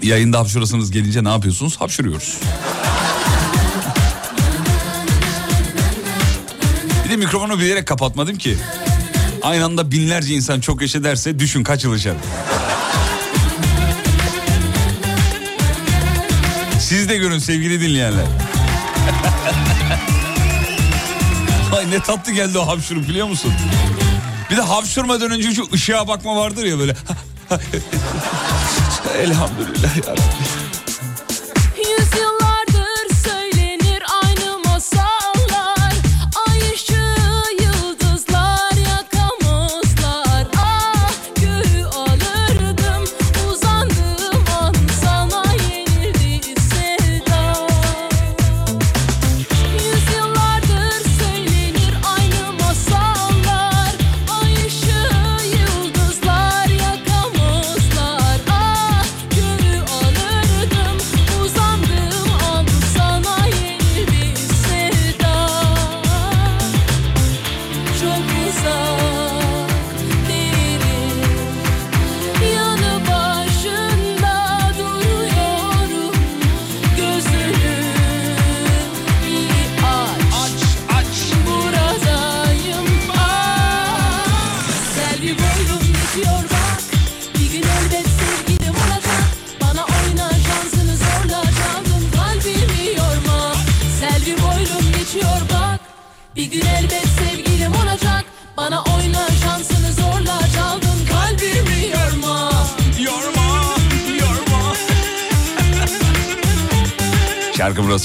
Yayında 0.02 0.38
hapşurasınız 0.38 0.90
gelince 0.90 1.24
ne 1.24 1.28
yapıyorsunuz? 1.28 1.80
Hapşuruyoruz. 1.80 2.38
De 7.14 7.18
mikrofonu 7.18 7.58
bilerek 7.58 7.86
kapatmadım 7.86 8.38
ki. 8.38 8.56
Aynı 9.42 9.64
anda 9.64 9.90
binlerce 9.90 10.34
insan 10.34 10.60
çok 10.60 10.82
yaşa 10.82 11.04
derse 11.04 11.38
düşün 11.38 11.62
kaç 11.64 11.84
yıl 11.84 11.92
yaşar. 11.92 12.14
Siz 16.80 17.08
de 17.08 17.16
görün 17.16 17.38
sevgili 17.38 17.80
dinleyenler. 17.80 18.24
Ay 21.76 21.90
ne 21.90 22.00
tatlı 22.00 22.32
geldi 22.32 22.58
o 22.58 22.66
hapşuruk 22.66 23.08
biliyor 23.08 23.26
musun? 23.26 23.52
Bir 24.50 24.56
de 24.56 24.62
hapşurmadan 24.62 25.30
önce 25.30 25.54
şu 25.54 25.68
ışığa 25.72 26.08
bakma 26.08 26.36
vardır 26.36 26.64
ya 26.64 26.78
böyle. 26.78 26.96
Elhamdülillah 29.18 29.96
ya 29.96 30.14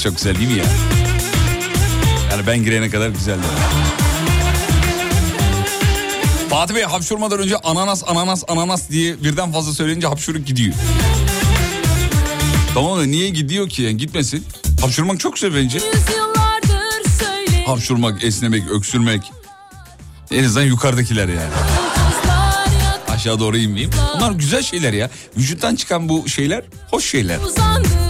burası 0.00 0.02
çok 0.02 0.16
güzel 0.16 0.34
değil 0.34 0.48
mi 0.48 0.58
ya? 0.58 0.64
Yani 2.30 2.46
ben 2.46 2.64
girene 2.64 2.90
kadar 2.90 3.08
güzeldi. 3.08 3.40
Fatih 6.50 6.74
Bey 6.74 6.82
hapşurmadan 6.82 7.38
önce 7.38 7.56
ananas 7.56 8.02
ananas 8.06 8.44
ananas 8.48 8.90
diye 8.90 9.24
birden 9.24 9.52
fazla 9.52 9.72
söyleyince 9.72 10.06
hapşuruk 10.06 10.46
gidiyor. 10.46 10.74
Tamam 12.74 12.98
da 12.98 13.04
niye 13.04 13.28
gidiyor 13.28 13.68
ki? 13.68 13.82
Yani 13.82 13.96
gitmesin. 13.96 14.46
Hapşurmak 14.80 15.20
çok 15.20 15.34
güzel 15.34 15.54
bence. 15.54 15.78
Hapşurmak, 17.66 18.24
esnemek, 18.24 18.70
öksürmek. 18.70 19.32
En 20.30 20.44
azından 20.44 20.66
yukarıdakiler 20.66 21.28
yani. 21.28 21.54
Aşağı 23.08 23.40
doğru 23.40 23.56
inmeyeyim. 23.56 23.90
Bunlar 24.16 24.32
güzel 24.32 24.62
şeyler 24.62 24.92
ya. 24.92 25.10
Vücuttan 25.36 25.76
çıkan 25.76 26.08
bu 26.08 26.28
şeyler 26.28 26.64
hoş 26.90 27.04
şeyler. 27.04 27.38
Uzandığım 27.38 28.09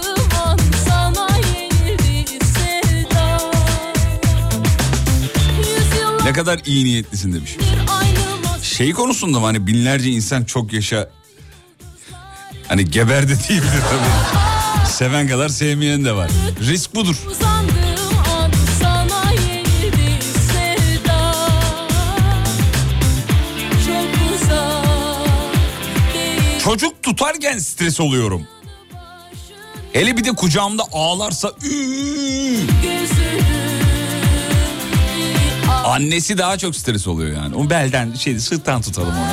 Ne 6.31 6.35
kadar 6.35 6.61
iyi 6.67 6.85
niyetlisin 6.85 7.33
demiş. 7.33 7.57
Şey 8.63 8.93
konusunda 8.93 9.41
mı 9.41 9.47
hani 9.47 9.67
binlerce 9.67 10.11
insan 10.11 10.45
çok 10.45 10.73
yaşa 10.73 11.11
Hani 12.69 12.91
geber 12.91 13.29
de 13.29 13.33
diyebilir 13.49 13.81
tabii. 13.91 14.89
Seven 14.89 15.29
kadar 15.29 15.49
sevmeyen 15.49 16.05
de 16.05 16.13
var. 16.13 16.31
Risk 16.61 16.95
budur. 16.95 17.17
Çocuk 26.65 27.03
tutarken 27.03 27.59
stres 27.59 28.01
oluyorum. 28.01 28.47
Hele 29.93 30.17
bir 30.17 30.25
de 30.25 30.33
kucağımda 30.33 30.83
ağlarsa 30.93 31.53
üü. 31.63 32.80
Annesi 35.85 36.39
daha 36.39 36.59
çok 36.59 36.77
stres 36.77 37.07
oluyor 37.09 37.37
yani. 37.37 37.55
O 37.57 37.71
belden 37.71 38.15
şey 38.15 38.39
sırttan 38.41 38.83
tutalım 38.83 39.15
onu. 39.19 39.31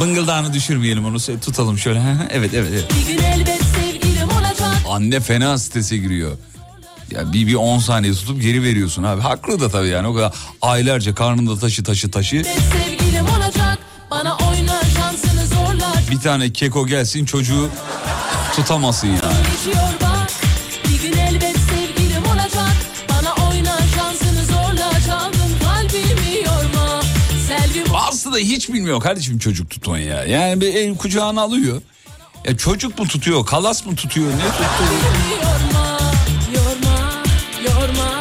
Bıngıldağını 0.00 0.52
düşürmeyelim 0.52 1.04
onu 1.04 1.16
tutalım 1.40 1.78
şöyle. 1.78 2.02
evet 2.30 2.54
evet 2.54 2.70
evet. 2.72 2.92
Anne 4.88 5.20
fena 5.20 5.58
strese 5.58 5.96
giriyor. 5.96 6.32
Ya 7.10 7.32
bir 7.32 7.46
bir 7.46 7.54
10 7.54 7.78
saniye 7.78 8.12
tutup 8.12 8.42
geri 8.42 8.62
veriyorsun 8.62 9.02
abi. 9.02 9.20
Haklı 9.20 9.60
da 9.60 9.68
tabii 9.68 9.88
yani 9.88 10.06
o 10.06 10.14
kadar 10.14 10.32
aylarca 10.62 11.14
karnında 11.14 11.58
taşı 11.58 11.84
taşı 11.84 12.10
taşı. 12.10 12.44
Bir 16.10 16.18
tane 16.20 16.52
keko 16.52 16.86
gelsin 16.86 17.24
çocuğu 17.24 17.68
tutamasın 18.56 19.08
yani. 19.08 19.19
Bazısı 28.30 28.44
da 28.44 28.54
hiç 28.54 28.68
bilmiyor 28.68 29.00
kardeşim 29.00 29.38
çocuk 29.38 29.70
tutmayı 29.70 30.06
ya. 30.06 30.24
Yani 30.24 30.60
bir 30.60 30.74
el 30.74 30.96
kucağına 30.96 31.42
alıyor. 31.42 31.82
Ya 32.44 32.56
çocuk 32.56 32.98
mu 32.98 33.08
tutuyor, 33.08 33.46
kalas 33.46 33.86
mı 33.86 33.96
tutuyor, 33.96 34.30
ne 34.30 34.50
tutuyor? 34.50 35.69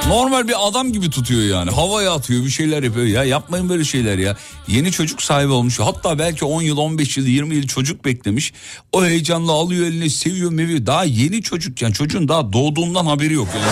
Normal 0.10 0.48
bir 0.48 0.68
adam 0.68 0.92
gibi 0.94 1.10
tutuyor 1.10 1.42
yani. 1.42 1.72
Havaya 1.72 2.14
atıyor, 2.14 2.46
bir 2.46 2.50
şeyler 2.50 2.84
yapıyor. 2.84 3.06
Ya 3.06 3.24
yapmayın 3.24 3.70
böyle 3.70 3.84
şeyler 3.84 4.18
ya. 4.18 4.36
Yeni 4.68 4.92
çocuk 4.92 5.22
sahibi 5.22 5.52
olmuş. 5.52 5.80
Hatta 5.80 6.20
belki 6.20 6.46
10 6.46 6.62
yıl, 6.62 6.78
15 6.78 7.18
yıl, 7.18 7.26
20 7.26 7.56
yıl 7.56 7.68
çocuk 7.68 8.06
beklemiş. 8.06 8.54
O 8.92 9.06
heyecanla 9.06 9.52
alıyor 9.52 9.86
eline, 9.88 10.10
seviyor, 10.10 10.52
meviyor. 10.52 10.86
Daha 10.86 11.04
yeni 11.04 11.42
çocuk 11.42 11.82
yani 11.82 11.94
çocuğun 11.94 12.28
daha 12.28 12.54
doğduğundan 12.54 13.06
haberi 13.06 13.34
yok 13.34 13.48
yani. 13.56 13.72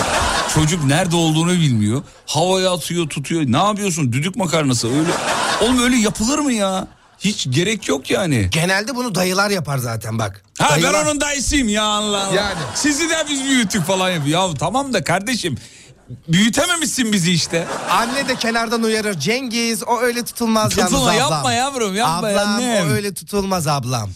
Çocuk 0.54 0.84
nerede 0.84 1.16
olduğunu 1.16 1.52
bilmiyor. 1.52 2.02
Havaya 2.26 2.72
atıyor, 2.72 3.08
tutuyor. 3.08 3.42
Ne 3.46 3.56
yapıyorsun? 3.56 4.12
Düdük 4.12 4.36
makarnası 4.36 4.88
öyle. 4.88 5.10
Oğlum 5.62 5.82
öyle 5.84 5.96
yapılır 5.96 6.38
mı 6.38 6.52
ya? 6.52 6.88
Hiç 7.18 7.46
gerek 7.50 7.88
yok 7.88 8.10
yani. 8.10 8.48
Genelde 8.52 8.96
bunu 8.96 9.14
dayılar 9.14 9.50
yapar 9.50 9.78
zaten 9.78 10.18
bak. 10.18 10.42
Ha 10.58 10.68
Dayılar- 10.70 10.94
ben 10.94 11.04
onun 11.10 11.20
dayısıyım 11.20 11.68
ya 11.68 11.82
Allah 11.84 12.26
Allah. 12.26 12.34
Yani. 12.36 12.58
Sizi 12.74 13.08
de 13.10 13.14
biz 13.30 13.44
büyüttük 13.44 13.84
falan 13.84 14.10
yapıyor. 14.10 14.48
Ya 14.48 14.54
tamam 14.54 14.92
da 14.92 15.04
kardeşim 15.04 15.56
büyütememişsin 16.28 17.12
bizi 17.12 17.32
işte. 17.32 17.66
Anne 17.90 18.28
de 18.28 18.36
kenardan 18.36 18.82
uyarır. 18.82 19.14
Cengiz 19.20 19.82
o 19.82 20.00
öyle 20.00 20.24
tutulmaz 20.24 20.70
Tutulma, 20.76 21.14
yalnız 21.14 21.26
ablam. 21.26 21.32
yapma 21.36 21.52
yavrum, 21.52 21.94
yapma 21.94 22.28
ablam, 22.28 22.48
annem. 22.48 22.86
o 22.86 22.90
öyle 22.90 23.14
tutulmaz 23.14 23.66
ablam. 23.66 24.10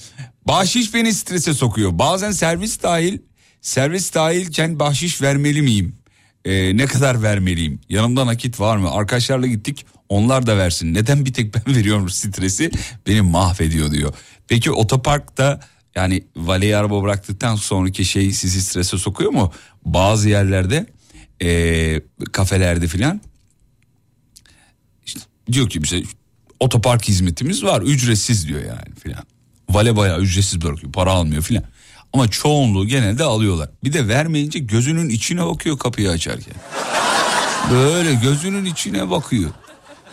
Bahşiş 0.49 0.95
beni 0.95 1.15
strese 1.15 1.55
sokuyor. 1.55 1.99
Bazen 1.99 2.31
servis 2.31 2.83
dahil, 2.83 3.19
servis 3.61 4.15
dahilken 4.15 4.79
bahşiş 4.79 5.23
vermeli 5.23 5.63
miyim? 5.63 5.97
Ee, 6.45 6.77
ne 6.77 6.87
kadar 6.87 7.23
vermeliyim? 7.23 7.81
Yanımda 7.89 8.27
nakit 8.27 8.61
var 8.61 8.77
mı? 8.77 8.91
Arkadaşlarla 8.91 9.47
gittik 9.47 9.87
onlar 10.09 10.47
da 10.47 10.57
versin. 10.57 10.95
Neden 10.95 11.25
bir 11.25 11.33
tek 11.33 11.55
ben 11.55 11.75
veriyorum 11.77 12.11
stresi? 12.11 12.71
Beni 13.07 13.21
mahvediyor 13.21 13.91
diyor. 13.91 14.15
Peki 14.49 14.71
otoparkta 14.71 15.61
yani 15.95 16.25
valeye 16.37 16.77
araba 16.77 17.03
bıraktıktan 17.03 17.57
sonraki 17.57 18.05
şey 18.05 18.33
sizi 18.33 18.63
strese 18.63 18.99
sokuyor 18.99 19.31
mu? 19.31 19.53
Bazı 19.85 20.29
yerlerde 20.29 20.87
ee, 21.43 22.01
kafelerde 22.33 22.89
filan 22.89 23.21
işte 25.07 25.21
diyor 25.53 25.69
ki 25.69 25.83
bize 25.83 26.03
otopark 26.61 27.09
hizmetimiz 27.09 27.65
var 27.65 27.83
ücretsiz 27.83 28.49
diyor 28.49 28.61
yani 28.61 28.95
filan. 29.03 29.25
Vale 29.71 29.97
bayağı 29.97 30.21
ücretsiz 30.21 30.63
bırakıyor 30.63 30.93
para 30.93 31.11
almıyor 31.11 31.43
filan. 31.43 31.65
Ama 32.13 32.29
çoğunluğu 32.29 32.87
genelde 32.87 33.25
alıyorlar. 33.25 33.71
Bir 33.85 33.93
de 33.93 34.09
vermeyince 34.09 34.59
gözünün 34.59 35.09
içine 35.09 35.47
bakıyor 35.47 35.79
kapıyı 35.79 36.11
açarken. 36.11 36.55
Böyle 37.71 38.15
gözünün 38.15 38.65
içine 38.65 39.11
bakıyor. 39.11 39.51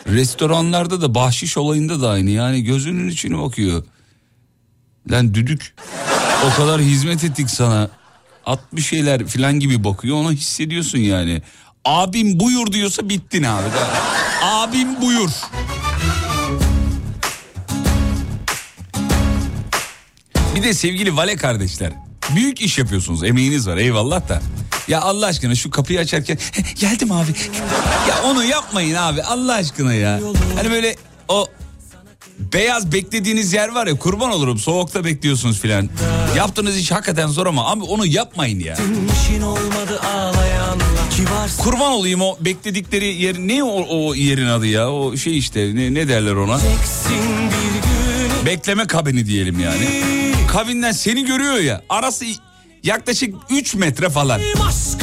Restoranlarda 0.07 1.01
da 1.01 1.15
bahşiş 1.15 1.57
olayında 1.57 2.01
da 2.01 2.09
aynı 2.09 2.29
yani 2.29 2.63
gözünün 2.63 3.09
içine 3.09 3.37
bakıyor. 3.37 3.83
Lan 5.11 5.33
düdük 5.33 5.75
o 6.45 6.55
kadar 6.57 6.81
hizmet 6.81 7.23
ettik 7.23 7.49
sana. 7.49 7.89
At 8.49 8.59
bir 8.73 8.81
şeyler 8.81 9.27
filan 9.27 9.59
gibi 9.59 9.83
bakıyor 9.83 10.17
onu 10.17 10.31
hissediyorsun 10.31 10.97
yani. 10.97 11.41
Abim 11.85 12.39
buyur 12.39 12.71
diyorsa 12.71 13.09
bittin 13.09 13.43
abi. 13.43 13.65
Abim 14.43 15.01
buyur. 15.01 15.29
Bir 20.55 20.63
de 20.63 20.73
sevgili 20.73 21.15
vale 21.15 21.35
kardeşler. 21.35 21.93
Büyük 22.35 22.61
iş 22.61 22.77
yapıyorsunuz 22.77 23.23
emeğiniz 23.23 23.67
var 23.67 23.77
eyvallah 23.77 24.29
da. 24.29 24.41
Ya 24.87 25.01
Allah 25.01 25.25
aşkına 25.25 25.55
şu 25.55 25.71
kapıyı 25.71 25.99
açarken 25.99 26.37
geldim 26.75 27.11
abi. 27.11 27.31
Ya 28.09 28.23
onu 28.23 28.43
yapmayın 28.43 28.95
abi 28.95 29.23
Allah 29.23 29.53
aşkına 29.53 29.93
ya. 29.93 30.19
Hani 30.55 30.71
böyle 30.71 30.95
o 31.27 31.47
beyaz 32.53 32.91
beklediğiniz 32.91 33.53
yer 33.53 33.69
var 33.69 33.87
ya 33.87 33.95
kurban 33.95 34.31
olurum 34.31 34.57
soğukta 34.59 35.05
bekliyorsunuz 35.05 35.59
filan. 35.59 35.89
Yaptığınız 36.37 36.77
iş 36.77 36.91
hakikaten 36.91 37.27
zor 37.27 37.47
ama 37.47 37.71
abi 37.71 37.83
onu 37.83 38.05
yapmayın 38.05 38.59
ya. 38.59 38.75
Kurban 41.57 41.91
olayım 41.91 42.21
o 42.21 42.37
bekledikleri 42.41 43.05
yer 43.05 43.35
ne 43.39 43.63
o, 43.63 43.85
o 43.89 44.15
yerin 44.15 44.47
adı 44.47 44.65
ya 44.67 44.91
o 44.91 45.17
şey 45.17 45.37
işte 45.37 45.75
ne, 45.75 45.93
ne 45.93 46.07
derler 46.07 46.33
ona? 46.33 46.59
Bekleme 48.45 48.87
kabini 48.87 49.25
diyelim 49.25 49.59
yani. 49.59 50.03
Kabinden 50.51 50.91
seni 50.91 51.25
görüyor 51.25 51.55
ya 51.55 51.81
arası 51.89 52.25
yaklaşık 52.83 53.35
3 53.49 53.75
metre 53.75 54.09
falan. 54.09 54.41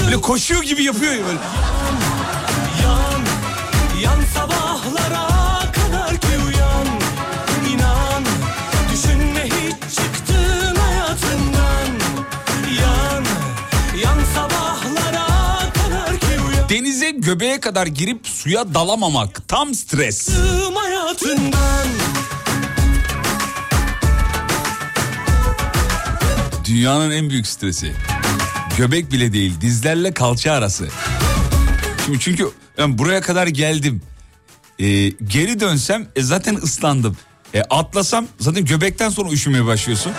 Böyle 0.05 0.17
koşuyor 0.21 0.63
gibi 0.63 0.85
yapıyor 0.85 1.13
ya 1.13 1.19
böyle. 1.27 1.39
Göbeğe 17.27 17.61
kadar 17.61 17.87
girip 17.87 18.27
suya 18.27 18.75
dalamamak 18.75 19.49
tam 19.49 19.75
stres. 19.75 20.29
Dünyanın 26.65 27.11
en 27.11 27.31
büyük 27.31 27.47
stresi. 27.47 27.93
Göbek 28.79 29.13
bile 29.13 29.33
değil 29.33 29.61
dizlerle 29.61 30.15
kalça 30.15 30.53
arası. 30.53 30.89
Şimdi 32.05 32.21
çünkü 32.21 32.51
ben 32.79 32.99
buraya 32.99 33.21
kadar 33.21 33.47
geldim. 33.47 34.03
Ee, 34.79 35.09
geri 35.09 35.61
dönsem 35.61 36.09
e, 36.17 36.23
zaten 36.23 36.55
ıslandım. 36.55 37.17
E, 37.55 37.63
atlasam 37.63 38.27
zaten 38.41 38.65
göbekten 38.65 39.11
sonra 39.11 39.31
üşümeye 39.33 39.67
başlıyorsun. 39.67 40.13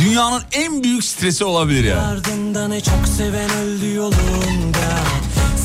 Dünyanın 0.00 0.42
en 0.52 0.82
büyük 0.82 1.04
stresi 1.04 1.44
olabilir 1.44 1.84
ya. 1.84 2.02
Ardında 2.02 2.68
ne 2.68 2.80
çok 2.80 3.08
seven 3.16 3.50
öldü 3.50 3.94
yolunda 3.94 4.61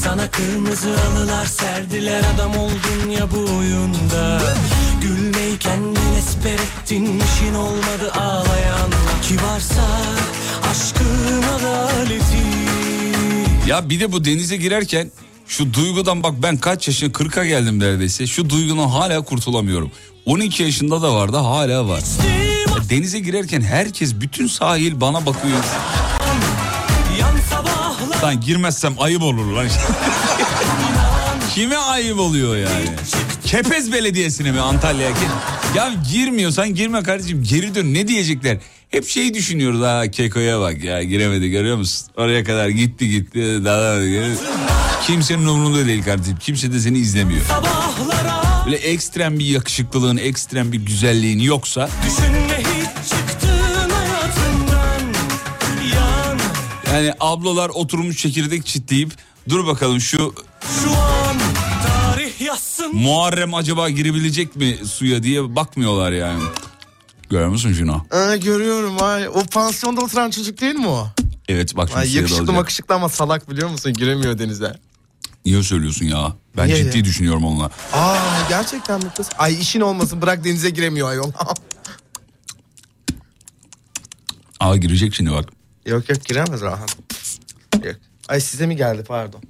Sana 0.08 0.32
kırmızı 0.32 0.96
halılar 0.96 1.46
serdiler 1.46 2.22
adam 2.36 2.58
oldun 2.58 3.10
ya 3.10 3.32
bu 3.32 3.58
oyunda 3.58 4.42
Gülmeyi 5.02 5.58
kendin 5.58 6.16
esper 6.18 6.54
ettin 6.54 7.04
işin 7.20 7.54
olmadı 7.54 8.12
ağlayan 8.20 8.92
Kibarsa 9.24 9.88
aşkın 10.72 11.44
adaleti 11.44 12.44
Ya 13.68 13.90
bir 13.90 14.00
de 14.00 14.12
bu 14.12 14.26
denize 14.26 14.58
girerken 14.58 15.12
şu 15.48 15.74
duygudan 15.74 16.24
bak 16.24 16.34
ben 16.44 16.58
kaç 16.58 16.88
yaşına 16.88 17.10
40'a 17.10 17.46
geldim 17.46 17.80
neredeyse. 17.80 18.28
Şu 18.28 18.50
duygunun 18.50 18.88
hala 18.88 19.22
kurtulamıyorum. 19.22 19.92
12 20.26 20.64
yaşında 20.64 21.02
da 21.02 21.14
vardı 21.16 21.38
hala 21.38 21.88
var. 21.88 22.04
Ya 22.68 22.90
denize 22.90 23.20
girerken 23.20 23.62
herkes 23.62 24.16
bütün 24.16 24.48
sahil 24.48 25.02
bana 25.02 25.26
bakıyor. 25.26 25.64
Lan 28.24 28.42
girmezsem 28.42 28.96
ayıp 29.00 29.22
olur 29.22 29.46
lan. 29.46 29.68
Kime 31.56 31.78
ayıp 31.78 32.20
oluyor 32.20 32.58
yani? 32.58 32.86
Kepez 33.46 33.94
Belediyesi'ne 33.94 34.52
mi 34.52 34.60
Antalya'ya? 34.60 35.16
Ya 35.76 35.94
girmiyorsan 36.12 36.76
girme 36.76 37.04
kardeşim 37.04 37.44
geri 37.44 37.76
dön 37.76 37.94
ne 37.94 38.08
diyecekler? 38.08 38.58
Hep 38.90 39.08
şeyi 39.08 39.34
düşünüyoruz 39.34 39.82
ha 39.82 40.12
Keko'ya 40.12 40.60
bak 40.60 40.84
ya 40.84 41.04
giremedi 41.04 41.50
görüyor 41.50 41.78
musun? 41.78 42.08
Oraya 42.18 42.44
kadar 42.44 42.70
gitti 42.70 43.10
gitti 43.10 43.66
daha 43.66 43.82
da 43.82 44.02
Kimsenin 45.08 45.46
umurunda 45.46 45.86
değil 45.86 46.04
kardeşim. 46.04 46.38
Kimse 46.38 46.74
de 46.74 46.80
seni 46.80 46.98
izlemiyor. 46.98 47.42
Böyle 48.66 48.78
ekstrem 48.78 49.40
bir 49.40 49.46
yakışıklılığın, 49.46 50.18
ekstrem 50.18 50.72
bir 50.72 50.78
güzelliğin 50.86 51.40
yoksa 51.40 51.90
Düşünme 52.08 52.67
Yani 56.98 57.14
ablalar 57.20 57.70
oturmuş 57.70 58.18
çekirdek 58.18 58.66
çitleyip 58.66 59.12
dur 59.50 59.68
bakalım 59.68 60.02
şu 60.02 60.36
Şu 60.84 60.92
an 60.92 61.38
tarih 61.88 62.42
yazsın 62.42 62.96
Muharrem 62.96 63.54
acaba 63.54 63.90
girebilecek 63.90 64.56
mi 64.56 64.78
suya 64.86 65.24
diye 65.24 65.56
bakmıyorlar 65.56 66.12
yani. 66.12 66.44
Görüyor 67.30 67.50
musun 67.50 67.74
şunu? 67.74 68.06
Aa, 68.12 68.36
görüyorum 68.36 69.04
ay. 69.04 69.28
O 69.28 69.44
pansiyonda 69.52 70.02
oturan 70.02 70.30
çocuk 70.30 70.62
değil 70.62 70.76
mi 70.76 70.88
o? 70.88 71.08
Evet 71.48 71.78
bak 71.78 71.90
şimdi 71.90 72.00
Ay, 72.00 72.16
yakışıklı 72.16 72.54
makışıklı 72.54 72.96
ama 72.96 73.10
salak 73.10 73.50
biliyor 73.50 73.70
musun? 73.70 73.94
Giremiyor 73.94 74.40
denize. 74.40 74.74
Niye 75.46 75.64
söylüyorsun 75.64 76.06
ya? 76.06 76.34
Ben 76.58 76.68
Niye 76.68 76.78
ciddi 76.78 76.98
ya? 76.98 77.06
düşünüyorum 77.06 77.46
onunla. 77.46 77.72
Aa 77.94 78.18
gerçekten 78.50 79.04
mi 79.04 79.10
kız? 79.18 79.30
Ay 79.38 79.62
işin 79.62 79.82
olmasın 79.82 80.22
bırak 80.22 80.44
denize 80.44 80.70
giremiyor 80.70 81.10
ayol. 81.10 81.32
Aa 84.60 84.78
girecek 84.78 85.14
şimdi 85.16 85.32
bak. 85.32 85.57
Yok 85.88 86.10
yok 86.10 86.26
giremez 86.26 86.62
rahat. 86.62 86.98
Yok. 87.86 87.96
Ay 88.28 88.40
size 88.42 88.66
mi 88.68 88.76
geldi 88.76 89.04
pardon. 89.08 89.42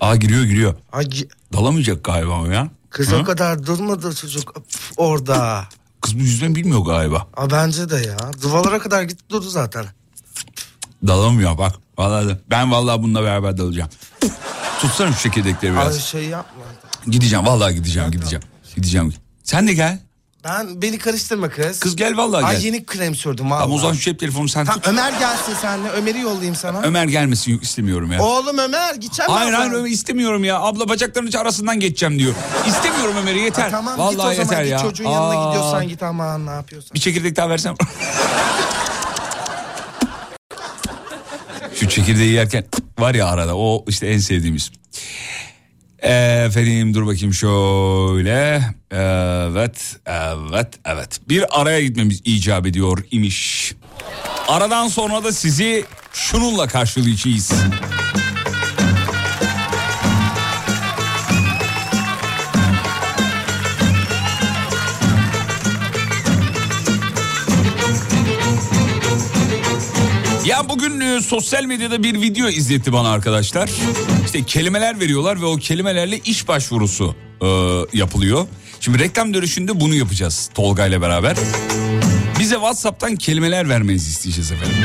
Aa 0.00 0.16
giriyor 0.16 0.44
giriyor. 0.44 0.74
Ay 0.92 1.04
gi- 1.04 1.28
Dalamayacak 1.52 2.04
galiba 2.04 2.40
o 2.40 2.46
ya. 2.46 2.68
kız 2.90 3.12
Hı? 3.12 3.16
o 3.16 3.24
kadar 3.24 3.66
durmadı 3.66 4.14
çocuk 4.14 4.56
Öf, 4.56 4.92
orada. 4.96 5.64
Kız 6.00 6.14
bu 6.18 6.22
yüzden 6.22 6.54
bilmiyor 6.54 6.80
galiba. 6.80 7.26
Aa, 7.36 7.50
bence 7.50 7.90
de 7.90 7.96
ya. 7.96 8.16
Duvalara 8.42 8.78
kadar 8.78 9.02
gitti 9.02 9.24
durdu 9.30 9.48
zaten. 9.50 9.84
Dalamıyor 11.06 11.58
bak. 11.58 11.74
Vallahi 11.98 12.28
de- 12.28 12.40
ben 12.50 12.70
vallahi 12.72 13.02
bununla 13.02 13.22
beraber 13.22 13.58
dalacağım. 13.58 13.90
Tutsana 14.80 15.12
şu 15.12 15.22
çekirdekleri 15.22 15.72
biraz. 15.72 15.94
Ay 15.94 16.00
şey 16.00 16.24
yapma. 16.24 16.62
Gideceğim 17.06 17.46
vallahi 17.46 17.74
gideceğim 17.74 18.10
gideceğim. 18.10 18.42
Gideceğim. 18.76 19.14
Sen 19.44 19.68
de 19.68 19.74
gel. 19.74 19.98
Ben 20.48 20.82
beni 20.82 20.98
karıştırma 20.98 21.48
kız. 21.48 21.80
Kız 21.80 21.96
gel 21.96 22.16
vallahi 22.16 22.40
gel. 22.40 22.50
Ay 22.50 22.66
yeni 22.66 22.86
krem 22.86 23.14
sürdüm 23.14 23.50
valla. 23.50 23.60
Tamam 23.60 23.76
o 23.76 23.80
zaman 23.80 23.94
şu 23.94 24.00
cep 24.00 24.18
telefonu 24.20 24.48
sen 24.48 24.64
Tamam, 24.64 24.80
tut. 24.80 24.88
Ömer 24.88 25.12
gelsin 25.12 25.54
senle. 25.60 25.88
Ömer'i 25.88 26.20
yollayayım 26.20 26.54
sana. 26.54 26.82
Ömer 26.82 27.04
gelmesin 27.04 27.52
yok 27.52 27.62
istemiyorum 27.62 28.12
ya. 28.12 28.22
Oğlum 28.22 28.58
Ömer 28.58 28.94
gideceğim 28.94 29.32
Hayır 29.32 29.52
ben 29.52 29.56
hayır 29.56 29.70
sana. 29.70 29.80
Ömer 29.80 29.90
istemiyorum 29.90 30.44
ya. 30.44 30.60
Abla 30.60 30.88
bacaklarının 30.88 31.32
arasından 31.32 31.80
geçeceğim 31.80 32.18
diyor. 32.18 32.34
İstemiyorum 32.68 33.16
Ömer'i 33.16 33.38
yeter. 33.38 33.62
Ha, 33.62 33.70
tamam 33.70 33.98
Vallahi 33.98 34.10
git 34.10 34.18
o 34.18 34.22
zaman 34.22 34.42
yeter 34.42 34.62
git 34.62 34.72
ya. 34.72 34.78
çocuğun 34.78 35.04
yanına 35.04 35.40
Aa, 35.40 35.48
gidiyorsan 35.48 35.88
git 35.88 36.02
aman 36.02 36.46
ne 36.46 36.50
yapıyorsan. 36.50 36.94
Bir 36.94 37.00
çekirdek 37.00 37.36
daha 37.36 37.48
versem. 37.50 37.74
Şu 41.74 41.88
çekirdeği 41.88 42.32
yerken 42.32 42.64
var 42.98 43.14
ya 43.14 43.26
arada 43.26 43.56
o 43.56 43.84
işte 43.88 44.06
en 44.06 44.18
sevdiğimiz. 44.18 44.70
Efendim 45.98 46.94
dur 46.94 47.06
bakayım 47.06 47.34
şöyle. 47.34 48.62
Evet, 48.90 49.96
evet, 50.06 50.68
evet. 50.84 51.20
Bir 51.28 51.60
araya 51.60 51.80
gitmemiz 51.80 52.20
icap 52.24 52.66
ediyor 52.66 52.98
imiş. 53.10 53.74
Aradan 54.48 54.88
sonra 54.88 55.24
da 55.24 55.32
sizi 55.32 55.84
şununla 56.12 56.66
karşılayacağız. 56.66 57.52
Ya 70.56 70.68
bugün 70.68 71.00
e, 71.00 71.20
sosyal 71.20 71.64
medyada 71.64 72.02
bir 72.02 72.20
video 72.22 72.48
izletti 72.48 72.92
bana 72.92 73.10
arkadaşlar. 73.10 73.70
İşte 74.24 74.42
kelimeler 74.42 75.00
veriyorlar 75.00 75.40
ve 75.40 75.44
o 75.44 75.56
kelimelerle 75.56 76.18
iş 76.18 76.48
başvurusu 76.48 77.14
e, 77.42 77.46
yapılıyor. 77.98 78.46
Şimdi 78.80 78.98
reklam 78.98 79.34
dönüşünde 79.34 79.80
bunu 79.80 79.94
yapacağız 79.94 80.50
Tolga 80.54 80.86
ile 80.86 81.00
beraber. 81.00 81.36
Bize 82.38 82.54
WhatsApp'tan 82.54 83.16
kelimeler 83.16 83.68
vermenizi 83.68 84.10
isteyeceğiz 84.10 84.52
efendim. 84.52 84.76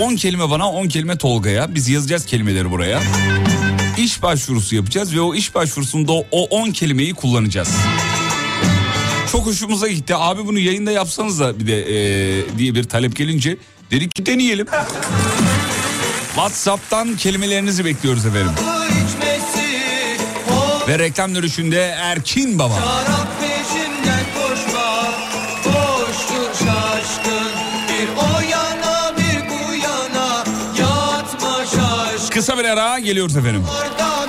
10 0.00 0.16
kelime 0.16 0.50
bana 0.50 0.70
10 0.70 0.88
kelime 0.88 1.18
Tolga'ya. 1.18 1.74
Biz 1.74 1.88
yazacağız 1.88 2.26
kelimeleri 2.26 2.70
buraya. 2.70 3.02
İş 3.98 4.22
başvurusu 4.22 4.76
yapacağız 4.76 5.14
ve 5.14 5.20
o 5.20 5.34
iş 5.34 5.54
başvurusunda 5.54 6.12
o 6.12 6.44
10 6.50 6.70
kelimeyi 6.70 7.14
kullanacağız. 7.14 7.70
Çok 9.32 9.46
hoşumuza 9.46 9.88
gitti. 9.88 10.14
Abi 10.16 10.46
bunu 10.46 10.58
yayında 10.58 10.92
yapsanız 10.92 11.40
da 11.40 11.60
bir 11.60 11.66
de 11.66 11.82
e, 11.82 12.58
diye 12.58 12.74
bir 12.74 12.84
talep 12.84 13.16
gelince 13.16 13.56
dedik 13.92 14.14
ki 14.14 14.26
deneyelim. 14.26 14.66
WhatsApp'tan 16.34 17.16
kelimelerinizi 17.16 17.84
bekliyoruz 17.84 18.26
efendim. 18.26 18.52
Ve 20.88 20.98
reklam 20.98 21.34
dönüşünde 21.34 21.80
Erkin 21.80 22.58
Baba. 22.58 22.74
koşma 24.34 25.12
Bir 27.88 28.08
yana 28.50 29.12
bir 29.16 29.82
yana 29.82 30.44
Yatma 30.78 31.64
Kısa 32.30 32.58
bir 32.58 32.64
ara 32.64 32.98
geliyoruz 32.98 33.36
efendim. 33.36 33.64
Orada 33.70 34.21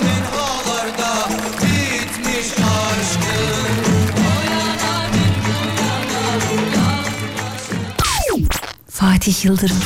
Fatih 9.23 9.45
Yıldırım. 9.45 9.77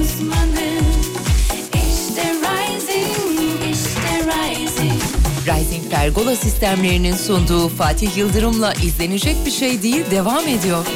Uzmanı 0.00 0.80
İşte 1.74 2.32
Rising, 2.32 3.74
işte 3.74 4.24
Rising 4.26 5.02
Rising 5.46 5.90
Pergola 5.90 6.36
sistemlerinin 6.36 7.16
sunduğu 7.16 7.68
Fatih 7.68 8.16
Yıldırım'la 8.16 8.74
izlenecek 8.74 9.36
bir 9.46 9.50
şey 9.50 9.82
değil 9.82 10.04
devam 10.10 10.48
ediyor. 10.48 10.86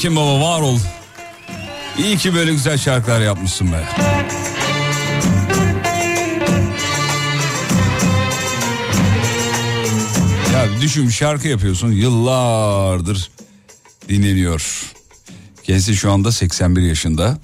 Erkin 0.00 0.16
Baba 0.16 0.40
var 0.40 0.60
ol. 0.60 0.78
İyi 1.98 2.16
ki 2.16 2.34
böyle 2.34 2.52
güzel 2.52 2.78
şarkılar 2.78 3.20
yapmışsın 3.20 3.72
be. 3.72 3.84
Ya 10.52 10.80
düşün 10.80 11.08
şarkı 11.08 11.48
yapıyorsun 11.48 11.92
yıllardır 11.92 13.30
dinleniyor. 14.08 14.92
Kendisi 15.62 15.96
şu 15.96 16.12
anda 16.12 16.32
81 16.32 16.82
yaşında. 16.82 17.38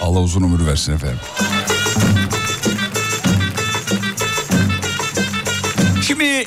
Allah 0.00 0.20
uzun 0.20 0.42
ömür 0.42 0.66
versin 0.66 0.92
efendim. 0.92 1.18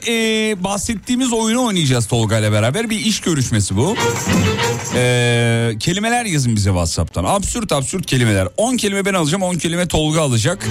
E, 0.07 0.13
bahsettiğimiz 0.63 1.33
oyunu 1.33 1.63
oynayacağız 1.65 2.07
Tolga 2.07 2.39
ile 2.39 2.51
beraber. 2.51 2.89
Bir 2.89 2.99
iş 2.99 3.21
görüşmesi 3.21 3.77
bu. 3.77 3.95
E, 4.95 5.75
kelimeler 5.79 6.25
yazın 6.25 6.55
bize 6.55 6.69
WhatsApp'tan. 6.69 7.23
Absürt 7.23 7.71
absürt 7.71 8.05
kelimeler. 8.05 8.47
10 8.57 8.77
kelime 8.77 9.05
ben 9.05 9.13
alacağım 9.13 9.43
10 9.43 9.55
kelime 9.55 9.87
Tolga 9.87 10.21
alacak. 10.21 10.67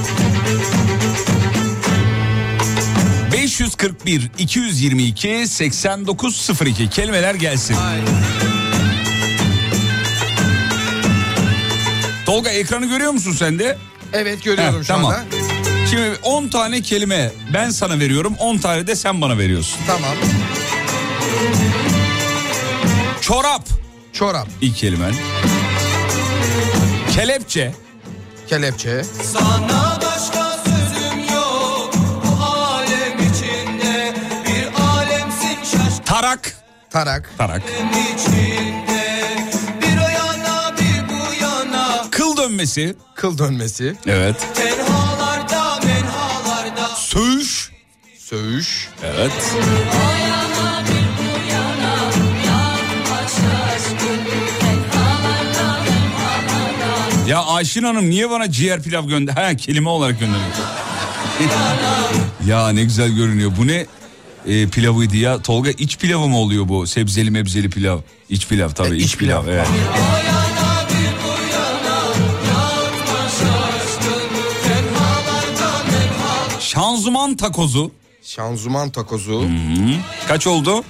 541 3.33 4.31
222 4.39 5.47
8902 5.49 6.91
kelimeler 6.91 7.35
gelsin. 7.35 7.77
Tolga 12.27 12.51
ekranı 12.51 12.87
görüyor 12.87 13.13
musun 13.13 13.33
sen 13.33 13.59
de? 13.59 13.79
Evet 14.13 14.45
görüyorum 14.45 14.75
Heh, 14.75 14.83
şu 14.83 14.89
tamam. 14.89 15.13
anda. 15.13 15.36
Şimdi 15.91 16.19
10 16.23 16.49
tane 16.49 16.83
kelime 16.83 17.33
ben 17.55 17.71
sana 17.71 17.99
veriyorum 17.99 18.35
10 18.39 18.59
tane 18.59 18.87
de 18.87 18.97
sen 18.97 19.21
bana 19.21 19.39
veriyorsun. 19.39 19.79
Tamam. 19.87 20.17
Çorap 23.21 23.63
Çorap, 24.13 24.49
ilk 24.61 24.77
kelimen. 24.77 25.15
Kelepçe. 27.15 27.73
kelepçe, 28.49 29.05
Sana 29.05 29.99
başka 30.03 30.57
sözüm 30.65 31.35
yok 31.35 31.91
Bu 32.25 32.45
alem 32.45 33.19
içinde 33.19 34.15
Bir 34.47 34.83
alemsin 34.83 35.57
şaşkın 35.63 36.05
Tarak. 36.05 36.53
tarak, 36.91 37.31
Tarak. 37.39 37.63
içinde 38.15 39.35
Bir 39.83 39.97
o 39.99 40.09
yana 40.11 40.75
bir 40.79 41.09
bu 41.09 41.45
yana 41.45 42.11
Kıl 42.11 42.37
dönmesi. 42.37 42.97
kıl 43.15 43.39
dönmesi, 43.39 43.97
Evet. 44.07 44.37
Menhalarda 44.59 44.86
Söğüş. 47.17 47.71
söğüş, 48.19 48.89
Evet. 49.05 49.33
Ya 57.29 57.45
Ayşin 57.45 57.83
Hanım 57.83 58.11
niye 58.11 58.31
bana 58.31 58.51
ciğer 58.51 58.83
pilav 58.83 59.09
gönder? 59.09 59.33
Ha 59.33 59.57
kelime 59.57 59.89
olarak 59.89 60.21
gönderiyor. 60.21 60.51
ya 62.47 62.69
ne 62.69 62.83
güzel 62.85 63.11
görünüyor. 63.11 63.53
Bu 63.59 63.67
ne 63.67 63.87
e, 64.47 64.69
pilavıydı 64.69 65.17
ya? 65.17 65.43
Tolga 65.43 65.71
iç 65.71 65.99
pilavı 65.99 66.29
mı 66.29 66.39
oluyor 66.39 66.69
bu? 66.69 66.87
Sebzeli 66.87 67.31
mebzeli 67.31 67.71
pilav. 67.71 67.99
İç 68.29 68.49
pilav 68.49 68.69
tabii 68.71 68.95
E, 68.95 68.99
iç, 68.99 69.05
iç 69.05 69.17
pilav. 69.17 69.43
pilav. 69.45 69.55
Evet. 69.55 69.69
Şanzıman 76.97 77.37
takozu. 77.37 77.93
şanzuman 78.23 78.91
takozu. 78.91 79.49
Kaç 80.29 80.47
oldu? 80.47 80.85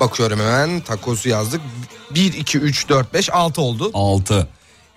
Bakıyorum 0.00 0.38
hemen 0.40 0.80
takozu 0.80 1.28
yazdık. 1.28 1.60
1, 2.14 2.32
2, 2.32 2.58
3, 2.58 2.88
4, 2.88 3.14
5, 3.14 3.30
6 3.32 3.62
oldu. 3.62 3.90
6. 3.94 4.48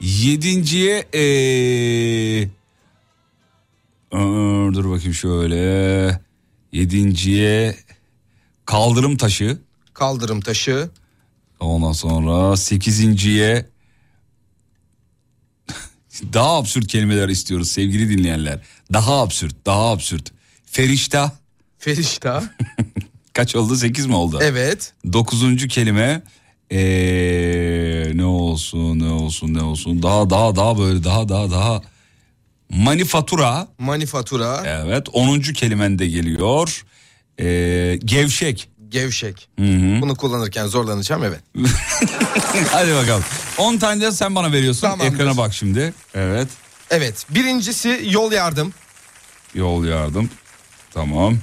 Yedinciye 0.02 0.98
ee... 1.14 2.44
Aa, 4.12 4.74
dur 4.74 4.90
bakayım 4.90 5.14
şöyle. 5.14 6.20
Yedinciye 6.72 7.76
kaldırım 8.66 9.18
taşı. 9.18 9.58
Kaldırım 9.94 10.42
taşı, 10.42 10.90
Ondan 11.60 11.92
sonra 11.92 12.58
sekizinciye 12.58 13.66
daha 16.34 16.58
absürt 16.58 16.88
kelimeler 16.88 17.30
istiyoruz 17.30 17.72
sevgili 17.72 18.18
dinleyenler. 18.18 18.62
Daha 18.94 19.22
absürt, 19.22 19.56
daha 19.66 19.90
absürt. 19.92 20.32
Ferişta 20.66 21.32
ferişta. 21.78 22.44
kaç 23.34 23.56
oldu? 23.56 23.76
Sekiz 23.76 24.06
mi 24.06 24.16
oldu? 24.16 24.40
evet. 24.42 24.94
Dokuzuncu 25.14 25.68
kelime 25.68 26.22
ee, 26.72 28.12
ne 28.14 28.26
olsun 28.26 29.00
ne 29.00 29.10
olsun 29.10 29.54
ne 29.54 29.62
olsun 29.62 30.04
daha 30.04 30.30
daha 30.30 30.56
daha 30.56 30.78
böyle 30.80 31.04
daha 31.04 31.30
daha 31.30 31.52
daha 31.52 31.82
manifatura 32.70 33.68
Manifatura, 33.78 34.64
evet 34.66 35.08
onuncu 35.14 35.54
kelimen 35.54 36.00
de 36.00 36.08
geliyor 36.08 36.86
Ee, 37.40 38.00
gevşek 38.06 38.70
gevşek. 38.90 39.50
Hı 39.60 39.66
hı. 39.66 40.02
Bunu 40.02 40.16
kullanırken 40.16 40.68
zorlanacağım 40.68 41.24
evet. 41.24 41.40
hadi 42.72 42.94
bakalım 42.96 43.24
10 43.58 43.78
tane 43.78 44.02
de 44.02 44.12
sen 44.12 44.36
bana 44.36 44.52
veriyorsun 44.52 44.82
Tamamdır. 44.82 45.14
ekrana 45.14 45.38
bak 45.38 45.54
şimdi 45.54 45.94
evet 46.14 46.48
Evet. 46.92 47.26
Birincisi 47.30 48.02
yol 48.10 48.32
yardım. 48.32 48.74
yol 49.56 49.86
yardım 49.86 50.30
tamam 50.92 51.38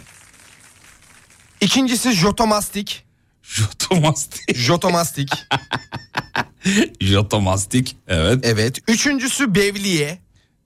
İkincisi 1.61 2.13
jotomastik. 2.13 3.05
jotomastik 3.43 4.57
Jotomastik. 4.59 5.31
jotomastik 7.01 7.97
evet 8.09 8.41
evet. 8.43 8.79
Üçüncüsü 8.89 9.55
bevliye. 9.55 10.19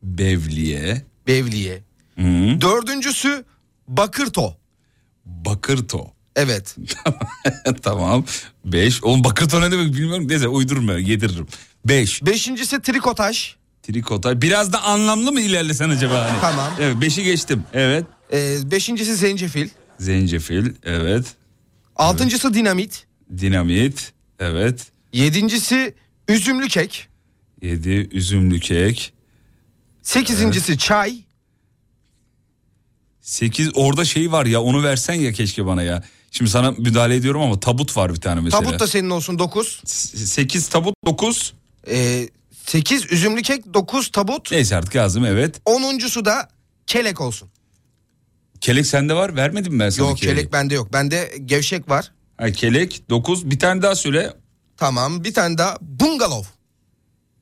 bevliye 0.02 1.04
Bevliye. 1.26 1.82
Hı. 2.18 2.60
Dördüncüsü 2.60 3.44
bakırto. 3.88 4.56
bakırto 5.24 6.12
Evet. 6.36 6.76
tamam. 7.82 8.24
5. 8.64 9.04
Oğlum 9.04 9.24
bakırto 9.24 9.60
ne 9.60 9.70
demek 9.70 9.94
bilmiyorum. 9.94 10.28
Neyse 10.28 10.48
uydurma 10.48 10.92
yediririm. 10.92 11.46
5. 11.84 12.22
Beşincisi 12.26 12.82
trikotaj. 12.82 13.54
Trikotay. 13.82 14.42
Biraz 14.42 14.72
da 14.72 14.82
anlamlı 14.82 15.32
mı 15.32 15.40
ilerlesen 15.40 15.90
acaba? 15.90 16.30
Hani? 16.30 16.40
Tamam. 16.40 16.72
Evet 16.80 16.96
5'i 16.96 17.24
geçtim. 17.24 17.64
Evet. 17.72 18.04
Ee, 18.32 18.56
beşincisi 18.70 19.16
zencefil. 19.16 19.68
Zencefil. 19.98 20.66
Evet. 20.84 21.24
Altıncısı 21.96 22.54
dinamit. 22.54 23.06
Dinamit. 23.38 24.12
Evet. 24.38 24.86
Yedincisi 25.12 25.94
üzümlü 26.28 26.68
kek. 26.68 27.08
7. 27.62 27.88
Üzümlü 28.12 28.60
kek. 28.60 29.12
Sekizincisi 30.02 30.78
çay. 30.78 31.14
8. 33.20 33.70
Orada 33.74 34.04
şey 34.04 34.32
var 34.32 34.46
ya 34.46 34.62
onu 34.62 34.82
versen 34.82 35.14
ya 35.14 35.32
keşke 35.32 35.66
bana 35.66 35.82
ya. 35.82 36.02
Şimdi 36.30 36.50
sana 36.50 36.70
müdahale 36.70 37.16
ediyorum 37.16 37.42
ama 37.42 37.60
tabut 37.60 37.96
var 37.96 38.14
bir 38.14 38.20
tane 38.20 38.40
mesela. 38.40 38.62
Tabut 38.62 38.80
da 38.80 38.86
senin 38.86 39.10
olsun 39.10 39.38
dokuz. 39.38 39.80
8 39.84 40.68
tabut 40.68 40.94
9. 41.06 41.52
Ee, 41.90 42.28
sekiz 42.66 43.12
üzümlü 43.12 43.42
kek. 43.42 43.74
Dokuz 43.74 44.10
tabut. 44.10 44.52
Neyse 44.52 44.76
artık 44.76 44.94
yazdım 44.94 45.24
evet. 45.24 45.60
Onuncusu 45.64 46.24
da 46.24 46.48
kelek 46.86 47.20
olsun. 47.20 47.48
Kelek 48.60 48.86
sende 48.86 49.14
var 49.14 49.36
vermedim 49.36 49.72
mi 49.74 49.80
ben 49.80 49.90
sana 49.90 50.08
Yok 50.08 50.18
keleği? 50.18 50.36
kelek 50.36 50.52
bende 50.52 50.74
yok. 50.74 50.92
Bende 50.92 51.32
gevşek 51.44 51.88
var. 51.88 52.12
Ha, 52.36 52.50
kelek 52.52 53.02
9 53.10 53.50
bir 53.50 53.58
tane 53.58 53.82
daha 53.82 53.94
söyle. 53.94 54.32
Tamam 54.76 55.24
bir 55.24 55.34
tane 55.34 55.58
daha 55.58 55.76
bungalov. 55.80 56.44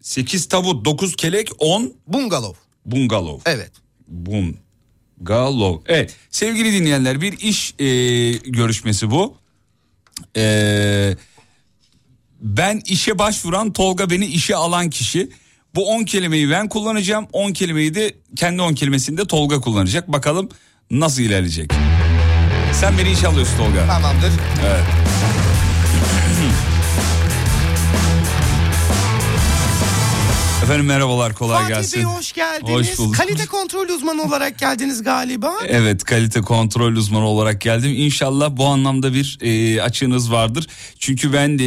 8 0.00 0.48
tabut 0.48 0.84
9 0.84 1.16
kelek 1.16 1.48
10 1.58 1.94
Bungalov. 2.06 2.54
bungalov. 2.86 3.40
Evet. 3.46 3.70
Bungalov. 4.08 5.78
Evet 5.86 6.16
sevgili 6.30 6.72
dinleyenler 6.72 7.20
bir 7.20 7.32
iş 7.38 7.74
e, 7.78 7.84
görüşmesi 8.32 9.10
bu. 9.10 9.36
E, 10.36 11.16
ben 12.41 12.82
işe 12.86 13.18
başvuran 13.18 13.72
Tolga 13.72 14.11
beni 14.11 14.26
işe 14.26 14.57
alan 14.57 14.91
kişi. 14.91 15.30
Bu 15.74 15.86
10 15.86 16.05
kelimeyi 16.05 16.51
ben 16.51 16.68
kullanacağım. 16.68 17.26
10 17.32 17.53
kelimeyi 17.53 17.95
de 17.95 18.14
kendi 18.36 18.62
10 18.62 18.74
kelimesini 18.74 19.18
de 19.18 19.26
Tolga 19.26 19.61
kullanacak. 19.61 20.12
Bakalım 20.12 20.49
nasıl 20.91 21.22
ilerleyecek. 21.22 21.70
Sen 22.72 22.99
beni 22.99 23.11
işe 23.11 23.28
alıyorsun 23.28 23.57
Tolga. 23.57 23.86
Tamamdır. 23.86 24.32
Evet. 24.66 24.84
Efendim 30.68 30.86
merhabalar 30.86 31.34
kolay 31.34 31.62
Fatih 31.62 31.74
gelsin. 31.74 31.98
Bey 31.98 32.04
hoş 32.04 32.32
geldiniz. 32.32 32.90
Hoş 32.90 32.98
bulduk. 32.98 33.16
Kalite 33.16 33.46
kontrol 33.46 33.88
uzmanı 33.88 34.22
olarak 34.22 34.58
geldiniz 34.58 35.02
galiba. 35.02 35.54
Evet 35.68 36.04
kalite 36.04 36.40
kontrol 36.40 36.92
uzmanı 36.92 37.26
olarak 37.26 37.60
geldim. 37.60 37.94
İnşallah 37.96 38.50
bu 38.56 38.66
anlamda 38.66 39.14
bir 39.14 39.38
e, 39.42 39.82
açığınız 39.82 40.32
vardır. 40.32 40.66
Çünkü 40.98 41.32
ben 41.32 41.58
de 41.58 41.64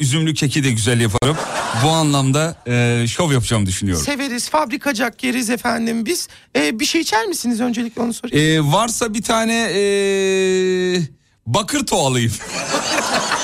üzümlü 0.00 0.34
keki 0.34 0.64
de 0.64 0.70
güzel 0.70 1.00
yaparım. 1.00 1.36
Bu 1.84 1.88
anlamda 1.88 2.56
e, 2.66 3.06
şov 3.08 3.32
yapacağım 3.32 3.66
düşünüyorum. 3.66 4.04
Severiz, 4.04 4.48
fabrikacak 4.48 5.24
yeriz 5.24 5.50
efendim 5.50 6.06
biz. 6.06 6.28
Ee, 6.56 6.80
bir 6.80 6.84
şey 6.84 7.00
içer 7.00 7.26
misiniz 7.26 7.60
öncelikle 7.60 8.02
onu 8.02 8.14
sorayım. 8.14 8.66
E, 8.66 8.72
varsa 8.72 9.14
bir 9.14 9.22
tane 9.22 9.54
e, 9.74 9.82
bakır 11.46 11.86
to 11.86 11.96
alayım. 11.96 12.32
Oğlum 12.56 12.72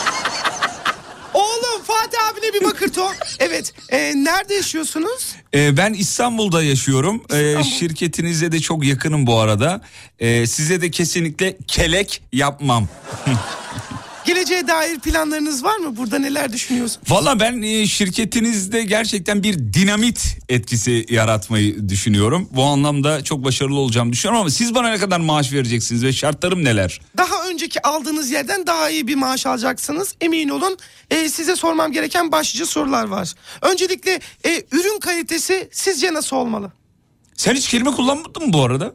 Fatih 2.08 2.28
abine 2.32 2.60
bir 2.60 2.64
bakırt 2.64 2.98
o. 2.98 3.12
Evet. 3.40 3.72
e, 3.88 3.98
nerede 4.16 4.54
yaşıyorsunuz? 4.54 5.34
Ee, 5.54 5.76
ben 5.76 5.92
İstanbul'da 5.92 6.62
yaşıyorum. 6.62 7.22
Ee, 7.32 7.48
İstanbul. 7.48 7.68
şirketinize 7.68 8.52
de 8.52 8.60
çok 8.60 8.84
yakınım 8.84 9.26
bu 9.26 9.38
arada. 9.38 9.80
Ee, 10.18 10.46
size 10.46 10.80
de 10.80 10.90
kesinlikle 10.90 11.56
kelek 11.66 12.22
yapmam. 12.32 12.88
Geleceğe 14.28 14.68
dair 14.68 14.98
planlarınız 14.98 15.64
var 15.64 15.76
mı? 15.78 15.96
Burada 15.96 16.18
neler 16.18 16.52
düşünüyorsun? 16.52 17.02
Valla 17.08 17.40
ben 17.40 17.62
e, 17.62 17.86
şirketinizde 17.86 18.84
gerçekten 18.84 19.42
bir 19.42 19.58
dinamit 19.58 20.36
etkisi 20.48 21.06
yaratmayı 21.08 21.88
düşünüyorum. 21.88 22.48
Bu 22.52 22.64
anlamda 22.64 23.24
çok 23.24 23.44
başarılı 23.44 23.78
olacağımı 23.78 24.12
düşünüyorum 24.12 24.40
ama 24.40 24.50
siz 24.50 24.74
bana 24.74 24.90
ne 24.90 24.98
kadar 24.98 25.20
maaş 25.20 25.52
vereceksiniz 25.52 26.04
ve 26.04 26.12
şartlarım 26.12 26.64
neler? 26.64 27.00
Daha 27.16 27.48
önceki 27.48 27.82
aldığınız 27.86 28.30
yerden 28.30 28.66
daha 28.66 28.90
iyi 28.90 29.06
bir 29.06 29.14
maaş 29.14 29.46
alacaksınız. 29.46 30.14
Emin 30.20 30.48
olun 30.48 30.76
e, 31.10 31.28
size 31.28 31.56
sormam 31.56 31.92
gereken 31.92 32.32
başlıca 32.32 32.66
sorular 32.66 33.04
var. 33.04 33.34
Öncelikle 33.62 34.20
e, 34.44 34.62
ürün 34.72 35.00
kalitesi 35.00 35.68
sizce 35.72 36.14
nasıl 36.14 36.36
olmalı? 36.36 36.72
Sen 37.36 37.54
hiç 37.54 37.68
kelime 37.68 37.90
kullanmadın 37.90 38.46
mı 38.46 38.52
bu 38.52 38.62
arada? 38.64 38.92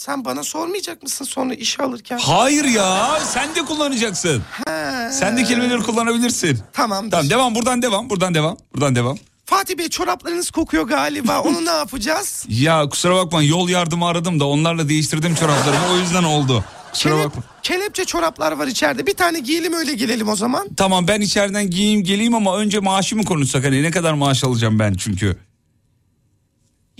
Sen 0.00 0.24
bana 0.24 0.42
sormayacak 0.42 1.02
mısın 1.02 1.24
sonra 1.24 1.54
işe 1.54 1.82
alırken? 1.82 2.18
Hayır 2.18 2.64
ya 2.64 3.20
sen 3.20 3.54
de 3.54 3.64
kullanacaksın. 3.64 4.42
Sen 5.12 5.36
de 5.36 5.44
kelimeleri 5.44 5.82
kullanabilirsin. 5.82 6.58
Tamamdır. 6.72 7.10
Tamam 7.10 7.30
devam 7.30 7.54
buradan 7.54 7.82
devam 7.82 8.10
buradan 8.10 8.34
devam 8.34 8.56
buradan 8.74 8.94
devam. 8.94 9.18
Fatih 9.46 9.78
Bey 9.78 9.88
çoraplarınız 9.88 10.50
kokuyor 10.50 10.84
galiba. 10.88 11.40
Onu 11.44 11.64
ne 11.64 11.70
yapacağız? 11.70 12.46
Ya 12.48 12.88
kusura 12.88 13.16
bakma 13.16 13.42
yol 13.42 13.68
yardımı 13.68 14.06
aradım 14.06 14.40
da 14.40 14.44
onlarla 14.44 14.88
değiştirdim 14.88 15.34
çoraplarımı 15.34 15.92
o 15.94 15.96
yüzden 15.98 16.24
oldu. 16.24 16.64
Kusura 16.92 17.12
Kelep- 17.14 17.26
bakma. 17.26 17.42
kelepçe 17.62 18.04
çoraplar 18.04 18.52
var 18.52 18.66
içeride. 18.66 19.06
Bir 19.06 19.14
tane 19.14 19.38
giyelim 19.38 19.72
öyle 19.72 19.94
gelelim 19.94 20.28
o 20.28 20.36
zaman. 20.36 20.68
Tamam 20.76 21.08
ben 21.08 21.20
içeriden 21.20 21.70
giyeyim 21.70 22.04
geleyim 22.04 22.34
ama 22.34 22.56
önce 22.58 22.80
maaşımı 22.80 23.24
konuşsak 23.24 23.64
hani 23.64 23.82
ne 23.82 23.90
kadar 23.90 24.12
maaş 24.12 24.44
alacağım 24.44 24.78
ben 24.78 24.94
çünkü. 24.94 25.36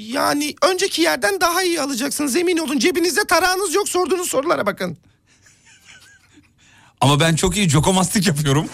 Yani 0.08 0.54
önceki 0.62 1.02
yerden 1.02 1.40
daha 1.40 1.62
iyi 1.62 1.80
alacaksınız 1.80 2.36
emin 2.36 2.58
olun. 2.58 2.78
Cebinizde 2.78 3.24
tarağınız 3.24 3.74
yok 3.74 3.88
sorduğunuz 3.88 4.28
sorulara 4.28 4.66
bakın. 4.66 4.96
Ama 7.00 7.20
ben 7.20 7.36
çok 7.36 7.56
iyi 7.56 7.68
jokomastik 7.68 8.26
yapıyorum. 8.26 8.68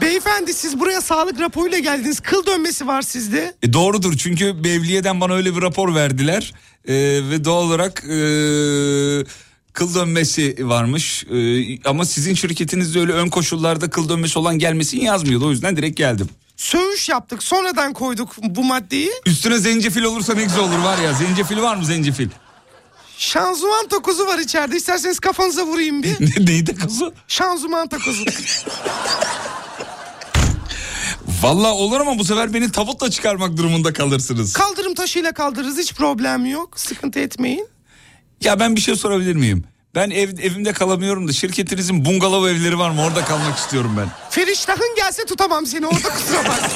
Beyefendi 0.00 0.54
siz 0.54 0.80
buraya 0.80 1.00
sağlık 1.00 1.40
raporuyla 1.40 1.78
geldiniz. 1.78 2.20
Kıl 2.20 2.46
dönmesi 2.46 2.86
var 2.86 3.02
sizde. 3.02 3.54
E, 3.62 3.72
doğrudur 3.72 4.16
çünkü 4.16 4.64
Bevliye'den 4.64 5.20
bana 5.20 5.34
öyle 5.34 5.56
bir 5.56 5.62
rapor 5.62 5.94
verdiler. 5.94 6.54
E, 6.88 6.94
ve 7.30 7.44
doğal 7.44 7.62
olarak 7.62 8.04
e, 8.04 8.16
kıl 9.72 9.94
dönmesi 9.94 10.56
varmış. 10.68 11.24
E, 11.24 11.88
ama 11.88 12.04
sizin 12.04 12.34
şirketinizde 12.34 13.00
öyle 13.00 13.12
ön 13.12 13.28
koşullarda 13.28 13.90
kıl 13.90 14.08
dönmesi 14.08 14.38
olan 14.38 14.58
gelmesin 14.58 15.00
yazmıyordu. 15.00 15.46
O 15.46 15.50
yüzden 15.50 15.76
direkt 15.76 15.96
geldim. 15.96 16.28
Söğüş 16.60 17.08
yaptık 17.08 17.42
sonradan 17.42 17.92
koyduk 17.92 18.36
bu 18.42 18.64
maddeyi. 18.64 19.10
Üstüne 19.26 19.58
zencefil 19.58 20.02
olursa 20.02 20.34
ne 20.34 20.42
güzel 20.42 20.60
olur 20.60 20.78
var 20.78 20.98
ya. 20.98 21.12
Zencefil 21.12 21.62
var 21.62 21.76
mı 21.76 21.84
zencefil? 21.84 22.28
Şanzıman 23.18 23.88
takozu 23.88 24.26
var 24.26 24.38
içeride. 24.38 24.76
İsterseniz 24.76 25.20
kafanıza 25.20 25.66
vurayım 25.66 26.02
bir. 26.02 26.16
Ne, 26.20 26.46
neydi 26.46 26.74
kızı? 26.74 27.12
Şanzıman 27.28 27.88
takozu. 27.88 28.24
Valla 31.42 31.74
olur 31.74 32.00
ama 32.00 32.18
bu 32.18 32.24
sefer 32.24 32.54
beni 32.54 32.72
tabutla 32.72 33.10
çıkarmak 33.10 33.56
durumunda 33.56 33.92
kalırsınız. 33.92 34.52
Kaldırım 34.52 34.94
taşıyla 34.94 35.32
kaldırırız 35.32 35.78
hiç 35.78 35.94
problem 35.94 36.46
yok. 36.46 36.80
Sıkıntı 36.80 37.18
etmeyin. 37.20 37.68
Ya 38.40 38.60
ben 38.60 38.76
bir 38.76 38.80
şey 38.80 38.96
sorabilir 38.96 39.34
miyim? 39.34 39.64
Ben 39.94 40.10
ev, 40.10 40.28
evimde 40.38 40.72
kalamıyorum 40.72 41.28
da 41.28 41.32
şirketinizin 41.32 42.04
bungalov 42.04 42.46
evleri 42.46 42.78
var 42.78 42.90
mı? 42.90 43.02
Orada 43.02 43.24
kalmak 43.24 43.58
istiyorum 43.58 43.94
ben. 43.98 44.08
Feriştahın 44.30 44.94
gelse 44.96 45.24
tutamam 45.24 45.66
seni 45.66 45.86
orada 45.86 46.08
kusura 46.08 46.44
bak. 46.44 46.70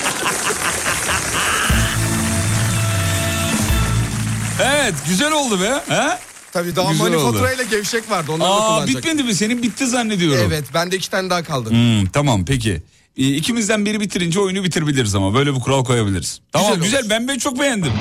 Evet 4.62 4.94
güzel 5.08 5.32
oldu 5.32 5.60
be. 5.60 5.80
He? 5.94 6.18
Tabii 6.52 6.76
daha 6.76 6.92
Güzel 6.92 7.04
manifatura 7.04 7.42
oldu. 7.52 7.54
ile 7.54 7.64
gevşek 7.64 8.10
vardı 8.10 8.32
onları 8.32 8.48
da 8.50 8.54
Aa 8.54 8.68
kullanacak. 8.68 8.96
bitmedi 8.96 9.22
mi? 9.22 9.34
Senin 9.34 9.62
bitti 9.62 9.86
zannediyorum. 9.86 10.44
Evet 10.46 10.64
bende 10.74 10.96
iki 10.96 11.10
tane 11.10 11.30
daha 11.30 11.42
kaldı. 11.42 11.70
Hmm, 11.70 12.06
tamam 12.06 12.44
peki. 12.44 12.82
Ee, 13.16 13.26
İkimizden 13.28 13.84
biri 13.86 14.00
bitirince 14.00 14.40
oyunu 14.40 14.64
bitirebiliriz 14.64 15.14
ama 15.14 15.34
böyle 15.34 15.54
bir 15.54 15.60
kural 15.60 15.84
koyabiliriz. 15.84 16.40
Tamam 16.52 16.74
Güzel 16.74 16.84
güzel, 16.84 17.10
ben 17.10 17.28
ben 17.28 17.38
çok 17.38 17.58
beğendim. 17.60 17.92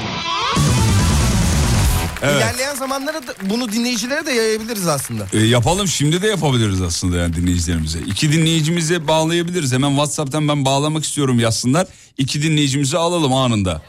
Evet. 2.24 2.36
İlerleyen 2.44 2.76
zamanlara 2.76 3.28
da 3.28 3.34
bunu 3.50 3.72
dinleyicilere 3.72 4.26
de 4.26 4.32
yayabiliriz 4.32 4.88
aslında. 4.88 5.28
Ee, 5.34 5.38
yapalım 5.40 5.88
şimdi 5.88 6.22
de 6.22 6.28
yapabiliriz 6.28 6.82
aslında 6.82 7.18
yani 7.18 7.36
dinleyicilerimize. 7.36 8.00
İki 8.00 8.32
dinleyicimize 8.32 9.08
bağlayabiliriz. 9.08 9.74
Hemen 9.74 9.90
WhatsApp'tan 9.90 10.48
ben 10.48 10.66
bağlamak 10.66 11.04
istiyorum 11.04 11.40
yazsınlar. 11.40 11.88
İki 12.18 12.42
dinleyicimizi 12.44 12.98
alalım 12.98 13.34
anında. 13.34 13.82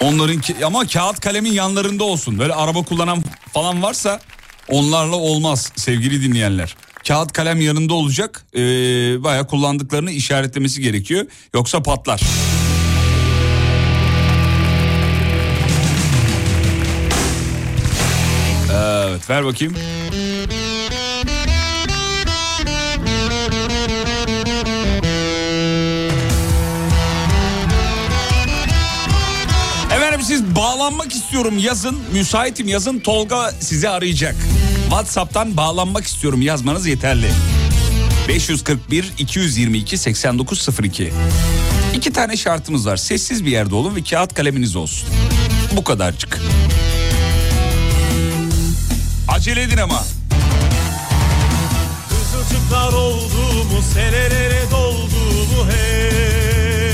Onların 0.00 0.40
ki- 0.40 0.56
ama 0.66 0.86
kağıt 0.86 1.20
kalemin 1.20 1.52
yanlarında 1.52 2.04
olsun. 2.04 2.38
Böyle 2.38 2.54
araba 2.54 2.82
kullanan 2.82 3.24
falan 3.52 3.82
varsa 3.82 4.20
onlarla 4.68 5.16
olmaz 5.16 5.72
sevgili 5.76 6.22
dinleyenler. 6.22 6.76
Kağıt 7.08 7.32
kalem 7.32 7.60
yanında 7.60 7.94
olacak. 7.94 8.46
Ee, 8.54 8.58
Baya 9.24 9.46
kullandıklarını 9.46 10.10
işaretlemesi 10.10 10.80
gerekiyor. 10.82 11.26
Yoksa 11.54 11.82
patlar. 11.82 12.20
Ver 19.30 19.44
bakayım. 19.44 19.74
Efendim 29.92 30.20
siz 30.22 30.56
bağlanmak 30.56 31.12
istiyorum 31.12 31.58
yazın. 31.58 31.98
Müsaitim 32.12 32.68
yazın. 32.68 32.98
Tolga 32.98 33.52
sizi 33.60 33.88
arayacak. 33.88 34.36
WhatsApp'tan 34.82 35.56
bağlanmak 35.56 36.06
istiyorum 36.06 36.42
yazmanız 36.42 36.86
yeterli. 36.86 37.30
541 38.28 39.12
222 39.18 39.98
8902. 39.98 41.12
İki 41.94 42.12
tane 42.12 42.36
şartımız 42.36 42.86
var. 42.86 42.96
Sessiz 42.96 43.44
bir 43.44 43.50
yerde 43.50 43.74
olun 43.74 43.96
ve 43.96 44.02
kağıt 44.02 44.34
kaleminiz 44.34 44.76
olsun. 44.76 45.08
Bu 45.76 45.84
kadarcık. 45.84 46.40
Acele 49.38 49.62
edin 49.62 49.76
ama. 49.76 50.04
Kızılcıklar 52.08 52.92
oldu 52.92 53.64
mu 53.72 53.82
senelere 53.94 54.70
doldu 54.70 55.20
mu 55.54 55.66
hey? 55.70 56.92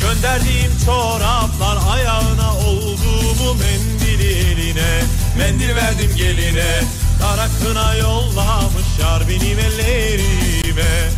Gönderdiğim 0.00 0.72
çoraplar 0.84 1.78
ayağına 1.92 2.56
oldu 2.56 3.34
mu 3.40 3.54
mendili 3.54 4.32
eline? 4.32 5.00
Mendil 5.38 5.74
verdim 5.76 6.10
geline 6.16 6.80
Kara 7.20 7.48
kına 7.62 7.94
yollamış 7.94 8.98
yar 9.00 9.28
benim 9.28 9.58
ellerime 9.58 11.10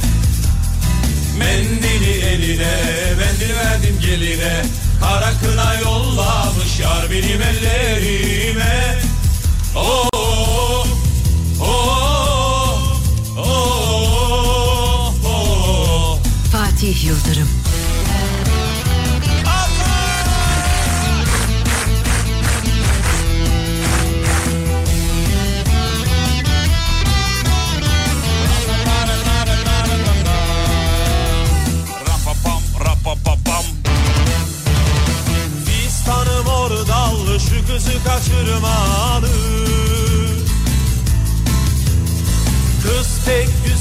Mendili 1.40 2.12
eline 2.20 2.74
mendil 3.18 3.54
verdim 3.56 3.96
geline 4.00 4.62
Kara 5.00 5.30
kına 5.42 5.74
yollamış 5.74 6.80
yar 6.80 7.10
benim 7.10 7.42
ellerime 7.42 8.98
Oh, 9.76 10.08
oh, 10.12 10.86
oh, 11.60 13.02
oh, 13.38 15.14
oh. 15.24 16.18
Fatih 16.52 17.04
Yıldırım. 17.04 17.59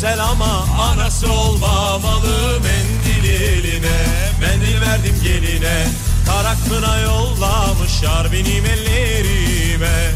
Pek 0.10 0.16
güzel 0.16 0.26
ama 0.26 0.66
anası 0.82 1.32
olmamalı 1.32 2.60
Mendil 2.64 3.30
eline. 3.30 3.98
Mendil 4.42 4.82
verdim 4.82 5.16
geline 5.24 5.88
Kara 6.26 6.56
kına 6.70 7.00
yollamış 7.00 8.04
yar 8.04 8.26
ellerime. 8.66 10.12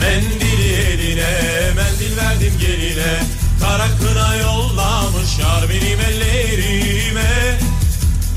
Mendil 0.00 0.60
eline 0.60 1.30
mendil 1.76 2.16
verdim 2.16 2.52
geline 2.60 3.22
Kara 3.60 3.86
kına 3.86 4.36
yollamış 4.36 5.38
yar 5.38 5.68
benim 5.68 6.00
ellerime. 6.00 7.58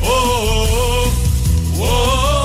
Oh, 0.05 1.07
oh, 1.81 2.36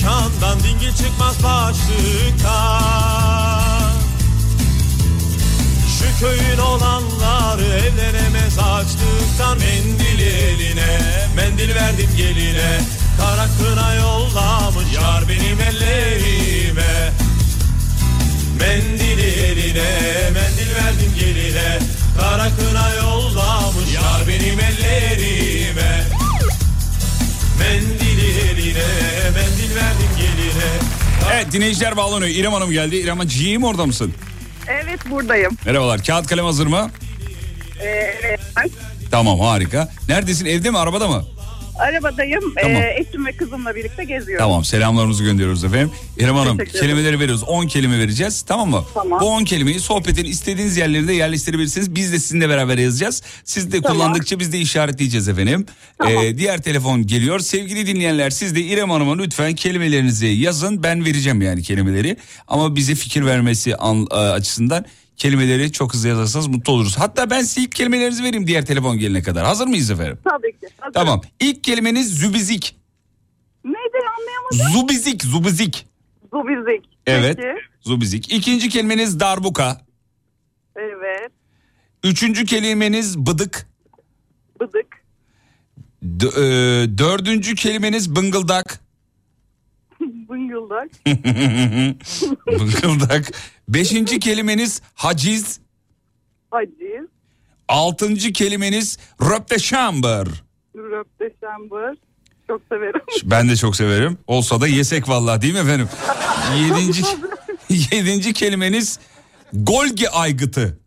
Şam'dan 0.00 0.60
dingil 0.60 0.94
çıkmaz 0.94 1.42
başlıktan 1.44 2.80
Şu 5.98 6.20
köyün 6.20 6.58
olanlar 6.58 7.58
evlenemez 7.58 8.58
açlıktan 8.58 9.58
Mendil 9.58 10.20
eline, 10.20 10.98
mendil 11.36 11.74
verdim 11.74 12.10
geline. 12.16 12.80
Kara 13.18 13.46
kına 13.58 13.94
yollamış 13.94 14.92
yar 14.94 15.28
benim 15.28 15.60
ellerime. 15.60 17.12
Mendil 18.60 19.18
eline, 19.18 20.30
mendil 20.34 20.74
verdim 20.74 21.14
geline. 21.18 21.78
Kara 22.20 22.48
kına 22.56 22.94
yollamış 22.94 23.94
yar 23.94 24.28
benim 24.28 24.60
ellerime. 24.60 26.04
Mendil 27.58 28.09
Evet 31.32 31.52
dinleyiciler 31.52 31.96
bağlanıyor. 31.96 32.30
İrem 32.30 32.52
Hanım 32.52 32.70
geldi. 32.70 32.96
İrem 32.96 33.16
Hanımcığım 33.16 33.64
orada 33.64 33.86
mısın? 33.86 34.14
Evet 34.68 35.00
buradayım. 35.10 35.52
Merhabalar. 35.66 36.04
Kağıt 36.04 36.26
kalem 36.26 36.44
hazır 36.44 36.66
mı? 36.66 36.90
Ee, 37.82 37.86
evet. 38.22 38.40
Tamam 39.10 39.40
harika. 39.40 39.88
Neredesin? 40.08 40.46
Evde 40.46 40.70
mi? 40.70 40.78
Arabada 40.78 41.08
mı? 41.08 41.24
Arabadayım. 41.80 42.54
Tamam. 42.62 42.76
Ee, 42.82 42.96
eşim 43.08 43.26
ve 43.26 43.32
kızımla 43.32 43.74
birlikte 43.74 44.04
geziyorum. 44.04 44.44
Tamam 44.46 44.64
selamlarımızı 44.64 45.24
gönderiyoruz 45.24 45.64
efendim. 45.64 45.90
İrem 46.18 46.34
Hanım 46.34 46.58
kelimeleri 46.58 47.20
veriyoruz. 47.20 47.44
10 47.44 47.66
kelime 47.66 47.98
vereceğiz 47.98 48.42
tamam 48.42 48.70
mı? 48.70 48.84
Tamam. 48.94 49.20
Bu 49.20 49.24
10 49.24 49.44
kelimeyi 49.44 49.80
sohbetin 49.80 50.24
istediğiniz 50.24 50.76
yerlerinde 50.76 51.12
yerleştirebilirsiniz. 51.12 51.94
Biz 51.94 52.12
de 52.12 52.18
sizinle 52.18 52.48
beraber 52.48 52.78
yazacağız. 52.78 53.22
Siz 53.44 53.72
de 53.72 53.80
Tamam. 53.80 53.98
kullandıkça 53.98 54.38
biz 54.38 54.52
de 54.52 54.58
işaretleyeceğiz 54.58 55.28
efendim. 55.28 55.66
Tamam. 55.98 56.24
Ee, 56.24 56.38
diğer 56.38 56.62
telefon 56.62 57.06
geliyor. 57.06 57.40
Sevgili 57.40 57.86
dinleyenler 57.86 58.30
siz 58.30 58.54
de 58.54 58.60
İrem 58.60 58.90
Hanım'a 58.90 59.16
lütfen 59.16 59.54
kelimelerinizi 59.54 60.26
yazın. 60.26 60.82
Ben 60.82 61.04
vereceğim 61.04 61.42
yani 61.42 61.62
kelimeleri. 61.62 62.16
Ama 62.48 62.76
bize 62.76 62.94
fikir 62.94 63.26
vermesi 63.26 63.76
an- 63.76 64.06
e, 64.10 64.14
açısından 64.14 64.84
kelimeleri 65.20 65.72
çok 65.72 65.94
hızlı 65.94 66.08
yazarsanız 66.08 66.46
mutlu 66.46 66.72
oluruz. 66.72 66.98
Hatta 66.98 67.30
ben 67.30 67.42
size 67.42 67.60
ilk 67.60 67.72
kelimelerinizi 67.72 68.24
vereyim 68.24 68.46
diğer 68.46 68.66
telefon 68.66 68.98
gelene 68.98 69.22
kadar. 69.22 69.46
Hazır 69.46 69.66
mıyız 69.66 69.90
efendim? 69.90 70.18
Tabii 70.24 70.52
ki. 70.52 70.66
Hazırım. 70.78 70.92
Tamam. 70.92 71.20
İlk 71.40 71.64
kelimeniz 71.64 72.18
zübizik. 72.18 72.76
Neydi 73.64 73.98
anlayamadım. 74.18 74.80
Zubizik, 74.80 75.22
zubizik. 75.24 75.86
Zubizik. 76.32 76.84
Evet. 77.06 77.36
Peki. 77.36 77.48
Zubizik. 77.80 78.32
İkinci 78.32 78.68
kelimeniz 78.68 79.20
darbuka. 79.20 79.80
Evet. 80.76 81.30
Üçüncü 82.04 82.44
kelimeniz 82.44 83.18
bıdık. 83.18 83.66
Bıdık. 84.60 84.86
D- 86.02 86.26
e, 86.26 86.98
dördüncü 86.98 87.54
kelimeniz 87.54 88.16
bıngıldak. 88.16 88.80
Bıngıldak. 90.70 90.90
bıngıldak. 92.46 93.32
Beşinci 93.68 94.18
kelimeniz 94.20 94.82
haciz. 94.94 95.60
Aciz. 96.52 97.06
Altıncı 97.68 98.32
kelimeniz 98.32 98.98
röpteşambır. 99.22 100.28
Röpteşembır. 100.76 101.96
Çok 102.46 102.62
severim. 102.68 103.00
Ben 103.24 103.48
de 103.48 103.56
çok 103.56 103.76
severim. 103.76 104.18
Olsa 104.26 104.60
da 104.60 104.66
yesek 104.66 105.08
vallahi 105.08 105.42
değil 105.42 105.52
mi 105.54 105.60
efendim? 105.60 105.88
Yedinci, 106.58 107.02
yedinci 107.68 108.32
kelimeniz 108.32 108.98
golgi 109.52 110.10
aygıtı. 110.10 110.78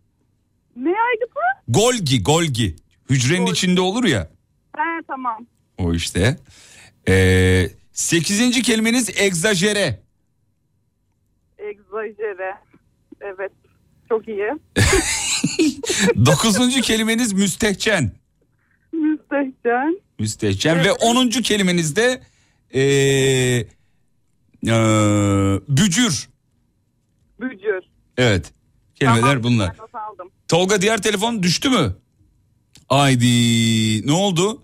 ne 0.76 0.88
aygıtı? 0.88 1.40
Golgi, 1.68 2.22
golgi. 2.22 2.76
Hücrenin 3.10 3.38
Golgi. 3.40 3.52
içinde 3.52 3.80
olur 3.80 4.04
ya. 4.04 4.30
He 4.76 4.82
tamam. 5.08 5.46
O 5.78 5.94
işte. 5.94 6.38
Ee, 7.08 7.70
sekizinci 7.94 8.62
kelimeniz 8.62 9.10
egzajere. 9.20 10.02
Egzajere. 11.58 12.54
Evet. 13.20 13.52
Çok 14.08 14.28
iyi. 14.28 14.50
Dokuzuncu 16.26 16.80
kelimeniz 16.80 17.32
müstehcen. 17.32 18.12
Müstehcen. 18.92 20.00
Müstehcen. 20.18 20.84
Ve 20.84 20.92
onuncu 20.92 21.42
kelimeniz 21.42 21.96
de 21.96 22.22
ee, 22.74 22.80
ee, 24.66 25.60
bücür. 25.68 26.28
Bücür. 27.40 27.80
Evet. 28.16 28.52
Kelimeler 28.94 29.20
Tamam, 29.20 29.42
bunlar. 29.42 29.76
Tolga 30.48 30.82
diğer 30.82 31.02
telefon 31.02 31.42
düştü 31.42 31.70
mü? 31.70 31.96
Haydi. 32.88 34.06
Ne 34.06 34.12
oldu? 34.12 34.63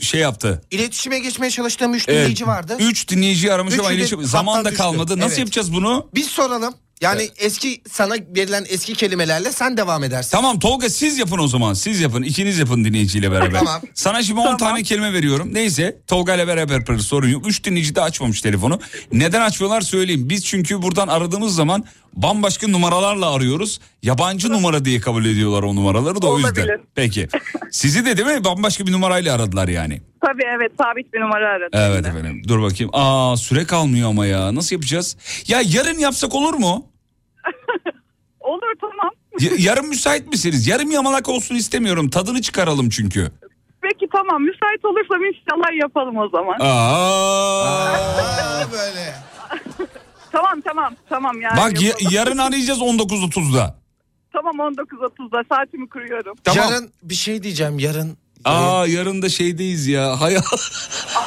Şey 0.00 0.20
yaptı. 0.20 0.62
İletişime 0.70 1.18
geçmeye 1.18 1.50
çalıştığım 1.50 1.94
üç 1.94 2.08
Evet, 2.08 2.18
dinleyici 2.20 2.46
vardı. 2.46 2.76
Üç 2.80 3.08
dinleyici 3.08 3.52
aramış 3.52 3.78
ama 3.78 3.92
iletişim- 3.92 4.24
zaman 4.24 4.54
da 4.54 4.58
hattan 4.58 4.72
düştü. 4.72 4.82
kalmadı. 4.82 5.16
Nasıl 5.18 5.28
Evet. 5.28 5.38
yapacağız 5.38 5.72
bunu? 5.72 6.08
Biz 6.14 6.26
soralım. 6.26 6.74
Yani 7.00 7.28
eski 7.38 7.82
sana 7.92 8.14
verilen 8.36 8.66
eski 8.68 8.94
kelimelerle 8.94 9.52
sen 9.52 9.76
devam 9.76 10.04
edersin. 10.04 10.30
Tamam 10.30 10.58
Tolga 10.58 10.90
siz 10.90 11.18
yapın 11.18 11.38
o 11.38 11.48
zaman. 11.48 11.74
Siz 11.74 12.00
yapın. 12.00 12.22
İkiniz 12.22 12.58
yapın 12.58 12.84
dinleyiciyle 12.84 13.30
beraber. 13.32 13.58
Tamam. 13.58 13.82
Sana 13.94 14.22
şimdi 14.22 14.40
10 14.40 14.44
Tamam. 14.44 14.58
tane 14.58 14.82
kelime 14.82 15.12
veriyorum. 15.12 15.54
Neyse 15.54 15.98
Tolga 16.06 16.34
ile 16.34 16.46
beraber 16.46 16.98
sorun 16.98 17.28
yok. 17.28 17.46
3 17.48 17.64
dinleyici 17.64 17.94
de 17.94 18.00
açmamış 18.00 18.40
telefonu. 18.40 18.80
Neden 19.12 19.40
açmıyorlar 19.40 19.80
söyleyeyim. 19.80 20.28
Biz 20.30 20.44
çünkü 20.44 20.82
buradan 20.82 21.08
aradığımız 21.08 21.54
zaman 21.54 21.84
bambaşka 22.22 22.68
numaralarla 22.68 23.34
arıyoruz. 23.34 23.80
Yabancı 24.02 24.52
numara 24.52 24.84
diye 24.84 25.00
kabul 25.00 25.24
ediyorlar 25.24 25.62
o 25.62 25.76
numaraları 25.76 26.22
da 26.22 26.26
o 26.26 26.38
yüzden. 26.38 26.80
Peki. 26.94 27.28
Sizi 27.70 28.04
de 28.06 28.16
değil 28.16 28.28
mi 28.38 28.44
bambaşka 28.44 28.86
bir 28.86 28.92
numarayla 28.92 29.34
aradılar 29.34 29.68
yani. 29.68 30.00
Tabii 30.26 30.42
evet 30.56 30.72
sabit 30.80 31.12
bir 31.14 31.20
numara 31.20 31.48
aradım. 31.48 31.68
Evet 31.72 32.06
efendim. 32.06 32.42
Dur 32.48 32.62
bakayım. 32.62 32.90
Aa 32.94 33.36
süre 33.36 33.64
kalmıyor 33.66 34.10
ama 34.10 34.26
ya. 34.26 34.54
Nasıl 34.54 34.76
yapacağız? 34.76 35.16
Ya 35.48 35.60
yarın 35.64 35.98
yapsak 35.98 36.34
olur 36.34 36.54
mu? 36.54 36.86
Olur 38.40 38.74
tamam. 38.80 39.10
Y- 39.40 39.66
yarın 39.66 39.88
müsait 39.88 40.28
misiniz? 40.28 40.66
Yarım 40.66 40.90
yamalak 40.90 41.28
olsun 41.28 41.54
istemiyorum. 41.54 42.10
Tadını 42.10 42.42
çıkaralım 42.42 42.88
çünkü. 42.88 43.30
Peki 43.82 44.06
tamam 44.12 44.42
müsait 44.42 44.84
olursam 44.84 45.24
inşallah 45.24 45.80
yapalım 45.82 46.16
o 46.16 46.28
zaman. 46.28 46.56
Aa. 46.60 47.94
Aa, 47.94 48.72
böyle. 48.72 49.14
Tamam 50.32 50.60
tamam 50.60 50.94
tamam 51.08 51.40
yani. 51.40 51.56
Bak 51.56 51.82
ya- 51.82 52.10
yarın 52.10 52.38
arayacağız 52.38 52.80
19.30'da. 52.80 53.78
Tamam 54.32 54.56
19.30'da 54.56 55.44
saatimi 55.48 55.88
kuruyorum. 55.88 56.36
Tamam. 56.44 56.64
Yarın 56.70 56.90
bir 57.02 57.14
şey 57.14 57.42
diyeceğim 57.42 57.78
yarın. 57.78 58.16
Aa 58.44 58.86
yarın 58.86 59.22
da 59.22 59.28
şeydeyiz 59.28 59.86
ya. 59.86 60.20
Hay 60.20 60.36
A- 60.36 60.40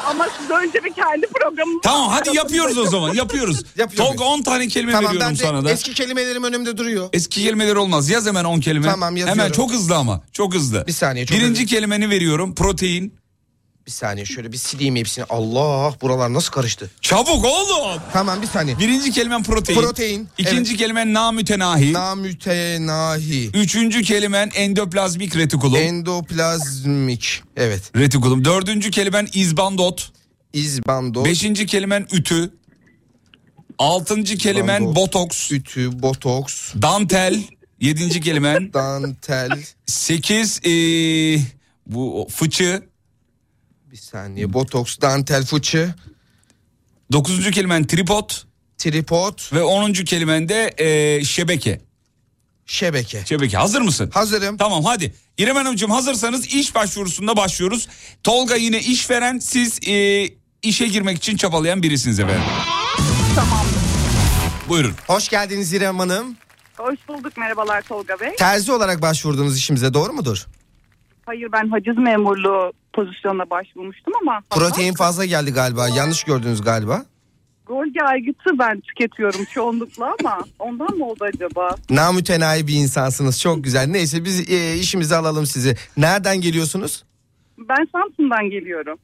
Ama 0.10 0.28
siz 0.40 0.50
önce 0.50 0.84
bir 0.84 0.94
kendi 0.94 1.28
programınızı... 1.28 1.82
tamam 1.84 2.10
hadi 2.10 2.38
yapıyoruz 2.38 2.78
o 2.78 2.86
zaman 2.86 3.14
yapıyoruz. 3.14 3.64
Yapıyor 3.78 4.06
Tolga 4.06 4.24
10 4.24 4.42
tane 4.42 4.68
kelime 4.68 4.92
Tamam 4.92 5.10
veriyorum 5.14 5.28
ben 5.30 5.40
de 5.40 5.44
sana 5.44 5.66
da. 5.66 5.72
Eski... 5.72 5.92
eski 5.92 6.04
kelimelerim 6.04 6.44
önümde 6.44 6.78
duruyor. 6.78 7.12
kelimeler 7.30 7.76
olmaz. 7.76 8.10
Yaz 8.10 8.28
hemen 8.28 8.44
10 8.44 8.60
kelime. 8.60 8.86
Tamam, 8.88 9.18
yazıyorum. 9.18 9.40
Hemen 9.40 9.52
çok 9.52 9.72
hızlı 9.72 9.96
ama. 9.96 10.22
Çok 10.34 10.54
hızlı. 10.54 10.88
Bir 10.88 10.92
saniye, 10.92 11.26
çok 11.26 11.38
Birinci 11.38 11.62
hızlı. 11.62 11.76
kelimeni 11.76 12.10
veriyorum. 12.10 12.56
Protein. 12.56 13.21
Bir 13.86 13.92
saniye 13.92 14.26
şöyle 14.26 14.52
bir 14.52 14.58
sileyim 14.58 14.96
hepsini. 14.96 15.26
Allah 15.30 15.96
buralar 16.02 16.34
nasıl 16.34 16.52
karıştı. 16.52 16.92
Çabuk 17.02 17.46
oğlum. 17.46 18.02
Tamam 18.14 18.42
bir 18.42 18.48
saniye. 18.48 18.80
Birinci 18.80 19.12
kelimen 19.12 19.44
protein. 19.44 19.80
Protein, 19.82 20.28
İkinci 20.38 20.78
kelimen 20.78 21.14
namütenahi. 21.14 21.94
Namütenahi. 21.94 23.48
Üçüncü 23.54 24.02
kelimen 24.02 24.52
endoplazmik 24.56 25.36
retikulum. 25.36 25.76
Endoplazmik. 25.82 27.44
Evet. 27.58 27.92
retikulum. 27.96 28.46
Dördüncü 28.46 28.92
kelimen 28.92 29.28
izbandot. 29.34 30.12
İzbando. 30.54 31.26
Beşinci 31.26 31.66
kelimen 31.66 32.08
ütü. 32.12 32.52
Altıncı 33.78 34.38
kelimen 34.38 34.82
İzbandot. 34.82 34.96
botoks. 34.96 35.52
Ütü, 35.52 36.02
botoks, 36.02 36.74
Dantel. 36.82 37.44
Yedinci 37.80 38.22
kelimen. 38.22 38.74
dantel. 38.74 39.64
Sekiz 39.86 40.60
ee, 40.66 40.72
bu 41.88 42.28
fıçı. 42.32 42.91
Bir 43.92 43.98
saniye. 43.98 44.54
Botoks, 44.54 45.00
dantel, 45.02 45.46
fıçı, 45.46 45.94
Dokuzuncu 47.12 47.52
kelimen 47.52 47.84
tripod. 47.88 48.30
tripod, 48.78 49.40
Ve 49.54 49.64
onuncu 49.64 50.04
kelimen 50.06 50.50
de 50.50 50.74
ee, 50.78 51.24
şebeke. 51.24 51.82
şebeke. 52.66 53.26
Şebeke 53.26 53.58
hazır 53.58 53.82
mısın? 53.82 54.12
Hazırım. 54.14 54.58
Tamam 54.58 54.84
hadi. 54.84 55.14
İrem 55.38 55.56
Hanımcığım 55.56 55.92
hazırsanız 55.92 56.46
iş 56.46 56.76
başvurusunda 56.76 57.38
başlıyoruz. 57.38 57.88
Tolga 58.24 58.56
yine 58.56 58.80
işveren 58.80 59.40
siz 59.40 59.80
ee, 59.88 60.30
işe 60.62 60.88
girmek 60.88 61.18
için 61.18 61.38
çabalayan 61.38 61.84
birisiniz 61.84 62.20
efendim. 62.20 62.44
Tamam. 63.36 63.66
Buyurun. 64.70 64.94
Hoş 65.08 65.30
geldiniz 65.30 65.74
İrem 65.74 66.00
Hanım. 66.00 66.38
Hoş 66.78 67.00
bulduk 67.08 67.38
merhabalar 67.38 67.82
Tolga 67.82 68.20
Bey. 68.20 68.36
Terzi 68.36 68.72
olarak 68.72 69.02
başvurduğunuz 69.02 69.58
işimize 69.58 69.94
doğru 69.94 70.14
mudur? 70.14 70.46
Hayır 71.26 71.52
ben 71.52 71.70
haciz 71.70 71.98
memurluğu 71.98 72.74
pozisyonuna 72.94 73.50
başvurmuştum 73.50 74.14
ama... 74.22 74.42
Protein 74.50 74.94
fazla 74.94 75.26
geldi 75.26 75.52
galiba. 75.54 75.90
Yanlış 75.90 76.24
gördünüz 76.24 76.62
galiba. 76.62 77.06
Golgi 77.66 78.04
aygıtı 78.04 78.60
ben 78.60 78.80
tüketiyorum 78.80 79.46
çoğunlukla 79.54 80.16
ama 80.20 80.38
ondan 80.60 80.98
mı 80.98 81.06
oldu 81.06 81.24
acaba? 81.24 81.76
Namütenayi 81.90 82.68
bir 82.68 82.74
insansınız. 82.76 83.42
Çok 83.42 83.64
güzel. 83.64 83.88
Neyse 83.88 84.26
biz 84.26 84.52
e, 84.52 84.76
işimize 84.76 85.16
alalım 85.16 85.46
sizi. 85.46 85.76
Nereden 85.98 86.42
geliyorsunuz? 86.42 87.04
Ben 87.58 87.88
Samsun'dan 87.92 88.50
geliyorum. 88.50 89.00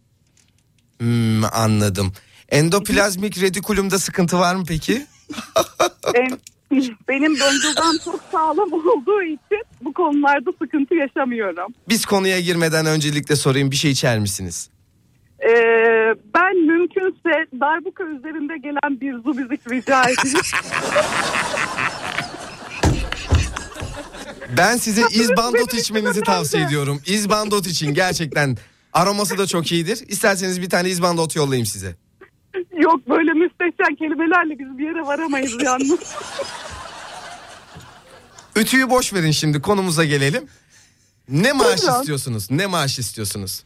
Hmm, 1.00 1.44
anladım. 1.44 2.14
Endoplazmik 2.50 3.42
retikulumda 3.42 4.00
sıkıntı 4.00 4.40
var 4.40 4.56
mı 4.56 4.64
peki? 4.68 5.06
En, 6.16 6.40
Benim 7.08 7.40
döngülden 7.40 7.98
çok 8.06 8.20
sağlam 8.32 8.74
olduğu 8.74 9.24
için 9.24 9.64
bu 9.82 9.94
konularda 9.94 10.52
sıkıntı 10.62 10.96
yaşamıyorum. 10.96 11.74
Biz 11.90 12.06
konuya 12.06 12.40
girmeden 12.40 12.86
öncelikle 12.86 13.36
sorayım 13.36 13.72
bir 13.72 13.76
şey 13.76 13.92
içer 13.92 14.20
misiniz? 14.20 14.70
Ee, 15.40 16.16
ben 16.36 16.58
mümkünse 16.58 17.46
darbuka 17.60 18.04
üzerinde 18.04 18.58
gelen 18.58 19.02
bir 19.02 19.14
zubizik 19.14 19.72
rica 19.72 20.04
edeyim. 20.04 20.38
Ben 24.58 24.78
size 24.78 25.02
izbandot 25.12 25.74
içmenizi 25.74 26.22
tavsiye 26.22 26.64
ediyorum. 26.64 27.02
İzbandot 27.06 27.68
için 27.68 27.94
gerçekten 27.94 28.58
aroması 28.94 29.38
da 29.38 29.48
çok 29.48 29.72
iyidir. 29.72 30.04
İsterseniz 30.08 30.62
bir 30.62 30.70
tane 30.70 30.90
izbandot 30.90 31.36
yollayayım 31.36 31.66
size. 31.66 31.96
Yok 32.78 33.10
böyle 33.10 33.34
müstehcen 33.34 33.96
kelimelerle 33.96 34.60
biz 34.60 34.78
bir 34.78 34.86
yere 34.86 35.02
varamayız 35.02 35.64
yalnız. 35.64 36.00
Ütüyü 38.56 38.90
boş 38.90 39.14
verin 39.14 39.32
şimdi 39.32 39.62
konumuza 39.62 40.06
gelelim. 40.06 40.48
Ne 41.30 41.54
maaş 41.54 41.82
Buyurun. 41.82 42.00
istiyorsunuz? 42.00 42.52
Ne 42.52 42.68
maaş 42.68 43.00
istiyorsunuz? 43.00 43.64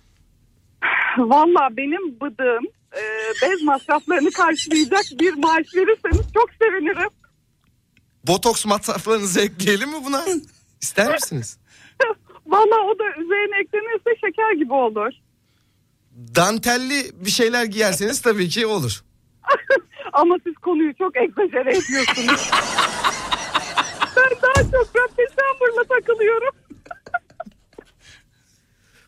Valla 1.18 1.68
benim 1.78 2.20
bıdığım 2.22 2.66
e, 2.94 3.02
bez 3.42 3.64
masraflarını 3.64 4.32
karşılayacak 4.32 5.04
bir 5.20 5.34
maaş 5.34 5.76
verirseniz 5.76 6.34
çok 6.34 6.50
sevinirim. 6.62 7.10
Botoks 8.28 8.66
masraflarınızı 8.66 9.42
ekleyelim 9.42 9.90
mi 9.90 9.98
buna? 10.06 10.24
İster 10.82 11.14
misiniz? 11.14 11.58
Valla 12.46 12.76
o 12.86 13.00
da 13.00 13.04
üzerine 13.22 13.62
eklenirse 13.62 14.20
şeker 14.26 14.54
gibi 14.58 14.74
olur. 14.74 15.14
Dantelli 16.36 17.12
bir 17.26 17.30
şeyler 17.30 17.66
giyerseniz 17.66 18.22
tabii 18.22 18.50
ki 18.50 18.68
olur. 18.68 19.04
Ama 20.14 20.36
siz 20.44 20.56
konuyu 20.56 20.94
çok 20.96 21.18
egzajere 21.18 21.70
ediyorsunuz. 21.70 22.52
ben 24.18 24.32
daha 24.42 24.64
çok 24.72 24.96
röpteşamburla 24.96 25.84
takılıyorum. 25.90 26.56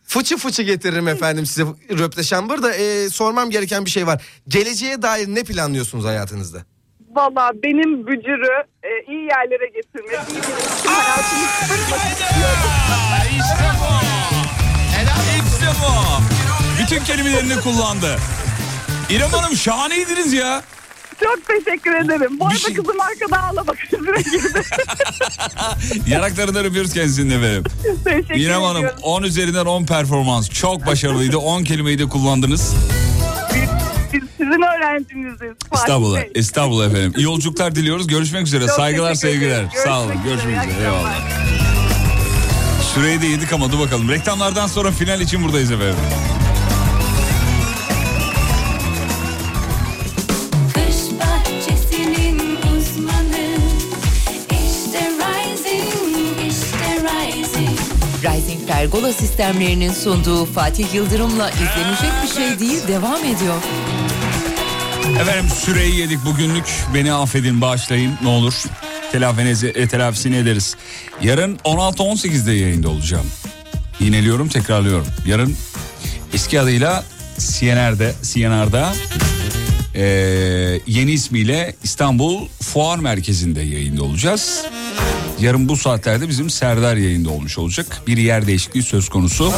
Fıçı 0.03 0.37
fıçı 0.37 0.63
getiririm 0.63 1.07
efendim 1.07 1.45
size 1.45 1.63
röpteşambur 1.89 2.63
da 2.63 2.73
e, 2.73 3.09
sormam 3.09 3.49
gereken 3.49 3.85
bir 3.85 3.89
şey 3.89 4.07
var. 4.07 4.23
Geleceğe 4.47 5.01
dair 5.01 5.27
ne 5.27 5.43
planlıyorsunuz 5.43 6.05
hayatınızda? 6.05 6.59
Valla 7.11 7.51
benim 7.63 8.07
bücürü 8.07 8.63
e, 8.83 9.11
iyi 9.11 9.23
yerlere 9.23 9.67
getirmek, 9.67 10.19
iyi 10.29 10.41
bir 10.83 10.89
hayatımı. 10.89 11.43
İşte 13.29 13.71
bu. 13.79 13.93
İşte 15.47 15.67
bu. 15.81 16.12
Bütün 16.83 17.03
kelimelerini 17.03 17.55
kullandı. 17.55 18.17
İrem 19.09 19.29
Hanım 19.29 19.55
şahaneydiniz 19.57 20.33
ya. 20.33 20.63
Çok 21.23 21.39
teşekkür 21.47 21.95
ederim. 21.95 22.39
Bu 22.39 22.45
arada 22.47 22.57
şey- 22.57 22.73
kızım 22.73 22.95
arkada 23.01 23.43
ağlamak 23.43 23.77
üzere 23.85 24.21
girdi. 24.21 24.61
Yanaklarından 26.09 26.65
öpüyoruz 26.65 26.93
kendisini 26.93 27.33
efendim. 27.33 27.63
teşekkür 28.03 28.35
İrem 28.35 28.61
Hanım 28.61 28.77
ediyorum. 28.77 28.99
10 29.03 29.23
üzerinden 29.23 29.65
10 29.65 29.85
performans. 29.85 30.49
Çok 30.49 30.87
başarılıydı. 30.87 31.37
10 31.37 31.63
kelimeyi 31.63 31.99
de 31.99 32.05
kullandınız. 32.05 32.73
Biz 34.13 34.23
sizin 34.37 34.61
Estağfurullah. 35.73 36.21
Bey. 36.21 36.31
Estağfurullah 36.35 36.85
efendim. 36.85 37.13
İyi 37.17 37.23
yolculuklar 37.23 37.75
diliyoruz. 37.75 38.07
Görüşmek 38.07 38.47
üzere. 38.47 38.67
Çok 38.67 38.75
Saygılar, 38.75 39.15
sevgiler. 39.15 39.65
Sağ 39.83 40.01
olun. 40.01 40.23
Görüşmek 40.23 40.57
üzere. 40.57 40.71
üzere. 40.71 40.83
Eyvallah. 40.83 41.13
Süreyi 42.93 43.21
de 43.21 43.25
yedik 43.25 43.53
ama 43.53 43.71
dur 43.71 43.79
bakalım. 43.79 44.09
Reklamlardan 44.09 44.67
sonra 44.67 44.91
final 44.91 45.21
için 45.21 45.43
buradayız 45.43 45.71
efendim. 45.71 45.95
Pergola 58.83 59.13
sistemlerinin 59.13 59.91
sunduğu 59.91 60.45
Fatih 60.45 60.93
Yıldırım'la 60.93 61.49
izlenecek 61.49 62.11
bir 62.23 62.35
şey 62.35 62.59
değil 62.59 62.87
devam 62.87 63.23
ediyor. 63.23 63.55
Efendim 65.21 65.49
süreyi 65.55 65.95
yedik 65.95 66.25
bugünlük. 66.25 66.65
Beni 66.93 67.13
affedin, 67.13 67.61
bağışlayın 67.61 68.13
ne 68.23 68.27
olur. 68.27 68.53
Telafinizi, 69.11 69.67
e, 69.67 69.87
telafisini 69.87 70.35
ederiz. 70.35 70.75
Yarın 71.21 71.59
16-18'de 71.63 72.53
yayında 72.53 72.89
olacağım. 72.89 73.25
Yineliyorum, 73.99 74.49
tekrarlıyorum. 74.49 75.07
Yarın 75.25 75.55
eski 76.33 76.59
adıyla 76.59 77.03
CNR'de, 77.39 78.13
CNR'da 78.23 78.93
e, 79.95 80.03
yeni 80.87 81.11
ismiyle 81.11 81.75
İstanbul 81.83 82.47
Fuar 82.61 82.99
Merkezi'nde 82.99 83.61
yayında 83.61 84.03
olacağız. 84.03 84.63
Yarın 85.39 85.69
bu 85.69 85.77
saatlerde 85.77 86.29
bizim 86.29 86.49
Serdar 86.49 86.95
yayında 86.97 87.29
olmuş 87.29 87.57
olacak. 87.57 88.01
Bir 88.07 88.17
yer 88.17 88.47
değişikliği 88.47 88.83
söz 88.83 89.09
konusu. 89.09 89.53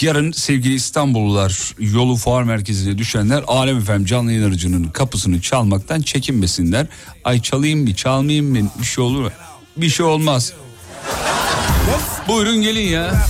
Yarın 0.00 0.32
sevgili 0.32 0.74
İstanbullular 0.74 1.74
yolu 1.78 2.16
fuar 2.16 2.42
merkezine 2.42 2.98
düşenler 2.98 3.44
Alem 3.46 3.78
Efem 3.78 4.04
canlı 4.04 4.32
yayın 4.32 4.48
aracının 4.48 4.84
kapısını 4.84 5.40
çalmaktan 5.40 6.00
çekinmesinler. 6.00 6.86
Ay 7.24 7.42
çalayım 7.42 7.82
mı 7.82 7.94
çalmayayım 7.94 8.50
mı 8.50 8.70
bir 8.80 8.84
şey 8.84 9.04
olur 9.04 9.22
mu? 9.22 9.30
Bir 9.76 9.88
şey 9.88 10.06
olmaz. 10.06 10.52
Buyurun 12.28 12.62
gelin 12.62 12.88
ya. 12.88 13.26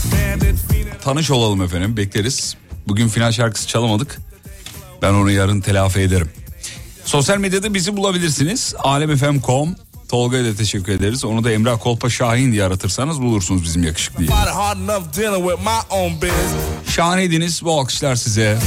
Tanış 1.02 1.30
olalım 1.30 1.62
efendim 1.62 1.96
bekleriz. 1.96 2.56
Bugün 2.88 3.08
final 3.08 3.32
şarkısı 3.32 3.68
çalamadık. 3.68 4.18
Ben 5.02 5.12
onu 5.12 5.30
yarın 5.30 5.60
telafi 5.60 6.00
ederim. 6.00 6.30
Sosyal 7.04 7.38
medyada 7.38 7.74
bizi 7.74 7.96
bulabilirsiniz. 7.96 8.74
Alemfm.com 8.78 9.76
Tolga'ya 10.08 10.44
da 10.44 10.54
teşekkür 10.54 10.92
ederiz. 10.92 11.24
Onu 11.24 11.44
da 11.44 11.52
Emrah 11.52 11.78
Kolpa 11.80 12.10
Şahin 12.10 12.52
diye 12.52 12.64
aratırsanız 12.64 13.22
bulursunuz 13.22 13.62
bizim 13.62 13.82
yakışıklıyı. 13.82 14.28
Şahaneydiniz 16.90 17.64
bu 17.64 17.80
alkışlar 17.80 18.14
size. 18.16 18.58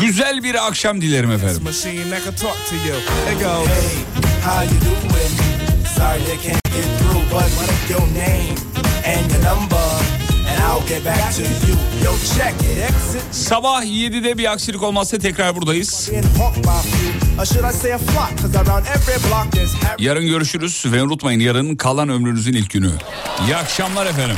Güzel 0.00 0.42
bir 0.42 0.66
akşam 0.66 1.00
dilerim 1.00 1.30
efendim. 1.30 1.62
Sorry 6.00 6.22
I 6.22 6.36
can't 6.36 6.62
get 6.64 6.86
through, 6.98 7.24
but 7.30 7.48
what 7.56 7.90
your 7.90 8.06
name 8.16 8.54
and 9.04 9.32
your 9.32 9.42
number, 9.44 9.86
and 10.48 10.56
I'll 10.62 10.88
get 10.88 11.04
back 11.04 11.34
to 11.34 11.42
you. 11.42 11.76
Yo, 12.04 12.12
check 12.36 12.54
it. 12.62 12.78
Exit 12.78 13.22
Sabah 13.30 13.84
7'de 13.84 14.38
bir 14.38 14.52
aksilik 14.52 14.82
olmazsa 14.82 15.18
tekrar 15.18 15.56
buradayız. 15.56 16.10
Yarın 19.98 20.26
görüşürüz 20.26 20.84
ve 20.86 21.02
unutmayın 21.02 21.40
yarın 21.40 21.76
kalan 21.76 22.08
ömrünüzün 22.08 22.52
ilk 22.52 22.70
günü. 22.70 22.90
İyi 23.46 23.56
akşamlar 23.56 24.06
efendim. 24.06 24.36